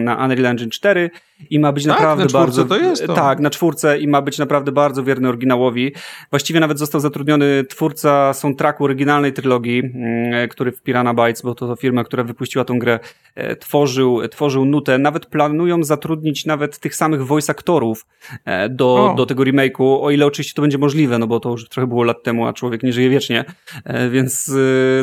[0.02, 1.10] na Unreal Engine 4
[1.50, 2.66] i ma być tak, naprawdę na bardzo...
[2.66, 3.14] to jest to.
[3.14, 5.94] Tak, na czwórce i ma być naprawdę bardzo wierny oryginałowi.
[6.30, 11.68] Właściwie nawet został zatrudniony twórca soundtracku oryginalnej trylogii, mm, który w Piranha Bytes, bo to,
[11.68, 13.00] to firma, która wypuściła tą grę,
[13.36, 14.98] e, tworzył, tworzył nutę.
[14.98, 18.06] Nawet planują zatrudnić nawet tych samych voice aktorów
[18.46, 21.70] e, do, do tego remake'u, o ile oczywiście to będzie możliwe, no bo to już
[21.70, 23.46] trochę było lat temu, a człowiek nie żyje wiecznie,
[23.84, 24.52] e, więc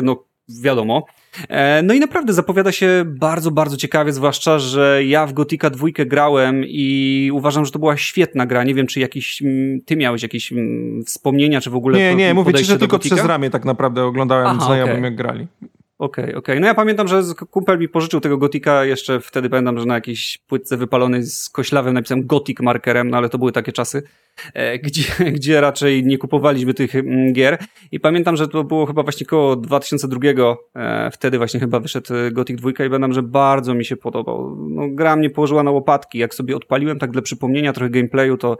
[0.03, 0.23] no
[0.61, 1.05] wiadomo.
[1.49, 6.05] E, no i naprawdę zapowiada się bardzo, bardzo ciekawie, zwłaszcza, że ja w Gotika dwójkę
[6.05, 8.63] grałem i uważam, że to była świetna gra.
[8.63, 9.43] Nie wiem, czy jakiś,
[9.85, 10.53] ty miałeś jakieś
[11.05, 13.15] wspomnienia, czy w ogóle Nie, nie, mówię ci, że tylko Gotika?
[13.15, 15.03] przez ramię tak naprawdę oglądałem Aha, znajomym, okay.
[15.03, 15.47] jak grali.
[15.99, 16.37] Okej, okay, okej.
[16.37, 16.59] Okay.
[16.59, 17.21] No ja pamiętam, że
[17.51, 21.93] kumpel mi pożyczył tego Gotika, jeszcze wtedy pamiętam, że na jakiejś płytce wypalonej z koślawem
[21.93, 24.03] napisałem Gotik markerem, no ale to były takie czasy,
[24.53, 27.57] e, gdzie, gdzie raczej nie kupowaliśmy tych mm, gier.
[27.91, 30.19] I pamiętam, że to było chyba właśnie koło 2002,
[30.75, 34.55] e, wtedy właśnie chyba wyszedł Gothic 2 i pamiętam, że bardzo mi się podobał.
[34.69, 36.17] No, gra mnie położyła na łopatki.
[36.17, 38.57] Jak sobie odpaliłem tak dla przypomnienia trochę gameplayu, to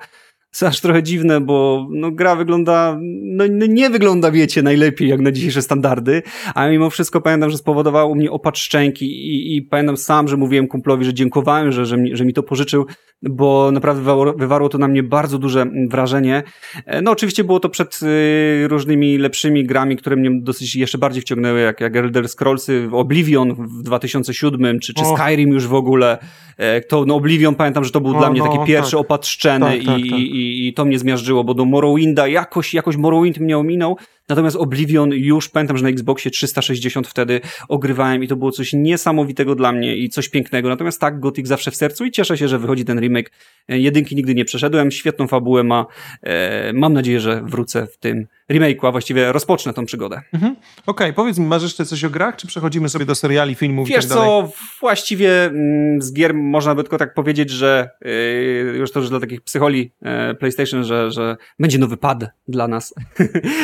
[0.61, 5.31] aż trochę dziwne, bo no, gra wygląda, no, no nie wygląda, wiecie, najlepiej jak na
[5.31, 6.23] dzisiejsze standardy,
[6.55, 10.37] a mimo wszystko pamiętam, że spowodowało u mnie opad szczęki i, i pamiętam sam, że
[10.37, 12.85] mówiłem kumplowi, że dziękowałem, że, że, mi, że mi to pożyczył,
[13.21, 16.43] bo naprawdę wywarło, wywarło to na mnie bardzo duże wrażenie.
[16.85, 21.21] E, no oczywiście było to przed y, różnymi lepszymi grami, które mnie dosyć jeszcze bardziej
[21.21, 26.17] wciągnęły, jak, jak Elder Scrollsy, Oblivion w 2007, czy, czy Skyrim już w ogóle.
[26.57, 29.25] E, to no Oblivion pamiętam, że to był o, dla mnie taki no, pierwszy tak.
[29.25, 30.19] szczeny tak, tak, i, tak.
[30.19, 33.97] i, i to mnie zmiażdżyło, bo do Morrowinda jakoś, jakoś Morrowind mnie ominął,
[34.29, 39.55] Natomiast Oblivion już pamiętam, że na Xboxie 360 wtedy ogrywałem i to było coś niesamowitego
[39.55, 40.69] dla mnie i coś pięknego.
[40.69, 43.31] Natomiast tak, Gothic zawsze w sercu i cieszę się, że wychodzi ten remake.
[43.69, 45.85] E, jedynki nigdy nie przeszedłem, świetną fabułę ma.
[46.23, 50.21] E, mam nadzieję, że wrócę w tym remake'u, a właściwie rozpocznę tą przygodę.
[50.33, 50.51] Mhm.
[50.53, 53.87] Okej, okay, powiedz mi, masz jeszcze coś o grach, czy przechodzimy sobie do seriali, filmów
[53.87, 54.29] Wiesz i tak dalej?
[54.29, 59.09] co, właściwie mm, z gier można by tylko tak powiedzieć, że yy, już to już
[59.09, 62.93] dla takich psycholi yy, PlayStation, że, że będzie nowy pad dla nas.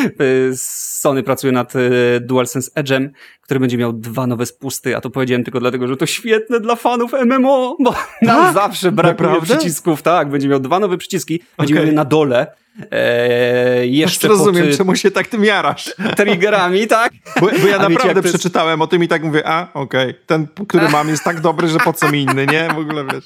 [0.58, 1.82] Sony pracuje nad yy,
[2.22, 3.10] DualSense Edge'em,
[3.42, 6.76] który będzie miał dwa nowe spusty, a to powiedziałem tylko dlatego, że to świetne dla
[6.76, 8.54] fanów MMO, bo nam tak?
[8.54, 9.58] zawsze brakuje Naprawdę?
[9.58, 11.86] przycisków, tak, będzie miał dwa nowe przyciski, będzie okay.
[11.86, 12.48] miał na dole,
[12.92, 15.96] Eee, jeszcze rozumiem, pod, czemu się tak tym jarasz.
[16.18, 17.14] Triggerami, tak?
[17.42, 20.26] Bo, bo ja naprawdę wiecie, przeczytałem o tym i tak mówię, a okej, okay.
[20.26, 22.68] ten, który mam jest tak dobry, że po co mi inny, nie?
[22.76, 23.26] W ogóle wiesz.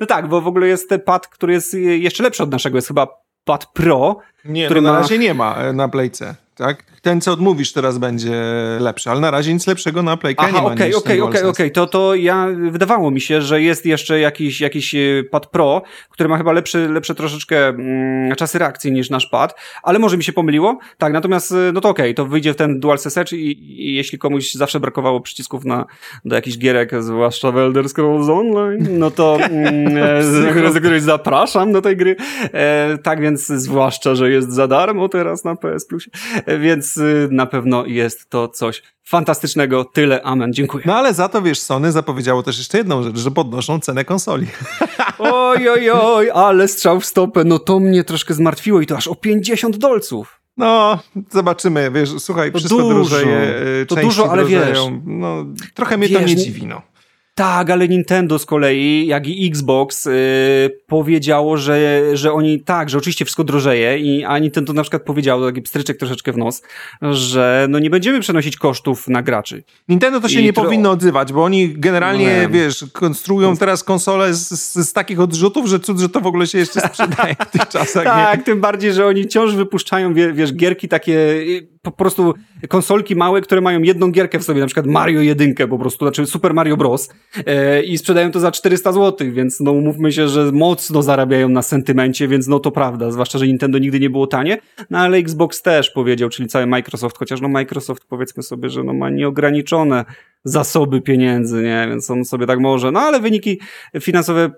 [0.00, 2.88] No tak, bo w ogóle jest ten pad, który jest jeszcze lepszy od naszego, jest
[2.88, 3.06] chyba
[3.44, 4.18] pad Pro.
[4.44, 5.00] Nie, który no na ma...
[5.00, 6.84] razie nie ma e, na Playce tak?
[7.02, 8.42] Ten, co odmówisz teraz będzie
[8.80, 11.86] lepszy, ale na razie nic lepszego na Playka nie ma okej, okej, okej, okej, to,
[11.86, 14.98] to ja, wydawało mi się, że jest jeszcze jakiś, jakiś e,
[15.30, 19.98] pad Pro, który ma chyba lepszy, lepsze troszeczkę mm, czasy reakcji niż nasz pad, ale
[19.98, 22.80] może mi się pomyliło, tak, natomiast, e, no to okej, okay, to wyjdzie w ten
[22.80, 25.86] DualSense Edge i, i, jeśli komuś zawsze brakowało przycisków na,
[26.24, 30.22] do jakichś gierek, zwłaszcza w Elder Scrolls Online, no to mm, e,
[30.72, 32.16] z której zapraszam do tej gry,
[32.52, 36.10] e, tak więc zwłaszcza, że jest za darmo teraz na PS Plusie,
[36.58, 36.89] więc
[37.30, 39.84] na pewno jest to coś fantastycznego.
[39.84, 40.84] Tyle, amen, dziękuję.
[40.86, 44.46] No ale za to, wiesz, Sony zapowiedziało też jeszcze jedną rzecz, że podnoszą cenę konsoli.
[45.18, 49.08] Oj, oj, oj, ale strzał w stopę, no to mnie troszkę zmartwiło i to aż
[49.08, 50.40] o 50 dolców.
[50.56, 50.98] No,
[51.30, 53.54] zobaczymy, wiesz, słuchaj, to wszystko dużo, drożeje,
[53.88, 56.82] to dużo, ale wiesz, no, trochę mnie wiesz, to nie dziwi, no.
[57.34, 60.12] Tak, ale Nintendo z kolei, jak i Xbox, yy,
[60.86, 65.46] powiedziało, że, że oni tak, że oczywiście wszystko drożeje, i, a Nintendo na przykład powiedziało,
[65.46, 66.62] taki pstryczek troszeczkę w nos,
[67.02, 69.62] że no nie będziemy przenosić kosztów na graczy.
[69.88, 70.62] Nintendo to się I nie to...
[70.62, 75.66] powinno odzywać, bo oni generalnie, no, wiesz, konstruują teraz konsole z, z, z, takich odrzutów,
[75.66, 78.04] że cud, że to w ogóle się jeszcze sprzedaje w tych czasach.
[78.04, 78.44] tak, nie?
[78.44, 81.18] tym bardziej, że oni wciąż wypuszczają, wiesz, gierki takie
[81.82, 82.34] po prostu
[82.68, 86.26] konsolki małe, które mają jedną gierkę w sobie, na przykład Mario 1 po prostu, znaczy
[86.26, 87.08] Super Mario Bros.
[87.46, 91.62] E, i sprzedają to za 400 zł, więc no umówmy się, że mocno zarabiają na
[91.62, 94.58] sentymencie, więc no to prawda, zwłaszcza, że Nintendo nigdy nie było tanie,
[94.90, 98.94] no ale Xbox też powiedział, czyli cały Microsoft, chociaż no Microsoft powiedzmy sobie, że no
[98.94, 100.04] ma nieograniczone
[100.44, 103.60] zasoby pieniędzy, nie, więc on sobie tak może, no ale wyniki
[104.00, 104.50] finansowe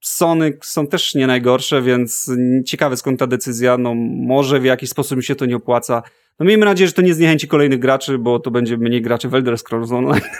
[0.00, 2.30] Sony są też nie najgorsze, więc
[2.66, 6.02] ciekawe skąd ta decyzja, no może w jakiś sposób mi się to nie opłaca,
[6.40, 9.34] no miejmy nadzieję, że to nie zniechęci kolejnych graczy, bo to będzie mniej graczy w
[9.34, 10.20] Elder Scrolls Online.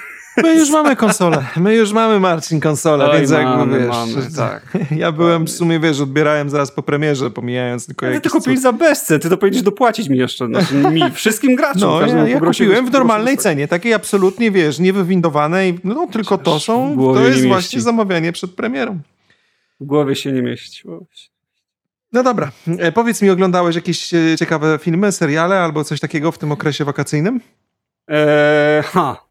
[0.42, 1.44] My już mamy konsolę.
[1.56, 3.88] My już mamy, Marcin, konsolę, Oj, więc mamy, jakby wiesz.
[3.88, 4.78] Mamy, tak.
[4.98, 8.72] Ja byłem w sumie, wiesz, odbierałem zaraz po premierze, pomijając tylko Ale ty kupiłeś za
[8.72, 11.80] bezce, ty to powinieneś dopłacić mi jeszcze, znaczy mi, wszystkim graczom.
[11.80, 16.96] No, ja, ja kupiłem w normalnej cenie, takiej absolutnie, wiesz, niewywindowanej, no tylko to są,
[17.14, 18.98] to jest właśnie zamawianie przed premierą.
[19.80, 20.88] W głowie się nie mieści.
[22.12, 26.38] No dobra, e, powiedz mi, oglądałeś jakieś e, ciekawe filmy, seriale albo coś takiego w
[26.38, 27.40] tym okresie wakacyjnym?
[28.08, 29.28] Eee, ha.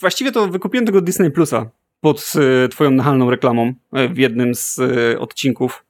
[0.00, 1.70] Właściwie to wykupiłem tego Disney Plusa
[2.00, 2.32] pod
[2.64, 4.80] e, twoją nachalną reklamą w jednym z
[5.18, 5.84] odcinków.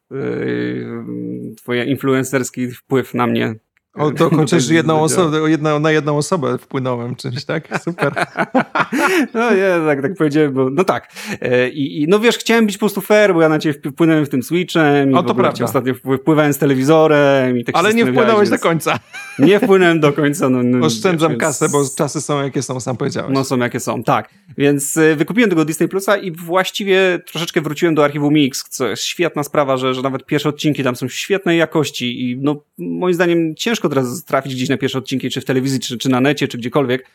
[1.57, 3.55] Twoje influencerski wpływ na mnie
[3.95, 5.39] o, to chociaż jedną osobę,
[5.81, 7.69] na jedną osobę wpłynąłem czymś, tak?
[7.85, 8.13] Super.
[9.35, 11.13] no nie, tak, tak powiedziałem, bo no tak.
[11.41, 14.27] E, I, I, no wiesz, chciałem być po prostu fair, bo ja na ciebie wpłynąłem
[14.27, 15.15] w tym Switchem.
[15.15, 15.65] O, to prawda.
[15.65, 18.99] Ostatnio wpływałem z telewizorem i tak Ale nie wpłynąłeś do końca.
[19.39, 20.49] Nie wpłynąłem do końca.
[20.49, 23.31] No, no, Oszczędzam wiesz, kasę, bo czasy są jakie są, sam powiedziałeś.
[23.35, 24.29] No są jakie są, tak.
[24.59, 29.03] Więc e, wykupiłem tego Disney Plusa i właściwie troszeczkę wróciłem do archiwum Mix, co jest
[29.03, 33.55] świetna sprawa, że, że nawet pierwsze odcinki tam są świetnej jakości i no moim zdaniem
[33.57, 36.59] ciężko teraz trafić gdzieś na pierwsze odcinki, czy w telewizji, czy, czy na necie, czy
[36.59, 37.07] gdziekolwiek.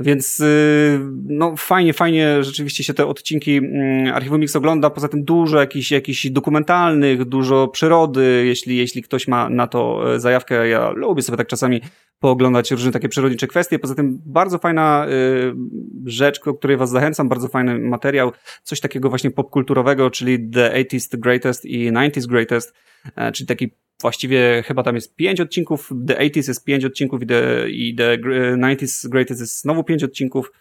[0.00, 4.90] Więc y, no fajnie, fajnie rzeczywiście się te odcinki mm, Archiwum Mix ogląda.
[4.90, 10.20] Poza tym dużo jakichś, jakichś dokumentalnych, dużo przyrody, jeśli, jeśli ktoś ma na to e,
[10.20, 10.68] zajawkę.
[10.68, 11.80] Ja lubię sobie tak czasami
[12.20, 13.78] pooglądać różne takie przyrodnicze kwestie.
[13.78, 15.54] Poza tym bardzo fajna y,
[16.04, 18.32] rzecz, do której was zachęcam, bardzo fajny materiał,
[18.62, 22.74] coś takiego właśnie popkulturowego, czyli The 80s Greatest i 90s Greatest,
[23.16, 23.70] e, czyli taki
[24.00, 28.18] właściwie chyba tam jest pięć odcinków, The 80s jest pięć odcinków i The, i the
[28.18, 30.52] 90s Greatest jest znowu pięć odcinków.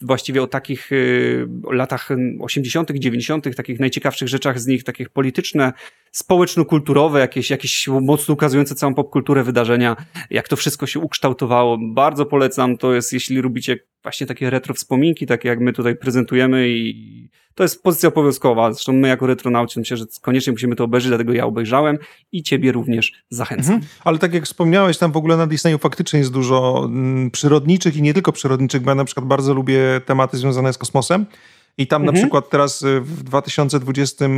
[0.00, 2.08] Właściwie o takich y, latach
[2.40, 5.72] 80., 90., takich najciekawszych rzeczach z nich, takich polityczne,
[6.12, 9.96] społeczno-kulturowe, jakieś, jakieś mocno ukazujące całą popkulturę wydarzenia,
[10.30, 11.78] jak to wszystko się ukształtowało.
[11.94, 16.68] Bardzo polecam, to jest, jeśli lubicie właśnie takie retro wspominki, takie jak my tutaj prezentujemy
[16.68, 18.72] i to jest pozycja obowiązkowa.
[18.72, 21.98] Zresztą my jako retronauci myślę, że koniecznie musimy to obejrzeć, dlatego ja obejrzałem
[22.32, 23.74] i ciebie również zachęcam.
[23.74, 23.92] Mhm.
[24.04, 28.02] Ale tak jak wspomniałeś, tam w ogóle na Disneyu faktycznie jest dużo mm, przyrodniczych i
[28.02, 31.26] nie tylko przyrodniczych, bo ja na przykład bardzo lubię tematy związane z kosmosem.
[31.78, 32.14] I tam mhm.
[32.14, 34.28] na przykład teraz y, w 2020 e,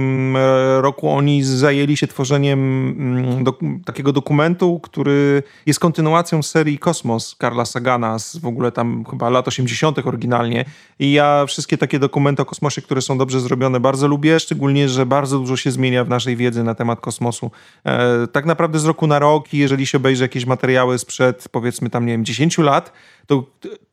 [0.80, 2.58] roku oni zajęli się tworzeniem
[2.98, 9.04] mm, do, takiego dokumentu, który jest kontynuacją serii Kosmos Karla Sagana z w ogóle tam
[9.10, 10.06] chyba lat 80.
[10.06, 10.64] oryginalnie.
[10.98, 15.06] I ja wszystkie takie dokumenty o kosmosie, które są dobrze zrobione, bardzo lubię, szczególnie, że
[15.06, 17.50] bardzo dużo się zmienia w naszej wiedzy na temat kosmosu.
[17.84, 22.06] E, tak naprawdę z roku na rok, jeżeli się obejrzy jakieś materiały sprzed powiedzmy tam,
[22.06, 22.92] nie wiem, 10 lat,
[23.26, 23.44] to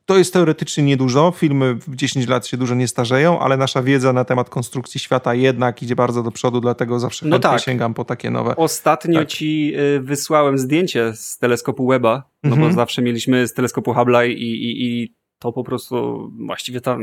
[0.08, 1.32] to jest teoretycznie niedużo.
[1.36, 5.34] Filmy w 10 lat się dużo nie starzeją, ale nasza wiedza na temat konstrukcji świata
[5.34, 7.60] jednak idzie bardzo do przodu, dlatego zawsze no tak.
[7.60, 8.56] sięgam po takie nowe.
[8.56, 9.28] Ostatnio tak.
[9.28, 12.74] ci y, wysłałem zdjęcie z teleskopu Weba, no bo mhm.
[12.74, 16.98] zawsze mieliśmy z teleskopu Hubble i, i, i to po prostu właściwie ta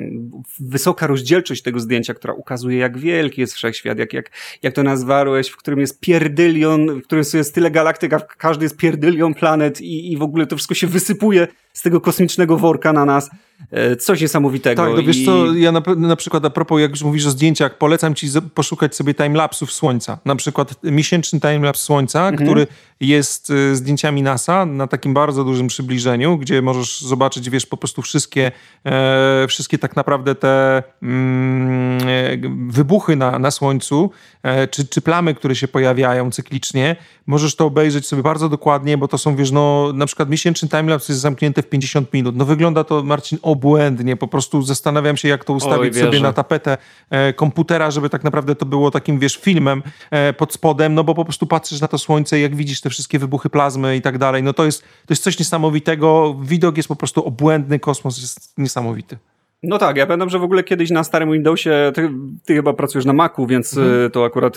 [0.59, 4.31] wysoka rozdzielczość tego zdjęcia, która ukazuje, jak wielki jest wszechświat, jak, jak,
[4.63, 8.77] jak to nazwałeś, w którym jest pierdylion, w którym jest tyle galaktyk, a każdy jest
[8.77, 13.05] pierdylion planet i, i w ogóle to wszystko się wysypuje z tego kosmicznego worka na
[13.05, 13.29] nas.
[13.71, 14.83] E, coś niesamowitego.
[14.83, 15.25] Tak, no wiesz i...
[15.25, 18.95] co, ja na, na przykład a propos, jak już mówisz o zdjęciach, polecam ci poszukać
[18.95, 20.17] sobie timelapsów Słońca.
[20.25, 22.49] Na przykład miesięczny timelapse Słońca, mhm.
[22.49, 22.67] który
[22.99, 28.01] jest e, zdjęciami NASA na takim bardzo dużym przybliżeniu, gdzie możesz zobaczyć, wiesz, po prostu
[28.01, 28.51] wszystkie,
[28.85, 34.11] e, wszystkie tak naprawdę te mm, e, wybuchy na, na Słońcu,
[34.43, 36.95] e, czy, czy plamy, które się pojawiają cyklicznie.
[37.27, 41.13] Możesz to obejrzeć sobie bardzo dokładnie, bo to są, wiesz, no, na przykład miesięczny timelapse
[41.13, 42.35] jest zamknięty w 50 minut.
[42.35, 44.15] No wygląda to, Marcin, obłędnie.
[44.15, 46.77] Po prostu zastanawiam się, jak to ustawić Oj, sobie na tapetę
[47.09, 51.15] e, komputera, żeby tak naprawdę to było takim, wiesz, filmem e, pod spodem, no bo
[51.15, 54.43] po prostu patrzysz na to słońce, jak widzisz te wszystkie wybuchy plazmy i tak dalej.
[54.43, 56.35] No to jest, to jest coś niesamowitego.
[56.41, 59.17] Widok jest po prostu obłędny, kosmos jest niesamowity.
[59.63, 62.09] No tak, ja pamiętam, że w ogóle kiedyś na starym Windowsie, ty,
[62.45, 64.05] ty chyba pracujesz na Macu, więc mhm.
[64.05, 64.55] E, to akurat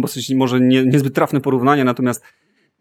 [0.00, 2.24] dosyć może nie, niezbyt trafne porównanie, natomiast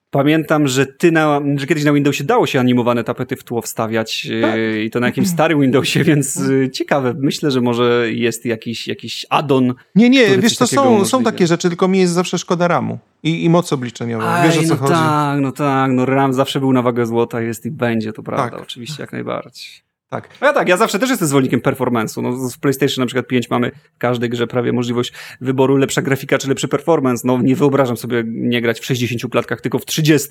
[0.09, 4.27] Pamiętam, że ty na, że kiedyś na Windowsie dało się animowane tapety w tło wstawiać
[4.41, 4.55] tak.
[4.55, 7.13] E, i to na jakimś starym Windowsie, więc e, ciekawe.
[7.17, 9.73] Myślę, że może jest jakiś, jakiś add-on.
[9.95, 13.43] Nie, nie, wiesz, to są, są takie rzeczy, tylko mi jest zawsze szkoda ramu i,
[13.43, 14.43] i moc obliczeniowa.
[14.43, 14.93] Wiesz o co no chodzi?
[14.93, 18.49] tak, no tak, no RAM zawsze był na wagę złota, jest i będzie, to prawda,
[18.49, 18.61] tak.
[18.61, 19.86] oczywiście, jak najbardziej.
[20.09, 20.29] Tak.
[20.41, 22.21] No ja tak, ja zawsze też jestem zwolennikiem performance'u.
[22.21, 26.37] No, w PlayStation na przykład 5 mamy w każdej grze prawie możliwość wyboru lepsza grafika
[26.37, 27.27] czy lepszy performance.
[27.27, 30.29] No nie wyobrażam sobie nie grać w 60 klatkach, tylko w 30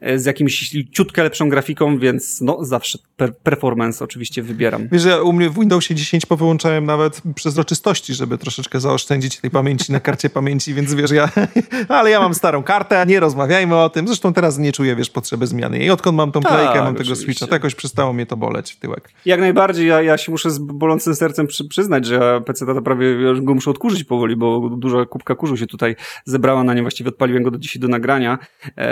[0.00, 4.88] e, z jakimś ciutkę lepszą grafiką, więc no zawsze per performance oczywiście wybieram.
[4.92, 9.92] Wiesz, ja u mnie w Windowsie 10 powyłączałem nawet przezroczystości, żeby troszeczkę zaoszczędzić tej pamięci
[9.92, 11.28] na karcie pamięci, więc wiesz, ja,
[11.88, 14.06] ale ja mam starą kartę, nie rozmawiajmy o tym.
[14.06, 15.78] Zresztą teraz nie czuję, wiesz, potrzeby zmiany.
[15.78, 18.72] I odkąd mam tą tak, playkę, mam tego Switcha, to jakoś przestało mnie to boleć
[18.72, 19.09] w tyłek.
[19.24, 22.82] Jak najbardziej, ja, ja się muszę z bolącym sercem przy, przyznać, że ja PC to
[22.82, 26.82] prawie już go muszę odkurzyć powoli, bo duża kubka kurzu się tutaj zebrała na nie,
[26.82, 28.38] właściwie odpaliłem go do dzisiaj do nagrania.
[28.76, 28.88] Eee,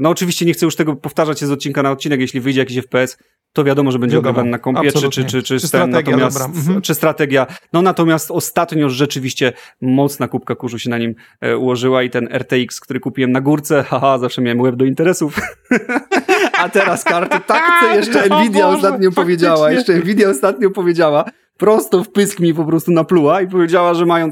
[0.00, 3.18] no oczywiście nie chcę już tego powtarzać z odcinka na odcinek, jeśli wyjdzie jakiś FPS,
[3.52, 6.82] to wiadomo, że będzie ogrywany na kompie, czy, czy, czy, czy, czy, strategia, natomiast, mhm.
[6.82, 7.46] czy strategia.
[7.72, 12.80] No natomiast ostatnio rzeczywiście mocna kubka kurzu się na nim e, ułożyła i ten RTX,
[12.80, 15.36] który kupiłem na górce, haha, zawsze miałem web do interesów.
[16.62, 19.10] A teraz karty tak, co jeszcze Nvidia ostatnio.
[19.22, 21.24] Powiedziała, jeszcze Nvidia ostatnio powiedziała,
[21.56, 24.30] prosto w pysk mi po prostu napluła i powiedziała, że mają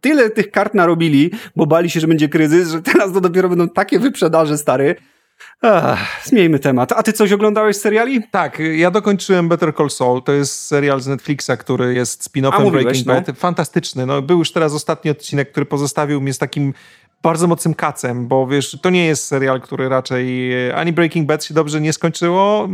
[0.00, 3.68] tyle tych kart narobili, bo bali się, że będzie kryzys, że teraz to dopiero będą
[3.68, 4.96] takie wyprzedaże, stary,
[5.62, 6.92] Ach, zmieńmy temat.
[6.92, 8.22] A ty coś oglądałeś z seriali?
[8.30, 10.22] Tak, ja dokończyłem Better Call Saul.
[10.22, 13.14] To jest serial z Netflixa, który jest spin-offem Breaking no?
[13.14, 13.38] Bad.
[13.38, 14.06] Fantastyczny.
[14.06, 16.74] No, był już teraz ostatni odcinek, który pozostawił mnie z takim
[17.22, 21.44] bardzo mocnym kacem, bo wiesz, to nie jest serial, który raczej e, ani Breaking Bad
[21.44, 22.68] się dobrze nie skończyło,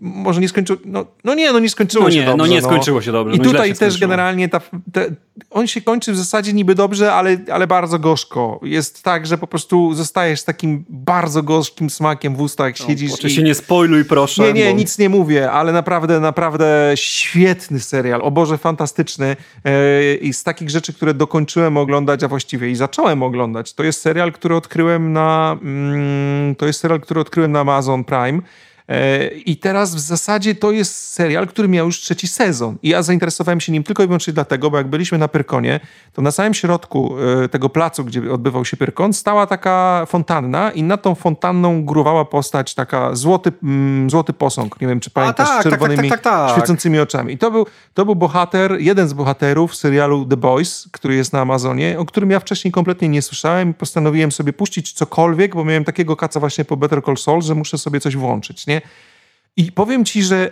[0.00, 2.36] może nie skończyło, no, no nie, no nie skończyło no nie, się dobrze.
[2.36, 2.68] No nie no.
[2.68, 3.36] skończyło się dobrze.
[3.36, 4.60] I no tutaj też generalnie ta,
[4.92, 5.06] te,
[5.50, 8.60] on się kończy w zasadzie niby dobrze, ale, ale bardzo gorzko.
[8.62, 12.86] Jest tak, że po prostu zostajesz z takim bardzo gorzkim smakiem w ustach, jak no,
[12.86, 13.12] siedzisz.
[13.12, 13.44] Oczywiście i...
[13.44, 14.42] nie spoiluj, proszę.
[14.42, 14.76] Nie, nie, bo...
[14.76, 18.20] nic nie mówię, ale naprawdę, naprawdę świetny serial.
[18.22, 19.36] O Boże, fantastyczny.
[19.64, 23.74] Yy, I z takich rzeczy, które dokończyłem oglądać, a właściwie i zacząłem oglądać, oglądać.
[23.74, 28.40] To jest serial, który odkryłem na, mm, to jest serial, który odkryłem na Amazon Prime.
[28.88, 32.76] E, I teraz w zasadzie to jest serial, który miał już trzeci sezon.
[32.82, 35.80] I ja zainteresowałem się nim tylko i wyłącznie dlatego, bo jak byliśmy na Pyrkonie,
[36.12, 37.14] to na samym środku
[37.44, 42.24] e, tego placu, gdzie odbywał się Pyrkon, stała taka fontanna i nad tą fontanną growała
[42.24, 44.80] postać taka złoty, mm, złoty posąg.
[44.80, 47.32] Nie wiem, czy pamiętasz, tak, z czerwonymi, tak, tak, tak, tak, świecącymi oczami.
[47.34, 51.40] I to był, to był bohater, jeden z bohaterów serialu The Boys, który jest na
[51.40, 55.84] Amazonie, o którym ja wcześniej kompletnie nie słyszałem i postanowiłem sobie puścić cokolwiek, bo miałem
[55.84, 58.77] takiego kaca właśnie po Better Call Saul, że muszę sobie coś włączyć, nie?
[59.56, 60.50] I powiem ci, że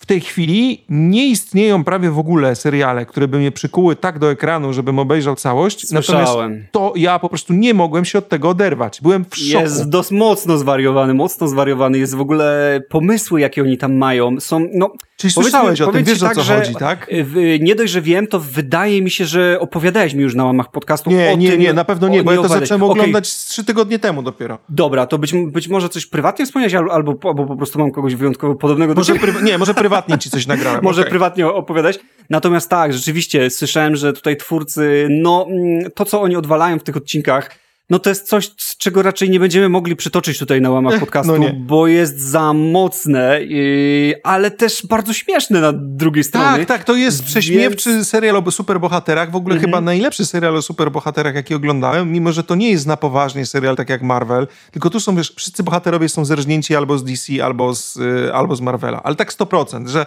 [0.00, 4.30] w tej chwili nie istnieją prawie w ogóle seriale, które by mnie przykuły tak do
[4.30, 5.88] ekranu, żebym obejrzał całość.
[5.88, 6.24] Słyszałem.
[6.52, 9.00] Natomiast to ja po prostu nie mogłem się od tego oderwać.
[9.02, 9.62] Byłem w szoku.
[9.64, 11.98] Jest dość mocno zwariowany, mocno zwariowany.
[11.98, 14.40] Jest w ogóle pomysły, jakie oni tam mają.
[14.40, 17.06] Są, no, Czyli słyszałeś o tym, wiesz tak, o co że chodzi, tak?
[17.24, 20.70] w- Nie dość, że wiem, to wydaje mi się, że opowiadałeś mi już na łamach
[20.70, 21.60] podcastu Nie, o nie, tym.
[21.60, 24.58] nie, na pewno o- nie, bo ja to zacząłem oglądać trzy tygodnie temu dopiero.
[24.68, 28.14] Dobra, to być, być może coś prywatnie wspomniałeś, al- albo, albo po prostu mam kogoś
[28.14, 30.82] wyjątkowo podobnego do Może nie, może prywatnie ci coś nagrałem.
[30.82, 31.10] Może okej.
[31.10, 31.98] prywatnie opowiadać.
[32.30, 36.96] Natomiast tak, rzeczywiście słyszałem, że tutaj twórcy, no mm, to co oni odwalają w tych
[36.96, 37.50] odcinkach,
[37.90, 41.32] no to jest coś, z czego raczej nie będziemy mogli przytoczyć tutaj na łamach podcastu,
[41.32, 41.52] no nie.
[41.52, 46.58] bo jest za mocne, yy, ale też bardzo śmieszne na drugiej stronie.
[46.58, 49.70] Tak, tak, to jest prześmiewczy serial o superbohaterach, w ogóle Mhm.
[49.70, 53.76] chyba najlepszy serial o superbohaterach, jaki oglądałem, mimo że to nie jest na poważnie serial
[53.76, 57.74] tak jak Marvel, tylko tu są, wiesz, wszyscy bohaterowie są zerżnięci albo z DC, albo
[57.74, 60.06] z, y, albo z Marvela, ale tak 100%, że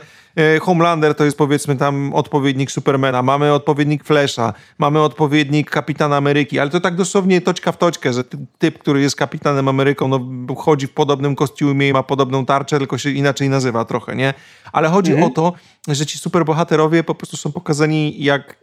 [0.62, 6.70] Homelander to jest powiedzmy tam odpowiednik Supermana, mamy odpowiednik Flasha, mamy odpowiednik Kapitana Ameryki, ale
[6.70, 10.20] to tak dosłownie toczka w toczkę, że ty- typ, który jest Kapitanem Ameryką, no
[10.56, 14.34] chodzi w podobnym kostiumie i ma podobną tarczę, tylko się inaczej nazywa trochę, nie?
[14.72, 15.32] Ale chodzi Mhm.
[15.32, 15.54] o to,
[15.88, 18.56] że ci superbohaterowie po prostu są pokazani jak e,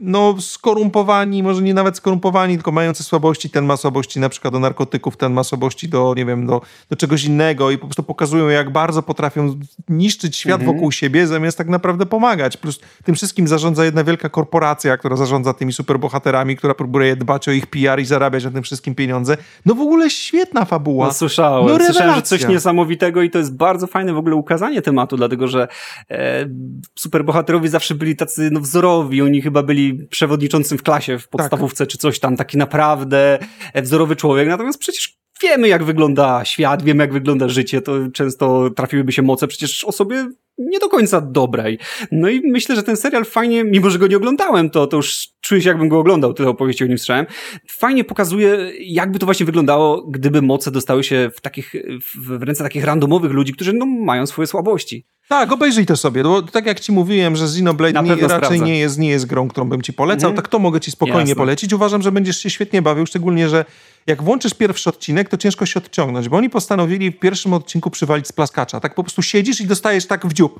[0.00, 4.60] no skorumpowani, może nie nawet skorumpowani, tylko mający słabości, ten ma słabości na przykład do
[4.60, 8.48] narkotyków, ten ma słabości do, nie wiem, do, do czegoś innego i po prostu pokazują
[8.48, 9.54] jak bardzo potrafią
[9.88, 10.76] niszczyć świat Mhm.
[10.76, 12.56] wokół siebie, zamiast tak naprawdę pomagać.
[12.56, 17.52] Plus tym wszystkim zarządza jedna wielka korporacja, która zarządza tymi superbohaterami, która próbuje dbać o
[17.52, 19.36] ich PR i zarabiać na tym wszystkim pieniądze.
[19.66, 21.06] No w ogóle świetna fabuła.
[21.06, 21.78] No, słyszałem.
[21.78, 25.48] No, słyszałem, że coś niesamowitego i to jest bardzo fajne w ogóle ukazanie tematu, dlatego
[25.48, 25.68] że
[26.10, 26.48] e,
[26.94, 29.22] superbohaterowie zawsze byli tacy no, wzorowi.
[29.22, 33.38] Oni chyba byli przewodniczącym w klasie w podstawówce czy coś tam, taki naprawdę
[33.74, 34.48] wzorowy człowiek.
[34.48, 37.80] Natomiast przecież wiemy, jak wygląda świat, wiemy, jak wygląda życie.
[37.80, 41.78] To często trafiłyby się moce przecież osobie nie do końca dobrej.
[42.12, 45.28] No i myślę, że ten serial fajnie, mimo że go nie oglądałem, to, to już
[45.40, 47.26] czuję się, jakbym go oglądał, tyle opowieści o nim słyszałem.
[47.68, 51.72] Fajnie pokazuje, jakby to właśnie wyglądało, gdyby moce dostały się w takich,
[52.16, 55.06] w, ręce takich randomowych ludzi, którzy no, mają swoje słabości.
[55.28, 58.58] Tak, obejrzyj to sobie, bo tak jak ci mówiłem, że Xenoblade nie, raczej sprawdzę.
[58.58, 60.36] nie jest, nie jest grą, którą bym ci polecał, Mhm.
[60.36, 61.34] tak to mogę ci spokojnie Jasne.
[61.36, 61.72] polecić.
[61.72, 63.64] Uważam, że będziesz się świetnie bawił, szczególnie, że
[64.06, 68.26] jak włączysz pierwszy odcinek, to ciężko się odciągnąć, bo oni postanowili w pierwszym odcinku przywalić
[68.26, 68.80] z plaskacza.
[68.80, 70.58] Tak po prostu siedzisz i dostajesz tak w tchup.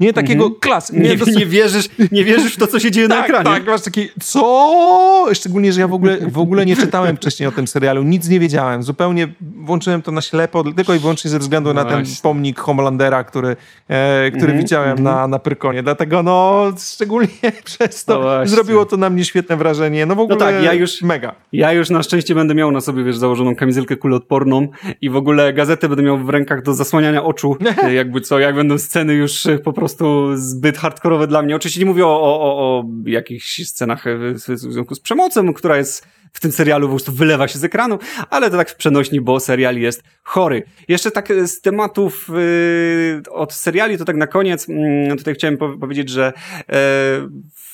[0.00, 0.90] Nie takiego klas.
[0.90, 1.08] Mhm.
[1.10, 3.44] Nie, dosta- nie, wierzysz, nie wierzysz w to, co się dzieje na tak, ekranie.
[3.44, 5.26] tak, masz taki, co?
[5.32, 8.40] Szczególnie, że ja w ogóle, w ogóle nie czytałem wcześniej o tym serialu, nic nie
[8.40, 8.82] wiedziałem.
[8.82, 13.48] Zupełnie włączyłem to na ślepo, tylko i wyłącznie ze względu na ten pomnik Homelandera, który,
[13.88, 15.82] e, który Mhm, widziałem na, na Pyrkonie.
[15.82, 17.28] Dlatego no, szczególnie
[17.64, 20.06] przez to No zrobiło to na mnie świetne wrażenie.
[20.06, 21.34] No w ogóle tak, ja już- mega.
[21.52, 24.68] Ja już na szczęście będę miał na sobie, wiesz, założoną kamizelkę kuloodporną
[25.00, 27.56] i w ogóle gazetę będę miał w rękach do zasłaniania oczu,
[27.94, 29.89] jakby co, jak będą sceny już e, po prostu
[30.34, 31.56] zbyt hardkorowe dla mnie.
[31.56, 36.06] Oczywiście nie mówię o, o, o, jakichś scenach e, w, związku z przemocą, która jest
[36.32, 37.98] w tym serialu po prostu wylewa się z ekranu,
[38.30, 40.62] ale to tak w przenośni, bo serial jest chory.
[40.88, 45.56] Jeszcze tak e, z tematów e, od seriali, to tak na koniec, mm, tutaj chciałem
[45.56, 46.32] po powiedzieć, że
[46.68, 47.28] e,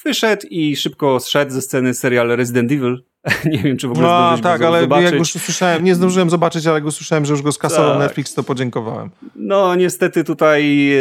[0.05, 3.03] wyszedł i szybko zszedł ze sceny serial Resident Evil.
[3.53, 5.05] nie wiem, czy w ogóle No tak, go ale zobaczyć.
[5.05, 7.99] jak już usłyszałem, nie zdążyłem zobaczyć, ale jak usłyszałem, że już go skasował Tak.
[8.01, 9.11] Netflix, to podziękowałem.
[9.37, 11.01] No, niestety tutaj e,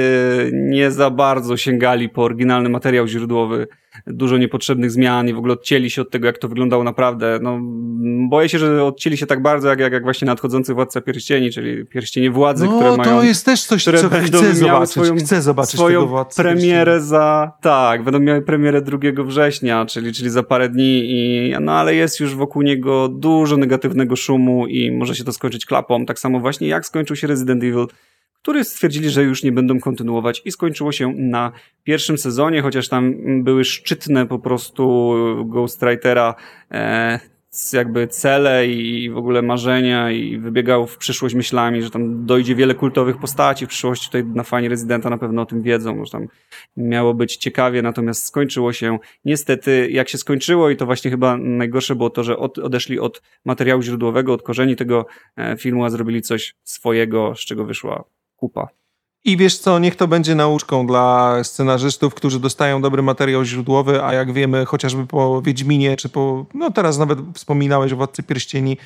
[0.53, 3.67] nie za bardzo sięgali po oryginalny materiał źródłowy.
[4.07, 7.39] Dużo niepotrzebnych zmian i w ogóle odcięli się od tego, jak to wyglądało naprawdę.
[7.41, 7.59] No,
[8.29, 11.85] boję się, że odcięli się tak bardzo, jak, jak, jak właśnie nadchodzący Władca Pierścieni, czyli
[11.85, 13.09] Pierścienie Władzy, które No mają...
[13.17, 14.91] to jest też coś, które co chcę zobaczyć.
[14.91, 20.13] swoją- chcę zobaczyć tego swoją władcę premierę za, tak, będą miały premierę 2 września, czyli,
[20.13, 24.91] czyli za parę dni i, no ale jest już wokół niego dużo negatywnego szumu i
[24.91, 27.85] może się to skończyć klapą, tak samo właśnie jak skończył się Resident Evil,
[28.45, 31.51] który stwierdzili, że już nie będą kontynuować i skończyło się na
[31.83, 35.13] pierwszym sezonie, chociaż tam były szczytne po prostu
[35.45, 36.35] Ghostwritera
[36.71, 37.19] e,
[37.73, 42.75] jakby cele i w ogóle marzenia i wybiegał w przyszłość myślami, że tam dojdzie wiele
[42.75, 44.05] kultowych postaci w przyszłości.
[44.05, 46.27] Tutaj na fani Rezydenta na pewno o tym wiedzą, że tam
[46.77, 51.95] miało być ciekawie, natomiast skończyło się niestety jak się skończyło i to właśnie chyba najgorsze
[51.95, 55.05] było to, że od, odeszli od materiału źródłowego, od korzeni tego
[55.37, 58.67] e, filmu, a zrobili coś swojego, z czego wyszła kupa.
[59.23, 64.13] I wiesz co, niech to będzie nauczką dla scenarzystów, którzy dostają dobry materiał źródłowy, a
[64.13, 68.77] jak wiemy, chociażby po Wiedźminie, czy po, no teraz nawet wspominałeś o Władcy Pierścieni,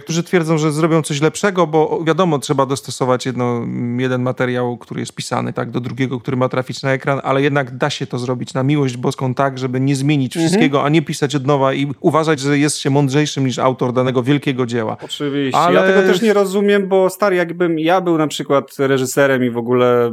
[0.00, 3.66] którzy twierdzą, że zrobią coś lepszego, bo wiadomo, trzeba dostosować jedno,
[3.98, 7.76] jeden materiał, który jest pisany tak, do drugiego, który ma trafić na ekran, ale jednak
[7.76, 10.48] da się to zrobić na miłość boską tak, żeby nie zmienić mhm.
[10.48, 14.22] wszystkiego, a nie pisać od nowa i uważać, że jest się mądrzejszym niż autor danego
[14.22, 14.96] wielkiego dzieła.
[15.02, 15.60] Oczywiście.
[15.60, 15.80] Ale...
[15.80, 19.56] Ja tego też nie rozumiem, bo stary, jakbym ja był na przykład reżyserem i w
[19.56, 20.12] ogóle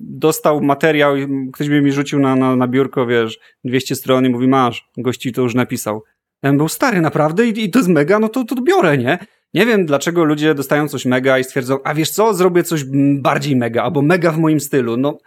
[0.00, 1.14] dostał materiał,
[1.52, 5.32] ktoś by mi rzucił na, na, na biurko, wiesz, 200 stron i mówi, masz, gości
[5.32, 6.02] to już napisał.
[6.42, 9.18] Ja był stary naprawdę i, i to jest mega, no to, to biorę, nie?
[9.54, 12.84] Nie wiem, dlaczego ludzie dostają coś mega i stwierdzą, a wiesz co, zrobię coś
[13.20, 14.96] bardziej mega, albo mega w moim stylu.
[14.96, 15.18] No,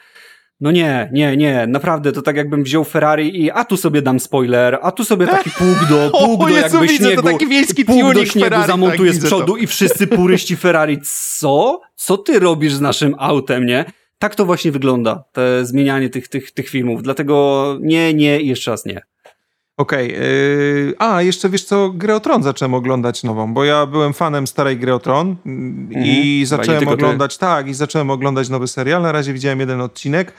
[0.60, 4.20] no nie, nie, nie, naprawdę to tak jakbym wziął Ferrari i a tu sobie dam
[4.20, 7.86] spoiler, a tu sobie taki pług do, pług do jakby widzę, śniegu, to taki wiejski
[7.86, 11.00] pług do śniegu Ferrari, zamontuję tak, z przodu i wszyscy puryści Ferrari,
[11.38, 11.82] co?
[11.96, 13.86] Co ty robisz z naszym autem, nie?
[14.20, 18.72] Tak to właśnie wygląda, te zmienianie tych, tych, tych filmów, dlatego nie, nie i jeszcze
[18.72, 19.02] raz nie.
[19.78, 20.08] Okej.
[20.08, 24.14] Okay, yy, a, jeszcze wiesz co, Grę o Tron zacząłem oglądać nową, bo ja byłem
[24.14, 25.36] fanem starej Gry o Tron
[25.90, 26.46] i mhm.
[26.46, 27.40] zacząłem oglądać, ty.
[27.40, 29.02] tak, i zacząłem oglądać nowy serial.
[29.02, 30.34] Na razie widziałem jeden odcinek.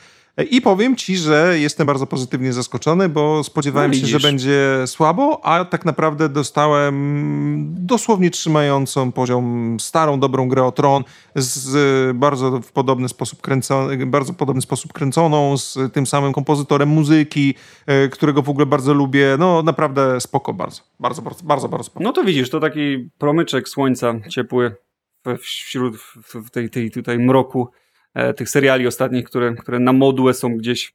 [0.51, 5.41] I powiem ci, że jestem bardzo pozytywnie zaskoczony, bo spodziewałem no, się, że będzie słabo,
[5.45, 11.05] a tak naprawdę dostałem dosłownie trzymającą poziom starą, dobrą grę o tron
[11.35, 17.55] z bardzo w podobny sposób kręconą, bardzo podobny sposób kręconą, z tym samym kompozytorem muzyki,
[17.87, 19.37] e, którego w ogóle bardzo lubię.
[19.39, 20.83] No naprawdę spoko bardzo.
[21.01, 22.05] Bardzo, bardzo, bardzo, bardzo spoko.
[22.05, 24.77] No to widzisz, to taki promyczek słońca ciepły
[25.39, 25.97] wśród
[26.47, 27.69] w tej, tej tutaj mroku
[28.37, 30.95] tych seriali ostatnich, które, które na modłę są gdzieś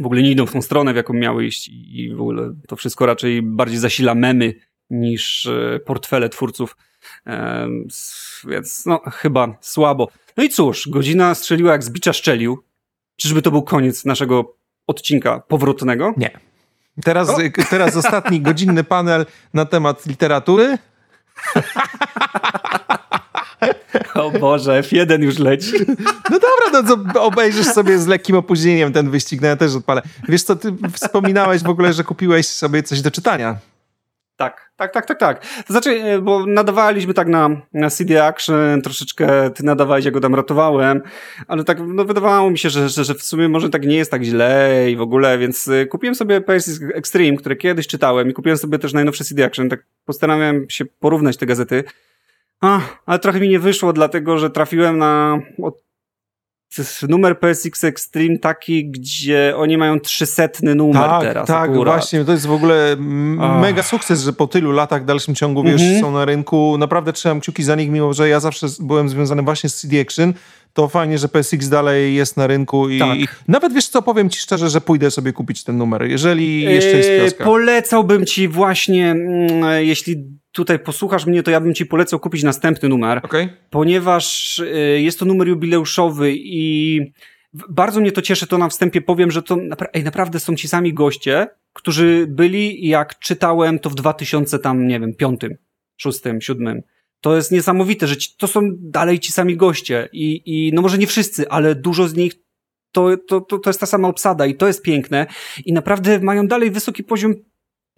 [0.00, 2.76] w ogóle nie idą w tą stronę, w jaką miały iść i w ogóle to
[2.76, 4.54] wszystko raczej bardziej zasila memy
[4.90, 6.76] niż e, portfele twórców.
[7.26, 7.68] E,
[8.48, 10.08] więc no, chyba słabo.
[10.36, 12.62] No i cóż, godzina strzeliła jak z bicza szczelił.
[13.16, 14.56] Czyżby to był koniec naszego
[14.86, 16.14] odcinka powrotnego?
[16.16, 16.30] Nie.
[17.04, 17.36] Teraz,
[17.70, 20.78] teraz ostatni godzinny panel na temat literatury.
[24.24, 25.72] O Boże, F1 już leci.
[26.30, 30.02] No dobra, no to obejrzysz sobie z lekkim opóźnieniem ten wyścig, no ja też odpalę.
[30.28, 33.56] Wiesz co, ty wspominałeś w ogóle, że kupiłeś sobie coś do czytania.
[34.40, 35.46] Tak, tak, tak, tak, tak.
[35.66, 40.20] To znaczy, e, bo nadawaliśmy tak na, na CD Action, troszeczkę ty nadawałeś, ja go
[40.20, 41.02] tam ratowałem,
[41.48, 44.10] ale tak, no wydawało mi się, że, że, że w sumie może tak nie jest
[44.10, 48.32] tak źle i w ogóle, więc e, kupiłem sobie PS Extreme, które kiedyś czytałem i
[48.32, 51.84] kupiłem sobie też najnowsze CD Action, tak postarałem się porównać te gazety.
[52.60, 55.38] A, ale trochę mi nie wyszło, dlatego że trafiłem na
[57.08, 61.48] numer PSX Extreme taki, gdzie oni mają trzysetny numer tak, teraz.
[61.48, 61.94] Tak, akurat.
[61.94, 62.96] właśnie, to jest w ogóle
[63.60, 66.00] mega sukces, że po tylu latach w dalszym ciągu, wiesz, -hmm.
[66.00, 66.76] są na rynku.
[66.78, 70.34] Naprawdę trzymam kciuki za nich, mimo że ja zawsze byłem związany właśnie z CD Action
[70.72, 73.18] to fajnie, że PSX dalej jest na rynku i, tak.
[73.18, 76.96] i, nawet wiesz co, powiem ci szczerze, że pójdę sobie kupić ten numer, jeżeli jeszcze
[76.96, 77.46] jest w kioskach.
[77.46, 82.88] Polecałbym ci właśnie, mm, jeśli tutaj posłuchasz mnie, to ja bym ci polecał kupić następny
[82.88, 83.48] numer, okay.
[83.70, 87.00] ponieważ y, jest to numer jubileuszowy i
[87.52, 89.56] bardzo mnie to cieszy, to na wstępie powiem, że to
[89.92, 95.00] ej, naprawdę są ci sami goście, którzy byli, jak czytałem, to w 2000 tam, nie
[95.00, 95.56] wiem, piątym,
[95.96, 96.82] szóstym, siódmym.
[97.20, 100.98] To jest niesamowite, że ci, to są dalej ci sami goście i, i no może
[100.98, 102.34] nie wszyscy, ale dużo z nich
[102.92, 105.26] to, to, to, to jest ta sama obsada i to jest piękne
[105.64, 107.34] i naprawdę mają dalej wysoki poziom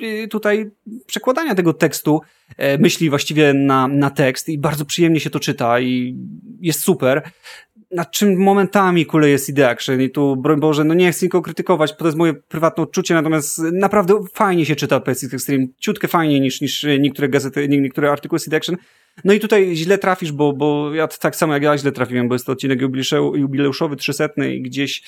[0.03, 0.71] y, tutaj
[1.07, 2.21] przekładania tego tekstu,
[2.57, 6.17] e, myśli właściwie na, na tekst i bardzo przyjemnie się to czyta i
[6.61, 7.23] jest super
[7.93, 11.91] nad czym momentami kuleje CD Action i tu, broń Boże, no nie chcę nikogo krytykować,
[11.91, 16.41] bo to jest moje prywatne odczucie, natomiast naprawdę fajnie się czyta PSX Extreme, ciutkę fajniej
[16.41, 18.77] niż, niż niektóre gazety, niektóre artykuły CD Action.
[19.25, 22.35] No i tutaj źle trafisz, bo, bo ja tak samo jak ja źle trafiłem, bo
[22.35, 22.81] jest to odcinek
[23.35, 25.03] jubileuszowy, trzysetny i gdzieś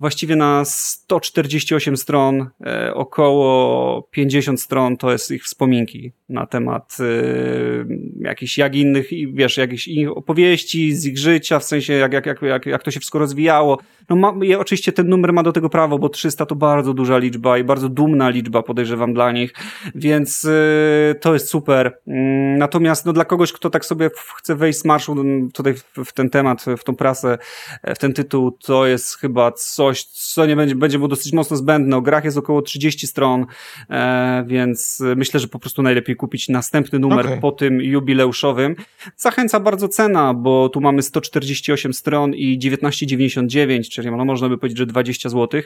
[0.00, 7.86] właściwie na 148 stron, e, około 50 stron to jest ich wspominki na temat y,
[8.20, 12.66] jakichś jak innych, wiesz, jakichś opowieści z ich życia, w sensie jak, jak, jak, jak,
[12.66, 13.78] jak to się wszystko rozwijało.
[14.08, 17.58] No ma, oczywiście ten numer ma do tego prawo, bo 300 to bardzo duża liczba
[17.58, 19.52] i bardzo dumna liczba, podejrzewam dla nich,
[19.94, 21.86] więc y, to jest super.
[21.86, 22.12] Y,
[22.58, 25.16] natomiast no dla kogoś, kto tak sobie chce wejść z marszu
[25.54, 25.74] tutaj
[26.04, 27.38] w, ten temat, w tą prasę,
[27.84, 31.96] w ten tytuł, to jest chyba coś, co nie będzie, będzie mu dosyć mocno zbędne.
[31.96, 33.46] O grach jest około 30 stron,
[33.90, 37.40] e, więc myślę, że po prostu najlepiej kupić następny numer okay.
[37.40, 38.76] po tym jubileuszowym.
[39.16, 44.78] Zachęca bardzo cena, bo tu mamy 148 stron i 19,99, czyli no można by powiedzieć,
[44.78, 45.62] że 20 zł.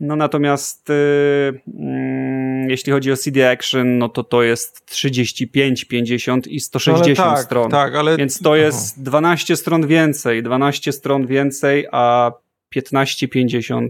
[0.00, 6.46] No natomiast yy, yy, jeśli chodzi o CD Action, no to to jest 35, 50
[6.46, 7.70] i 160 no tak, stron.
[7.70, 8.16] Tak, ale...
[8.16, 12.32] Więc to jest 12 stron więcej, 12 stron więcej, a
[12.76, 13.88] 15-50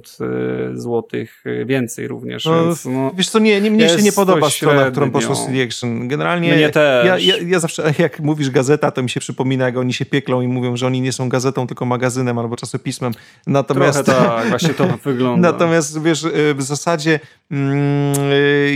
[0.74, 2.44] y, złotych y, więcej również.
[2.44, 5.62] No, więc, no, wiesz co, nie, nie mnie się nie podoba strona, którą poszło CD
[5.62, 6.08] Action.
[6.08, 7.06] Generalnie mnie też.
[7.06, 10.40] Ja, ja, ja, zawsze, jak mówisz gazeta, to mi się przypomina, jak oni się pieklą
[10.40, 13.12] i mówią, że oni nie są gazetą, tylko magazynem albo czasopismem.
[13.46, 15.52] Natomiast, Trochę tak, właśnie to wygląda.
[15.52, 17.20] Natomiast wiesz, y, w zasadzie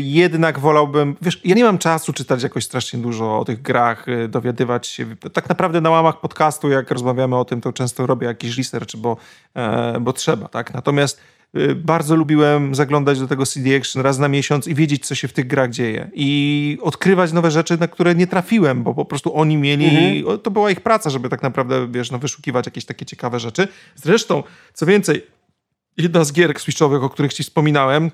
[0.01, 4.87] jednak wolałbym, wiesz, ja nie mam czasu czytać jakoś strasznie dużo o tych grach, dowiadywać
[4.87, 5.07] się.
[5.33, 9.17] Tak naprawdę na łamach podcastu, jak rozmawiamy o tym, to często robię jakiś research, bo
[9.55, 10.75] e, bo trzeba, tak?
[10.75, 11.21] Natomiast
[11.57, 15.29] y, bardzo lubiłem zaglądać do tego CD Action raz na miesiąc i wiedzieć, co się
[15.29, 16.11] w tych grach dzieje.
[16.15, 20.39] I odkrywać nowe rzeczy, na które nie trafiłem, bo po prostu oni mieli, mhm.
[20.39, 23.69] to była ich praca, żeby tak naprawdę, wiesz, no, wyszukiwać jakieś takie ciekawe rzeczy.
[23.95, 24.43] Zresztą,
[24.75, 25.27] co więcej,
[25.97, 28.11] jedna z gier switchowych, o których ci wspominałem,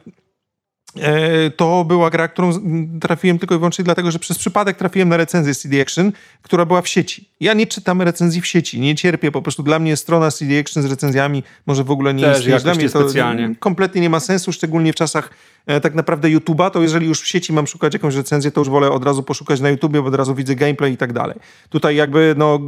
[1.57, 2.53] to była gra, którą
[3.01, 6.13] trafiłem tylko i wyłącznie dlatego, że przez przypadek trafiłem na recenzję CD Action,
[6.43, 7.29] która była w sieci.
[7.41, 10.83] Ja nie czytam recenzji w sieci, nie cierpię, po prostu dla mnie strona CD Action
[10.83, 12.63] z recenzjami może w ogóle nie Też istnieć.
[12.63, 13.55] Dla mnie to specjalnie.
[13.59, 17.27] kompletnie nie ma sensu, szczególnie w czasach E, tak naprawdę YouTube'a, to jeżeli już w
[17.27, 20.15] sieci mam szukać jakąś recenzję, to już wolę od razu poszukać na YouTubie, bo od
[20.15, 21.37] razu widzę gameplay i tak dalej.
[21.71, 22.61] Tutaj jakby, no,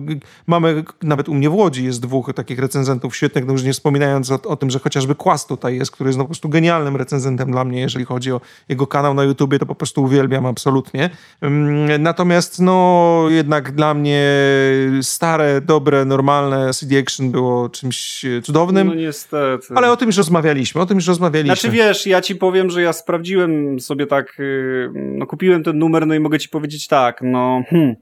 [0.47, 4.31] mamy, nawet u mnie w Łodzi jest dwóch takich recenzentów świetnych, no już nie wspominając
[4.31, 7.51] o, o tym, że chociażby Kłas tutaj jest, który jest no, po prostu genialnym recenzentem
[7.53, 11.11] dla mnie, jeżeli chodzi o jego kanał na YouTubie, to po prostu uwielbiam absolutnie.
[11.41, 14.25] Mm, natomiast, no, jednak dla mnie
[15.03, 18.87] stare, dobre, normalne CD Action było czymś cudownym.
[18.87, 19.75] No niestety.
[19.75, 21.57] Ale o tym już rozmawialiśmy, o tym już rozmawialiśmy.
[21.57, 26.07] Znaczy wiesz, ja ci powiem, że ja sprawdziłem sobie tak, y, no kupiłem ten numer,
[26.07, 27.97] no i mogę ci powiedzieć tak, no hmm,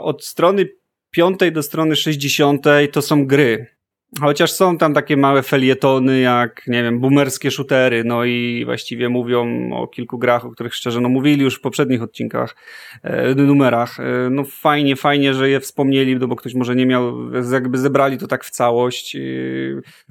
[0.00, 0.68] od strony
[1.10, 3.75] piątej do strony sześćdziesiątej to są gry.
[4.20, 9.70] Chociaż są tam takie małe felietony, jak, nie wiem, boomerskie shootery, no i właściwie mówią
[9.72, 12.56] o kilku grach, o których szczerze, no mówili już w poprzednich odcinkach,
[13.02, 14.00] e, numerach.
[14.00, 18.18] E, no fajnie, fajnie, że je wspomnieli, no bo ktoś może nie miał, jakby zebrali
[18.18, 19.16] to tak w całość.
[19.16, 19.20] E,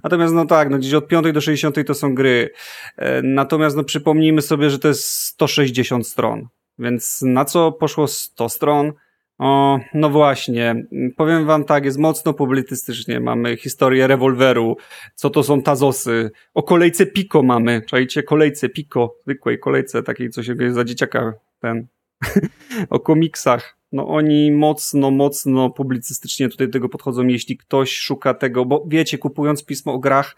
[0.04, 2.50] natomiast no tak, no gdzieś od 5 do 60 to są gry.
[2.98, 6.48] E, natomiast no przypomnijmy sobie, że to jest 160 stron.
[6.80, 8.94] Więc na co poszło 100 stron?
[9.38, 10.86] O, no właśnie.
[11.18, 13.20] Powiem wam tak, jest mocno publicystycznie.
[13.20, 14.78] Mamy historię rewolweru,
[15.16, 16.32] co to są tazosy.
[16.54, 17.82] O kolejce Pico mamy.
[17.82, 21.88] Czajcie, kolejce Pico, zwykłej kolejce, takiej, co się za dzieciaka, ten.
[22.90, 23.78] o komiksach.
[23.92, 27.28] No oni mocno, mocno publicystycznie tutaj do tego podchodzą.
[27.28, 30.36] Jeśli ktoś szuka tego, bo wiecie, kupując pismo o grach,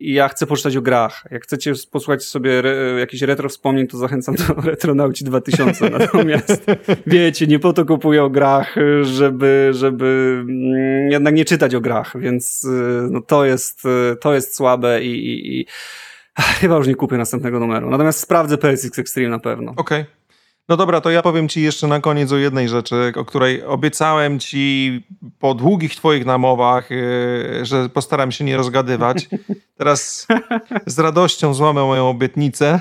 [0.00, 1.24] i ja chcę poczytać o grach.
[1.30, 5.90] Jak chcecie posłuchać sobie re, jakiś retro wspomnień, to zachęcam do Retronauci 2000.
[5.98, 6.66] Natomiast
[7.06, 12.20] wiecie, nie po to kupuję o grach, żeby, żeby mm, jednak nie czytać o grach,
[12.20, 15.66] więc y, no to jest, y, to jest słabe i, i, i
[16.36, 17.90] chyba już nie kupię następnego numeru.
[17.90, 19.72] Natomiast sprawdzę PSX Extreme na pewno.
[19.76, 20.00] Okej.
[20.00, 20.19] Okay.
[20.70, 24.38] No dobra, to ja powiem ci jeszcze na koniec o jednej rzeczy, o której obiecałem
[24.38, 25.04] ci
[25.38, 29.28] po długich twoich namowach, yy, że postaram się nie rozgadywać.
[29.78, 30.26] Teraz
[30.86, 32.80] z radością złamę moją obietnicę.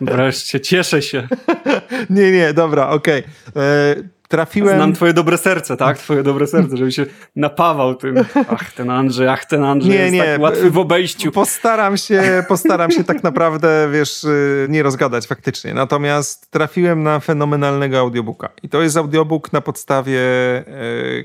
[0.00, 1.28] Wreszcie, cieszę się.
[2.10, 3.22] nie, nie, dobra, okej.
[3.48, 3.64] Okay.
[3.96, 4.76] Yy, trafiłem...
[4.76, 5.98] Znam twoje dobre serce, tak?
[5.98, 7.06] Twoje dobre serce, żeby się
[7.36, 8.14] napawał tym.
[8.48, 10.24] Ach, ten Andrzej, ach, ten Andrzej nie, jest nie.
[10.24, 11.32] tak łatwy w obejściu.
[11.32, 15.74] Postaram się, postaram się tak naprawdę, wiesz, y, nie rozgadać faktycznie.
[15.74, 18.48] Natomiast trafiłem na fenomenalnego audiobooka.
[18.62, 20.64] I to jest audiobook na podstawie e,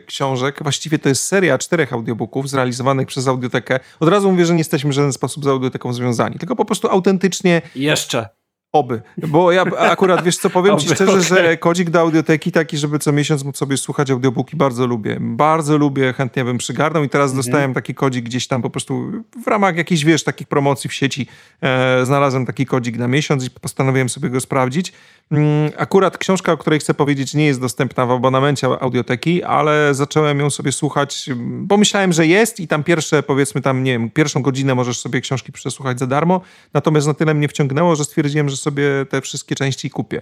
[0.05, 0.59] książek.
[0.63, 3.79] Właściwie to jest seria czterech audiobooków zrealizowanych przez Audiotekę.
[3.99, 6.89] Od razu mówię, że nie jesteśmy w żaden sposób z Audioteką związani, tylko po prostu
[6.89, 7.61] autentycznie...
[7.75, 8.29] Jeszcze.
[8.75, 9.01] Oby.
[9.17, 11.23] Bo ja akurat, wiesz co, powiem ci szczerze, okay.
[11.23, 15.17] że kodzik do audioteki taki, żeby co miesiąc móc sobie słuchać audiobooki, bardzo lubię.
[15.21, 17.45] Bardzo lubię, chętnie bym przygarnął i teraz mm -hmm.
[17.45, 19.11] dostałem taki kodzik gdzieś tam po prostu
[19.43, 21.27] w ramach jakichś, wiesz, takich promocji w sieci
[21.61, 24.93] e, znalazłem taki kodzik na miesiąc i postanowiłem sobie go sprawdzić.
[25.31, 30.39] Mm, akurat książka, o której chcę powiedzieć, nie jest dostępna w abonamencie audioteki, ale zacząłem
[30.39, 34.41] ją sobie słuchać, bo myślałem, że jest i tam pierwsze, powiedzmy tam, nie wiem, pierwszą
[34.41, 36.41] godzinę możesz sobie książki przesłuchać za darmo,
[36.73, 40.21] natomiast na tyle mnie wciągnęło, że stwierdziłem, że sobie te wszystkie części kupię.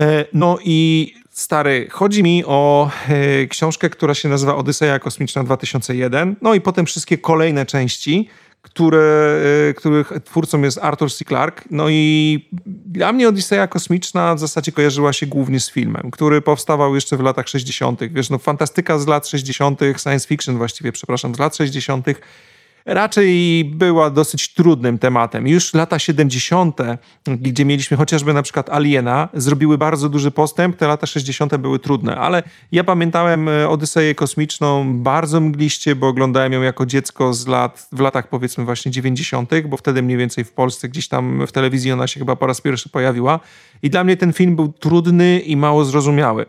[0.00, 6.36] E, no i stary, chodzi mi o e, książkę, która się nazywa Odyseja Kosmiczna 2001,
[6.42, 8.28] no i potem wszystkie kolejne części,
[8.62, 9.40] które,
[9.70, 11.24] e, których twórcą jest Arthur C.
[11.24, 11.64] Clarke.
[11.70, 12.48] No i
[12.86, 17.20] dla mnie Odyseja Kosmiczna w zasadzie kojarzyła się głównie z filmem, który powstawał jeszcze w
[17.20, 18.00] latach 60.
[18.12, 22.06] Wiesz, no fantastyka z lat 60., science fiction właściwie, przepraszam, z lat 60
[22.88, 25.48] raczej była dosyć trudnym tematem.
[25.48, 26.78] Już lata 70.,
[27.26, 31.56] gdzie mieliśmy chociażby na przykład Aliena, zrobiły bardzo duży postęp, te lata 60.
[31.56, 37.34] były trudne, ale ja pamiętałem e, Odyseję Kosmiczną bardzo mgliście, bo oglądałem ją jako dziecko
[37.34, 41.46] z lat, w latach powiedzmy właśnie 90., bo wtedy mniej więcej w Polsce gdzieś tam
[41.46, 43.40] w telewizji ona się chyba po raz pierwszy pojawiła
[43.82, 46.46] i dla mnie ten film był trudny i mało zrozumiały.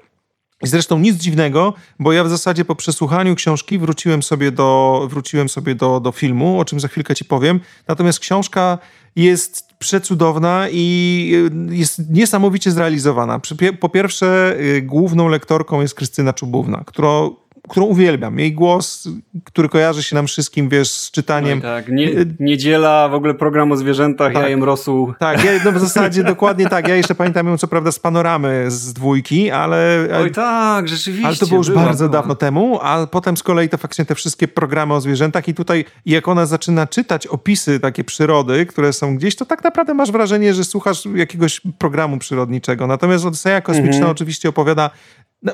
[0.64, 5.76] Zresztą nic dziwnego, bo ja w zasadzie po przesłuchaniu książki wróciłem sobie do, wróciłem sobie
[5.76, 7.60] do, do filmu, o czym za chwilkę ci powiem.
[7.88, 8.78] Natomiast książka
[9.16, 11.32] jest przecudowna i
[11.72, 13.40] y, jest niesamowicie zrealizowana.
[13.80, 17.36] Po pierwsze, y, główną lektorką jest Krystyna Czubówna, którą
[17.70, 18.40] którą uwielbiam.
[18.40, 19.08] Jej głos,
[19.44, 21.60] który kojarzy się nam wszystkim, wiesz, z czytaniem.
[21.60, 22.10] No tak, Nie,
[22.40, 25.14] niedziela, w ogóle program o zwierzętach, tak, jajem rosół.
[25.20, 26.88] Tak, ja, no w zasadzie dokładnie tak.
[26.88, 30.08] Ja jeszcze pamiętam ją co prawda z panoramy z dwójki, ale...
[30.22, 31.28] Oj tak, rzeczywiście.
[31.28, 32.22] Ale to było już była, bardzo była.
[32.22, 35.86] dawno temu, a potem z kolei to faktycznie te wszystkie programy o zwierzętach i tutaj
[36.06, 40.54] jak ona zaczyna czytać opisy takie przyrody, które są gdzieś, to tak naprawdę masz wrażenie,
[40.54, 42.88] że słuchasz jakiegoś programu przyrodniczego.
[42.88, 44.12] Natomiast Odyseja Kosmiczna mhm.
[44.12, 44.90] oczywiście opowiada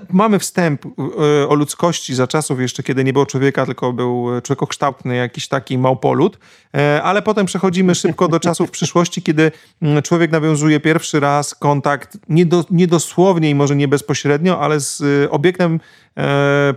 [0.09, 5.15] mamy wstęp e, o ludzkości za czasów jeszcze, kiedy nie było człowieka, tylko był człowiekokształtny,
[5.15, 6.39] jakiś taki małpolut,
[6.77, 9.51] e, ale potem przechodzimy szybko do czasów przyszłości, kiedy
[9.81, 14.79] mm, człowiek nawiązuje pierwszy raz kontakt, nie, do, nie dosłownie i może nie bezpośrednio, ale
[14.79, 15.79] z obiektem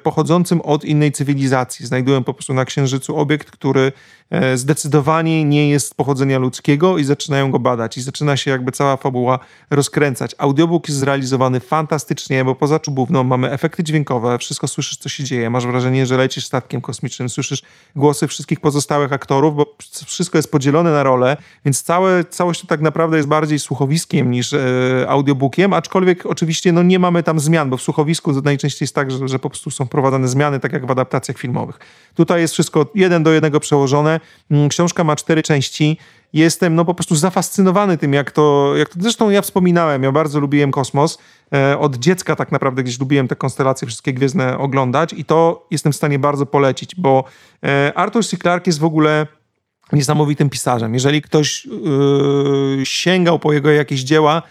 [0.03, 1.87] pochodzącym od innej cywilizacji.
[1.87, 3.93] Znajdują po prostu na Księżycu obiekt, który
[4.55, 7.99] zdecydowanie nie jest pochodzenia ludzkiego i zaczynają go badać.
[7.99, 9.39] I zaczyna się jakby cała fabuła
[9.71, 10.35] rozkręcać.
[10.39, 15.51] Audiobook jest zrealizowany fantastycznie, bo poza ślubowną, mamy efekty dźwiękowe, wszystko słyszysz, co się dzieje,
[15.51, 17.63] masz wrażenie, że lecisz statkiem kosmicznym, słyszysz
[17.97, 19.75] głosy wszystkich pozostałych aktorów, bo
[20.07, 24.53] wszystko jest podzielone na role, więc całe, całość to tak naprawdę jest bardziej słuchowiskiem niż
[24.53, 24.59] e,
[25.09, 29.28] audiobookiem, aczkolwiek oczywiście no, nie mamy tam zmian, bo w słuchowisku najczęściej jest tak, że,
[29.29, 31.79] że po prostu są prowadzone zmiany, tak jak w adaptacjach filmowych.
[32.15, 34.21] Tutaj jest wszystko jeden do jednego przełożone.
[34.51, 35.99] Mm, książka ma cztery części
[36.33, 40.41] jestem no po prostu zafascynowany tym, jak to, jak to zresztą ja wspominałem, ja bardzo
[40.41, 41.19] lubiłem kosmos.
[41.55, 45.93] E, od dziecka tak naprawdę gdzieś lubiłem te konstelacje wszystkie gwiezdne oglądać i to jestem
[45.93, 47.25] w stanie bardzo polecić, bo
[47.65, 48.37] e, Arthur C.
[48.37, 49.27] Clarke jest w ogóle
[49.93, 50.95] niesamowitym pisarzem.
[50.95, 54.43] Jeżeli ktoś yy, sięgał po jego jakieś dzieła,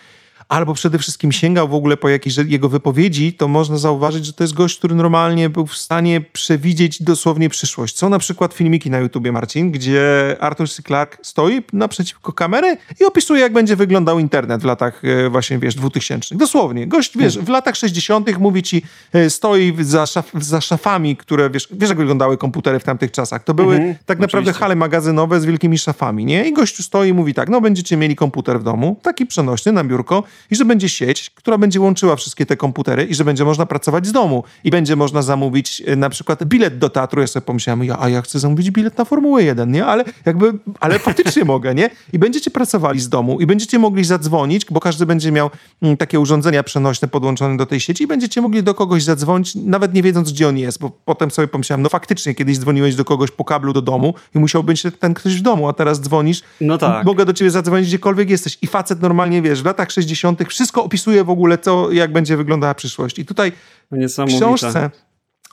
[0.50, 4.44] albo przede wszystkim sięgał w ogóle po jakieś jego wypowiedzi, to można zauważyć, że to
[4.44, 7.98] jest gość, który normalnie był w stanie przewidzieć dosłownie przyszłość.
[7.98, 10.84] Są na przykład filmiki na YouTubie, Marcin, gdzie Arthur C.
[10.84, 15.76] Clarke stoi naprzeciwko kamery i opisuje, jak będzie wyglądał internet w latach e, właśnie, wiesz,
[15.76, 16.36] 2000.
[16.36, 16.88] Dosłownie.
[16.88, 18.38] Gość, wiesz, w latach 60.
[18.40, 18.82] mówi ci,
[19.14, 23.44] e, stoi za, szaf, za szafami, które, wiesz, wiesz, jak wyglądały komputery w tamtych czasach.
[23.44, 24.60] To były mhm, tak naprawdę oczywiście.
[24.60, 26.48] hale magazynowe z wielkimi szafami, nie?
[26.48, 29.84] I gościu stoi i mówi tak, no będziecie mieli komputer w domu, taki przenośny na
[29.84, 33.66] biurko i że będzie sieć, która będzie łączyła wszystkie te komputery i że będzie można
[33.66, 37.22] pracować z domu i będzie można zamówić e, na przykład bilet do teatru.
[37.22, 39.86] Ja sobie pomyślałem, ja, a ja chcę zamówić bilet na Formułę 1, nie?
[39.86, 41.90] Ale jakby, ale faktycznie mogę, nie?
[42.14, 45.50] I będziecie pracowali z domu i będziecie mogli zadzwonić, bo każdy będzie miał
[45.82, 49.94] mm, takie urządzenia przenośne podłączone do tej sieci i będziecie mogli do kogoś zadzwonić, nawet
[49.94, 53.32] nie wiedząc, gdzie on jest, bo potem sobie pomyślałem, no faktycznie, kiedyś dzwoniłeś do kogoś
[53.32, 56.78] po kablu do domu i musiał być ten ktoś w domu, a teraz dzwonisz, no
[56.78, 57.06] tak.
[57.06, 58.58] mogę do ciebie zadzwonić gdziekolwiek jesteś.
[58.62, 62.74] I facet normalnie, wiesz, w latach 60 wszystko opisuje w ogóle to, jak będzie wyglądała
[62.74, 63.20] przyszłość.
[63.20, 63.52] I tutaj
[63.92, 64.92] w książce,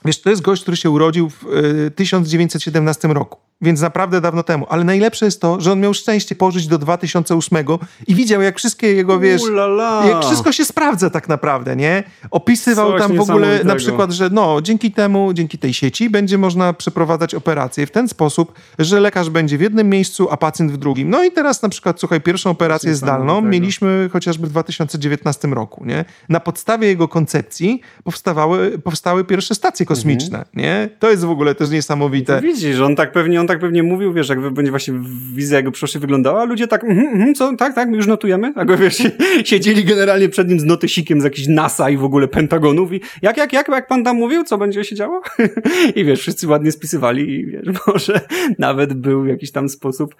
[0.05, 1.43] wiesz, to jest gość, który się urodził w
[1.87, 4.65] y, 1917 roku więc naprawdę dawno temu.
[4.69, 7.65] Ale najlepsze jest to, że on miał szczęście pożyć do 2008
[8.07, 10.05] i widział, jak wszystkie jego, wiesz, Ulala.
[10.05, 12.03] jak wszystko się sprawdza tak naprawdę, nie?
[12.31, 16.37] Opisywał Coś tam w ogóle na przykład, że no, dzięki temu, dzięki tej sieci będzie
[16.37, 20.77] można przeprowadzać operacje w ten sposób, że lekarz będzie w jednym miejscu, a pacjent w
[20.77, 21.09] drugim.
[21.09, 26.05] No i teraz na przykład, słuchaj, pierwszą operację zdalną mieliśmy chociażby w 2019 roku, nie?
[26.29, 30.55] Na podstawie jego koncepcji powstawały, powstały pierwsze stacje kosmiczne, mhm.
[30.55, 30.89] nie?
[30.99, 32.41] To jest w ogóle też niesamowite.
[32.41, 34.93] widzisz, on tak pewnie, on tak pewnie mówił, wiesz, jak będzie właśnie
[35.33, 38.65] wizja jego przyszłości wyglądała, a ludzie tak, mm, mm, co, tak, tak, już notujemy, a
[38.65, 39.03] go, wiesz,
[39.45, 43.37] siedzieli generalnie przed nim z notysikiem z jakichś NASA i w ogóle Pentagonów i jak,
[43.37, 45.21] jak, jak, jak pan tam mówił, co będzie się działo?
[45.95, 48.21] I wiesz, wszyscy ładnie spisywali i wiesz, może
[48.59, 50.15] nawet był jakiś tam sposób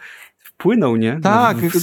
[0.60, 1.19] wpłynął, nie?
[1.23, 1.73] Tak, w,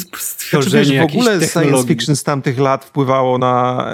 [0.51, 3.87] znaczy, wiesz, w ogóle science fiction z tamtych lat wpływało na,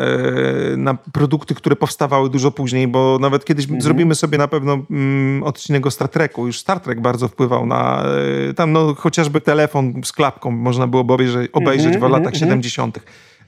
[0.72, 3.82] e, na produkty, które powstawały dużo później, bo nawet kiedyś mhm.
[3.82, 6.46] zrobimy sobie na pewno mm, odcinek o Star Treku.
[6.46, 8.04] Już Star Trek bardzo wpływał na
[8.50, 12.40] e, tam no, chociażby telefon z klapką można było obejrzeć, obejrzeć mhm, w latach mhm.
[12.40, 12.98] 70.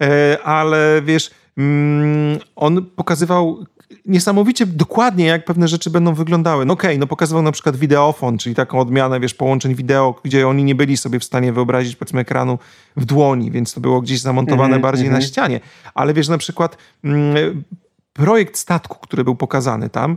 [0.01, 3.65] E, ale wiesz, mm, on pokazywał
[4.07, 6.65] niesamowicie dokładnie, jak pewne rzeczy będą wyglądały.
[6.65, 10.49] No okej, okay, no pokazywał na przykład wideofon, czyli taką odmianę, wiesz, połączeń wideo, gdzie
[10.49, 12.59] oni nie byli sobie w stanie wyobrazić, powiedzmy, ekranu
[12.97, 15.21] w dłoni, więc to było gdzieś zamontowane mm -hmm, bardziej mm -hmm.
[15.21, 15.31] na mhm.
[15.31, 15.61] ścianie.
[15.95, 17.65] Ale wiesz, na przykład mm,
[18.13, 20.17] projekt statku, który był pokazany tam,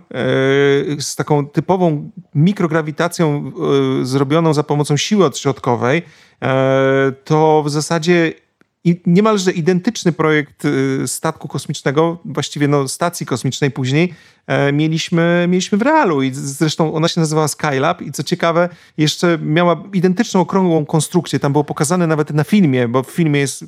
[1.00, 3.52] z taką typową mikrograwitacją
[4.04, 6.02] zrobioną za pomocą siły odśrodkowej,
[7.24, 8.34] to w zasadzie
[8.86, 14.14] i niemalże identyczny projekt y, statku kosmicznego, właściwie no, stacji kosmicznej później,
[14.48, 16.22] E, mieliśmy, mieliśmy w realu.
[16.22, 18.02] I zresztą ona się nazywała Skylab.
[18.02, 23.04] I co ciekawe jeszcze miała identyczną okrągłą konstrukcję, tam było pokazane nawet na filmie, bo
[23.04, 23.66] w filmie jest,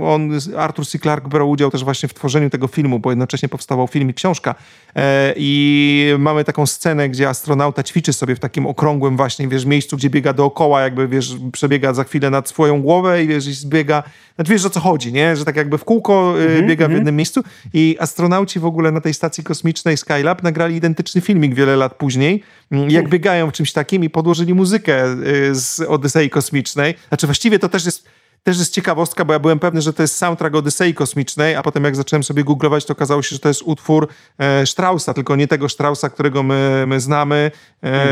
[0.00, 0.98] on, Arthur C.
[0.98, 4.54] Clarke brał udział też właśnie w tworzeniu tego filmu, bo jednocześnie powstawał film i książka.
[4.96, 9.96] E, i mamy taką scenę, gdzie astronauta ćwiczy sobie w takim okrągłym właśnie, wiesz, miejscu,
[9.96, 14.02] gdzie biega dookoła, jakby, wiesz, przebiega za chwilę nad swoją głowę i wiesz, i zbiega,
[14.36, 16.90] znaczy wiesz o co chodzi, nie, że tak jakby w kółko mm -hmm, biega w
[16.90, 16.92] mhm.
[16.92, 17.42] jednym miejscu
[17.72, 22.42] i astronauci w ogóle na tej stacji kosmicznej Skylab nagrali identyczny filmik wiele lat później,
[22.70, 26.94] mm, jak biegają w czymś takim i podłożyli muzykę y, z Odysei Kosmicznej.
[27.08, 28.08] Znaczy właściwie to też jest
[28.46, 31.84] też jest ciekawostka, bo ja byłem pewny, że to jest soundtrack Odysei Kosmicznej, a potem
[31.84, 34.08] jak zacząłem sobie googlować, to okazało się, że to jest utwór
[34.38, 37.50] e, Straussa, tylko nie tego Straussa, którego my, my znamy.
[37.82, 38.02] E,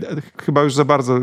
[0.00, 0.22] mhm.
[0.44, 1.18] Chyba już za bardzo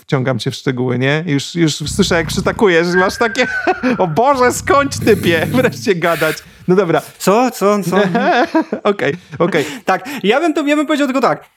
[0.00, 1.24] wciągam cię w szczegóły, nie?
[1.26, 3.46] Już, już słyszę, jak przytakujesz masz takie
[3.98, 6.36] o Boże, skończ typie, wreszcie gadać.
[6.68, 7.02] No dobra.
[7.18, 7.50] Co?
[7.50, 7.82] Co?
[7.82, 7.96] Co?
[8.02, 8.12] Okej,
[8.82, 9.14] okej.
[9.38, 9.64] Okay, okay.
[9.84, 11.55] tak, ja bym, to, ja bym powiedział tylko tak.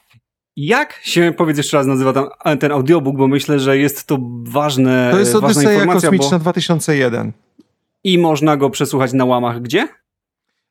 [0.62, 5.10] Jak się, powiedz jeszcze raz, nazywa ten, ten audiobook, bo myślę, że jest to ważne
[5.12, 6.40] To jest Odyseja Kosmiczna bo...
[6.40, 7.32] 2001.
[8.04, 9.88] I można go przesłuchać na łamach gdzie?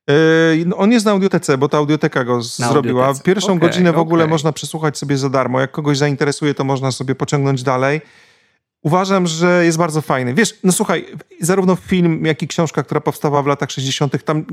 [0.08, 3.06] Yy, on jest na audiotece, bo ta audioteka go na zrobiła.
[3.06, 3.24] Audiotece.
[3.24, 4.30] Pierwszą okay, godzinę w ogóle okay.
[4.30, 5.60] można przesłuchać sobie za darmo.
[5.60, 8.00] Jak kogoś zainteresuje, to można sobie pociągnąć dalej.
[8.82, 10.34] Uważam, że jest bardzo fajny.
[10.34, 11.06] Wiesz, no słuchaj,
[11.40, 14.44] zarówno film, jak i książka, która powstała w latach 60., tam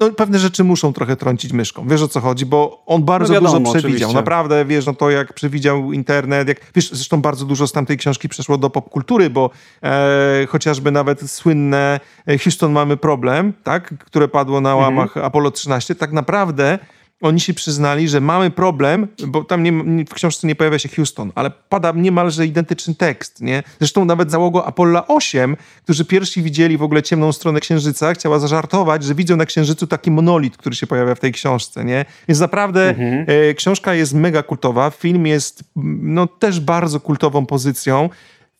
[0.00, 1.88] no, pewne rzeczy muszą trochę trącić myszką.
[1.88, 3.90] Wiesz o co chodzi, bo on bardzo no wiadomo, dużo przewidział.
[3.90, 4.14] Oczywiście.
[4.14, 8.28] Naprawdę, wiesz, no to jak przewidział internet, jak, wiesz, zresztą bardzo dużo z tamtej książki
[8.28, 9.50] przeszło do popkultury, bo
[9.82, 14.84] e, chociażby nawet słynne e, Houston mamy problem, tak, które padło na mhm.
[14.84, 15.26] łamach mhm.
[15.26, 16.78] Apollo 13, tak naprawdę
[17.22, 21.32] oni się przyznali, że mamy problem, bo tam nie, w książce nie pojawia się Houston,
[21.34, 23.62] ale pada niemalże identyczny tekst, nie?
[23.78, 29.04] Zresztą nawet załoga Apollo 8, którzy pierwsi widzieli w ogóle ciemną stronę Księżyca, chciała zażartować,
[29.04, 32.04] że widzą na Księżycu taki monolit, który się pojawia w tej książce, nie?
[32.28, 33.26] Więc naprawdę mhm.
[33.28, 35.64] e, książka jest mega kultowa, film jest
[36.02, 38.10] no też bardzo kultową pozycją.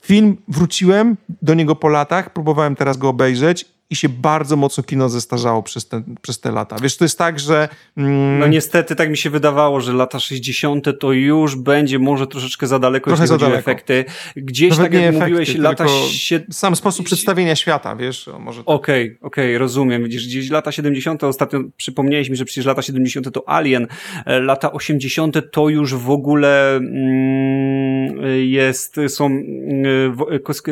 [0.03, 5.09] Film wróciłem do niego po latach, próbowałem teraz go obejrzeć i się bardzo mocno kino
[5.09, 6.77] zestarzało przez te, przez te lata.
[6.83, 7.69] Wiesz, to jest tak, że...
[7.97, 10.87] Mm, no niestety tak mi się wydawało, że lata 60.
[11.01, 13.59] to już będzie może troszeczkę za daleko, Trochę jeśli za daleko.
[13.59, 14.05] efekty.
[14.37, 15.87] Gdzieś Nawet tak jak efekty, mówiłeś, lata...
[16.13, 16.41] Sie...
[16.51, 18.61] Sam sposób przedstawienia świata, wiesz, może...
[18.61, 18.69] Tak.
[18.69, 19.25] Okej, tak.
[19.25, 20.05] okej, okay, rozumiem.
[20.05, 21.25] Widzisz, gdzieś lata 70.
[21.25, 23.33] ostatnio przypomniałeś mi, że przecież lata 70.
[23.33, 23.87] to Alien,
[24.27, 25.37] e, lata 80.
[25.53, 30.63] to już w ogóle mm, jest, są mm, kos,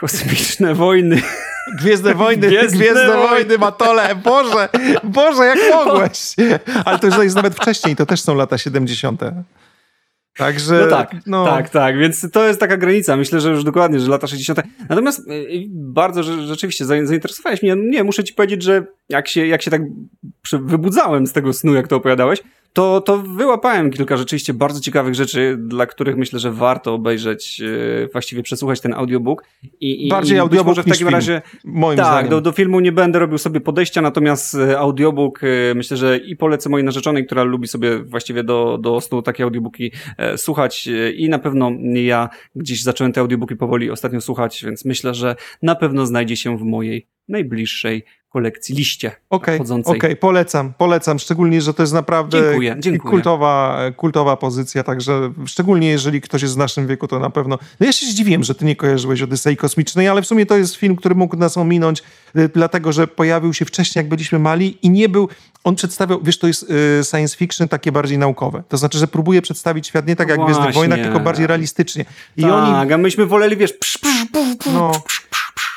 [0.00, 1.22] kosmiczne wojny
[1.78, 4.68] Gwiezdne Wojny, Gwiezdne, Gwiezdne Wojny, Matole, Boże,
[5.04, 6.34] Boże, jak mogłeś?
[6.84, 9.22] Ale to jest nawet wcześniej, to też są lata 70.
[10.36, 11.44] Także, no tak, no.
[11.44, 13.16] tak, tak, więc to jest taka granica.
[13.16, 14.60] Myślę, że już dokładnie, że lata 60.
[14.88, 17.76] Natomiast y, y, bardzo że, rzeczywiście zainteresowałeś mnie.
[17.76, 19.82] Nie, muszę ci powiedzieć, że jak się, jak się tak
[20.52, 25.56] wybudzałem z tego snu, jak to opowiadałeś, to, to wyłapałem kilka rzeczywiście bardzo ciekawych rzeczy,
[25.58, 27.62] dla których myślę, że warto obejrzeć,
[28.04, 29.44] e, właściwie przesłuchać ten audiobook.
[29.80, 31.42] I, Bardziej i audiobook może w takim razie.
[31.64, 32.30] Moim tak, zdaniem.
[32.30, 36.36] Do, do filmu nie będę robił sobie podejścia, natomiast e, audiobook e, myślę, że i
[36.36, 39.92] polecę mojej narzeczonej, która lubi sobie właściwie do, do snu takie audiobooki
[40.36, 45.36] słuchać i na pewno ja gdzieś zacząłem te audiobooki powoli ostatnio słuchać, więc myślę, że
[45.62, 49.96] na pewno znajdzie się w mojej najbliższej kolekcji liście okay, chodzącej.
[49.96, 53.10] Okej, okay, polecam, polecam, szczególnie, że to jest naprawdę dziękuję, dziękuję.
[53.10, 57.58] Kultowa, kultowa pozycja, także szczególnie jeżeli ktoś jest w naszym wieku, to na pewno...
[57.80, 60.76] No ja się zdziwiłem, że ty nie kojarzyłeś Odysei Kosmicznej, ale w sumie to jest
[60.76, 62.02] film, który mógł nas ominąć,
[62.36, 65.28] y, dlatego, że pojawił się wcześniej, jak byliśmy mali i nie był...
[65.64, 68.62] On przedstawiał, wiesz, to jest y, science fiction takie bardziej naukowe.
[68.68, 72.04] To znaczy, że próbuje przedstawić świat nie tak jak w Gwiezdnych Wojnach, tylko bardziej realistycznie.
[72.36, 72.92] I tak, oni...
[72.92, 73.72] a myśmy woleli, wiesz...
[73.72, 74.92] Psz, psz, psz, no.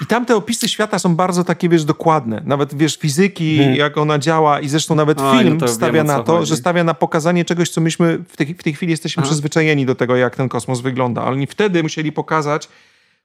[0.01, 2.41] I tamte opisy świata są bardzo takie, wiesz, dokładne.
[2.45, 3.75] Nawet, wiesz, fizyki, hmm.
[3.75, 6.49] jak ona działa i zresztą nawet film no stawia na to, chodzi.
[6.49, 9.27] że stawia na pokazanie czegoś, co myśmy w tej, w tej chwili jesteśmy Aha.
[9.29, 11.21] przyzwyczajeni do tego, jak ten kosmos wygląda.
[11.21, 12.69] Ale oni wtedy musieli pokazać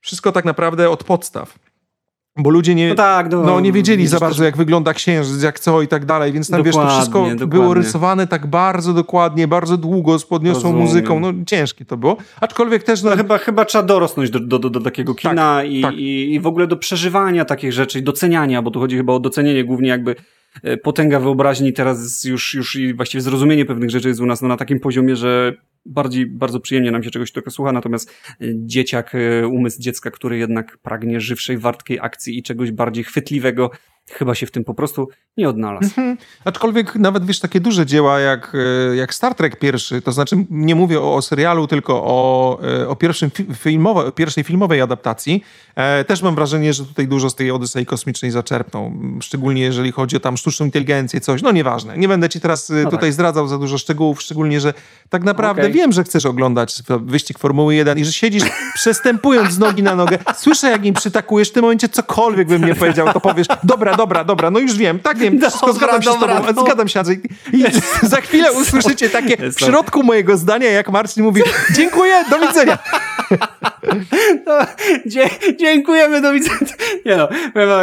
[0.01, 1.59] wszystko tak naprawdę od podstaw.
[2.39, 5.61] Bo ludzie nie, no tak, no, no nie wiedzieli za bardzo, jak wygląda księżyc, jak
[5.61, 7.47] co i tak dalej, więc tam wiesz, to wszystko dokładnie.
[7.47, 10.87] było rysowane tak bardzo dokładnie, bardzo długo, z podniosłą Rozumiem.
[10.87, 12.17] muzyką, no ciężkie to było.
[12.41, 13.03] Aczkolwiek też...
[13.03, 15.95] No, no chyba, chyba trzeba dorosnąć do, do, do, do takiego kina tak, i, tak.
[15.95, 19.65] I, i w ogóle do przeżywania takich rzeczy, doceniania, bo tu chodzi chyba o docenienie
[19.65, 20.15] głównie jakby
[20.63, 24.49] e, potęga wyobraźni teraz już, już i właściwie zrozumienie pewnych rzeczy jest u nas no,
[24.49, 25.55] na takim poziomie, że
[25.89, 30.39] bardziej, bardzo przyjemnie nam się czegoś tylko słucha, natomiast e, dzieciak, e, umysł dziecka, który
[30.39, 33.71] jednak pragnie żywszej, wartkiej akcji i czegoś bardziej chwytliwego,
[34.11, 35.87] chyba się w tym po prostu nie odnalazł.
[35.87, 36.17] Mhm.
[36.45, 38.57] Aczkolwiek nawet wiesz, takie duże dzieła jak,
[38.93, 42.97] e, jak Star Trek pierwszy, to znaczy nie mówię o, o serialu, tylko o, o,
[42.97, 45.43] pierwszym filmowe, pierwszej filmowej adaptacji,
[45.75, 48.93] e, też mam wrażenie, że tutaj dużo z tej Odysei Kosmicznej zaczerpnął.
[49.21, 51.99] Szczególnie jeżeli chodzi o tam sztuczną inteligencję, coś, no nieważne.
[51.99, 53.13] Nie będę ci teraz no tutaj tak.
[53.13, 54.75] zdradzał za dużo szczegółów, szczególnie, że
[55.09, 55.73] tak naprawdę okay.
[55.79, 58.43] Wiem, że chcesz oglądać wyścig Formuły 1 i że siedzisz
[58.75, 62.75] przestępując z nogi na nogę, słyszę jak im przytakujesz, w tym momencie cokolwiek bym nie
[62.75, 66.11] powiedział, to powiesz, dobra, dobra, dobra, no już wiem, tak wiem, dobra, wszystko zgadzam się
[66.11, 66.63] dobra, z tobą, no.
[66.63, 67.21] zgadzam się, Andrzej.
[67.53, 67.65] I
[68.15, 71.43] za chwilę usłyszycie takie w środku mojego zdania, jak Marcin mówi,
[71.75, 72.79] dziękuję, do widzenia.
[74.47, 74.59] No,
[75.07, 76.59] dzie dziękujemy, do widzenia.
[77.07, 77.29] Nie no,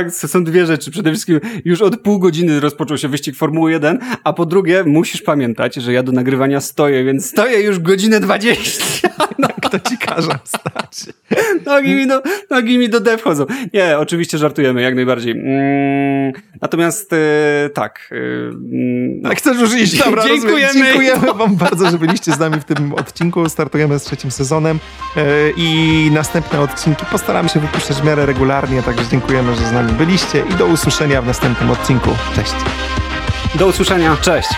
[0.10, 0.92] są dwie rzeczy.
[0.92, 5.22] Przede wszystkim już od pół godziny rozpoczął się wyścig Formuły 1, a po drugie musisz
[5.22, 8.86] pamiętać, że ja do nagrywania stoję, więc stoję już godzinę 20.
[9.40, 11.14] No, kto stać?
[11.66, 13.46] Nogi mi do, nogi mi do D wchodzą.
[13.74, 15.32] Nie, oczywiście żartujemy, jak najbardziej.
[15.32, 18.10] Mm, natomiast e, tak.
[18.12, 18.16] E,
[18.62, 19.30] no.
[19.30, 20.74] Tak chcesz już iść, dobra, Dziękujemy.
[20.74, 23.50] Dziękujemy wam bardzo, że byliście z nami w tym odcinku.
[23.50, 24.80] Startujemy z trzecim sezonem
[25.18, 25.22] e,
[25.58, 30.44] i następne odcinki postaramy się wypuszczać w miarę regularnie, także dziękujemy, że z nami byliście
[30.52, 32.10] i do usłyszenia w następnym odcinku.
[32.36, 32.54] Cześć.
[33.56, 34.50] Do usłyszenia, cześć.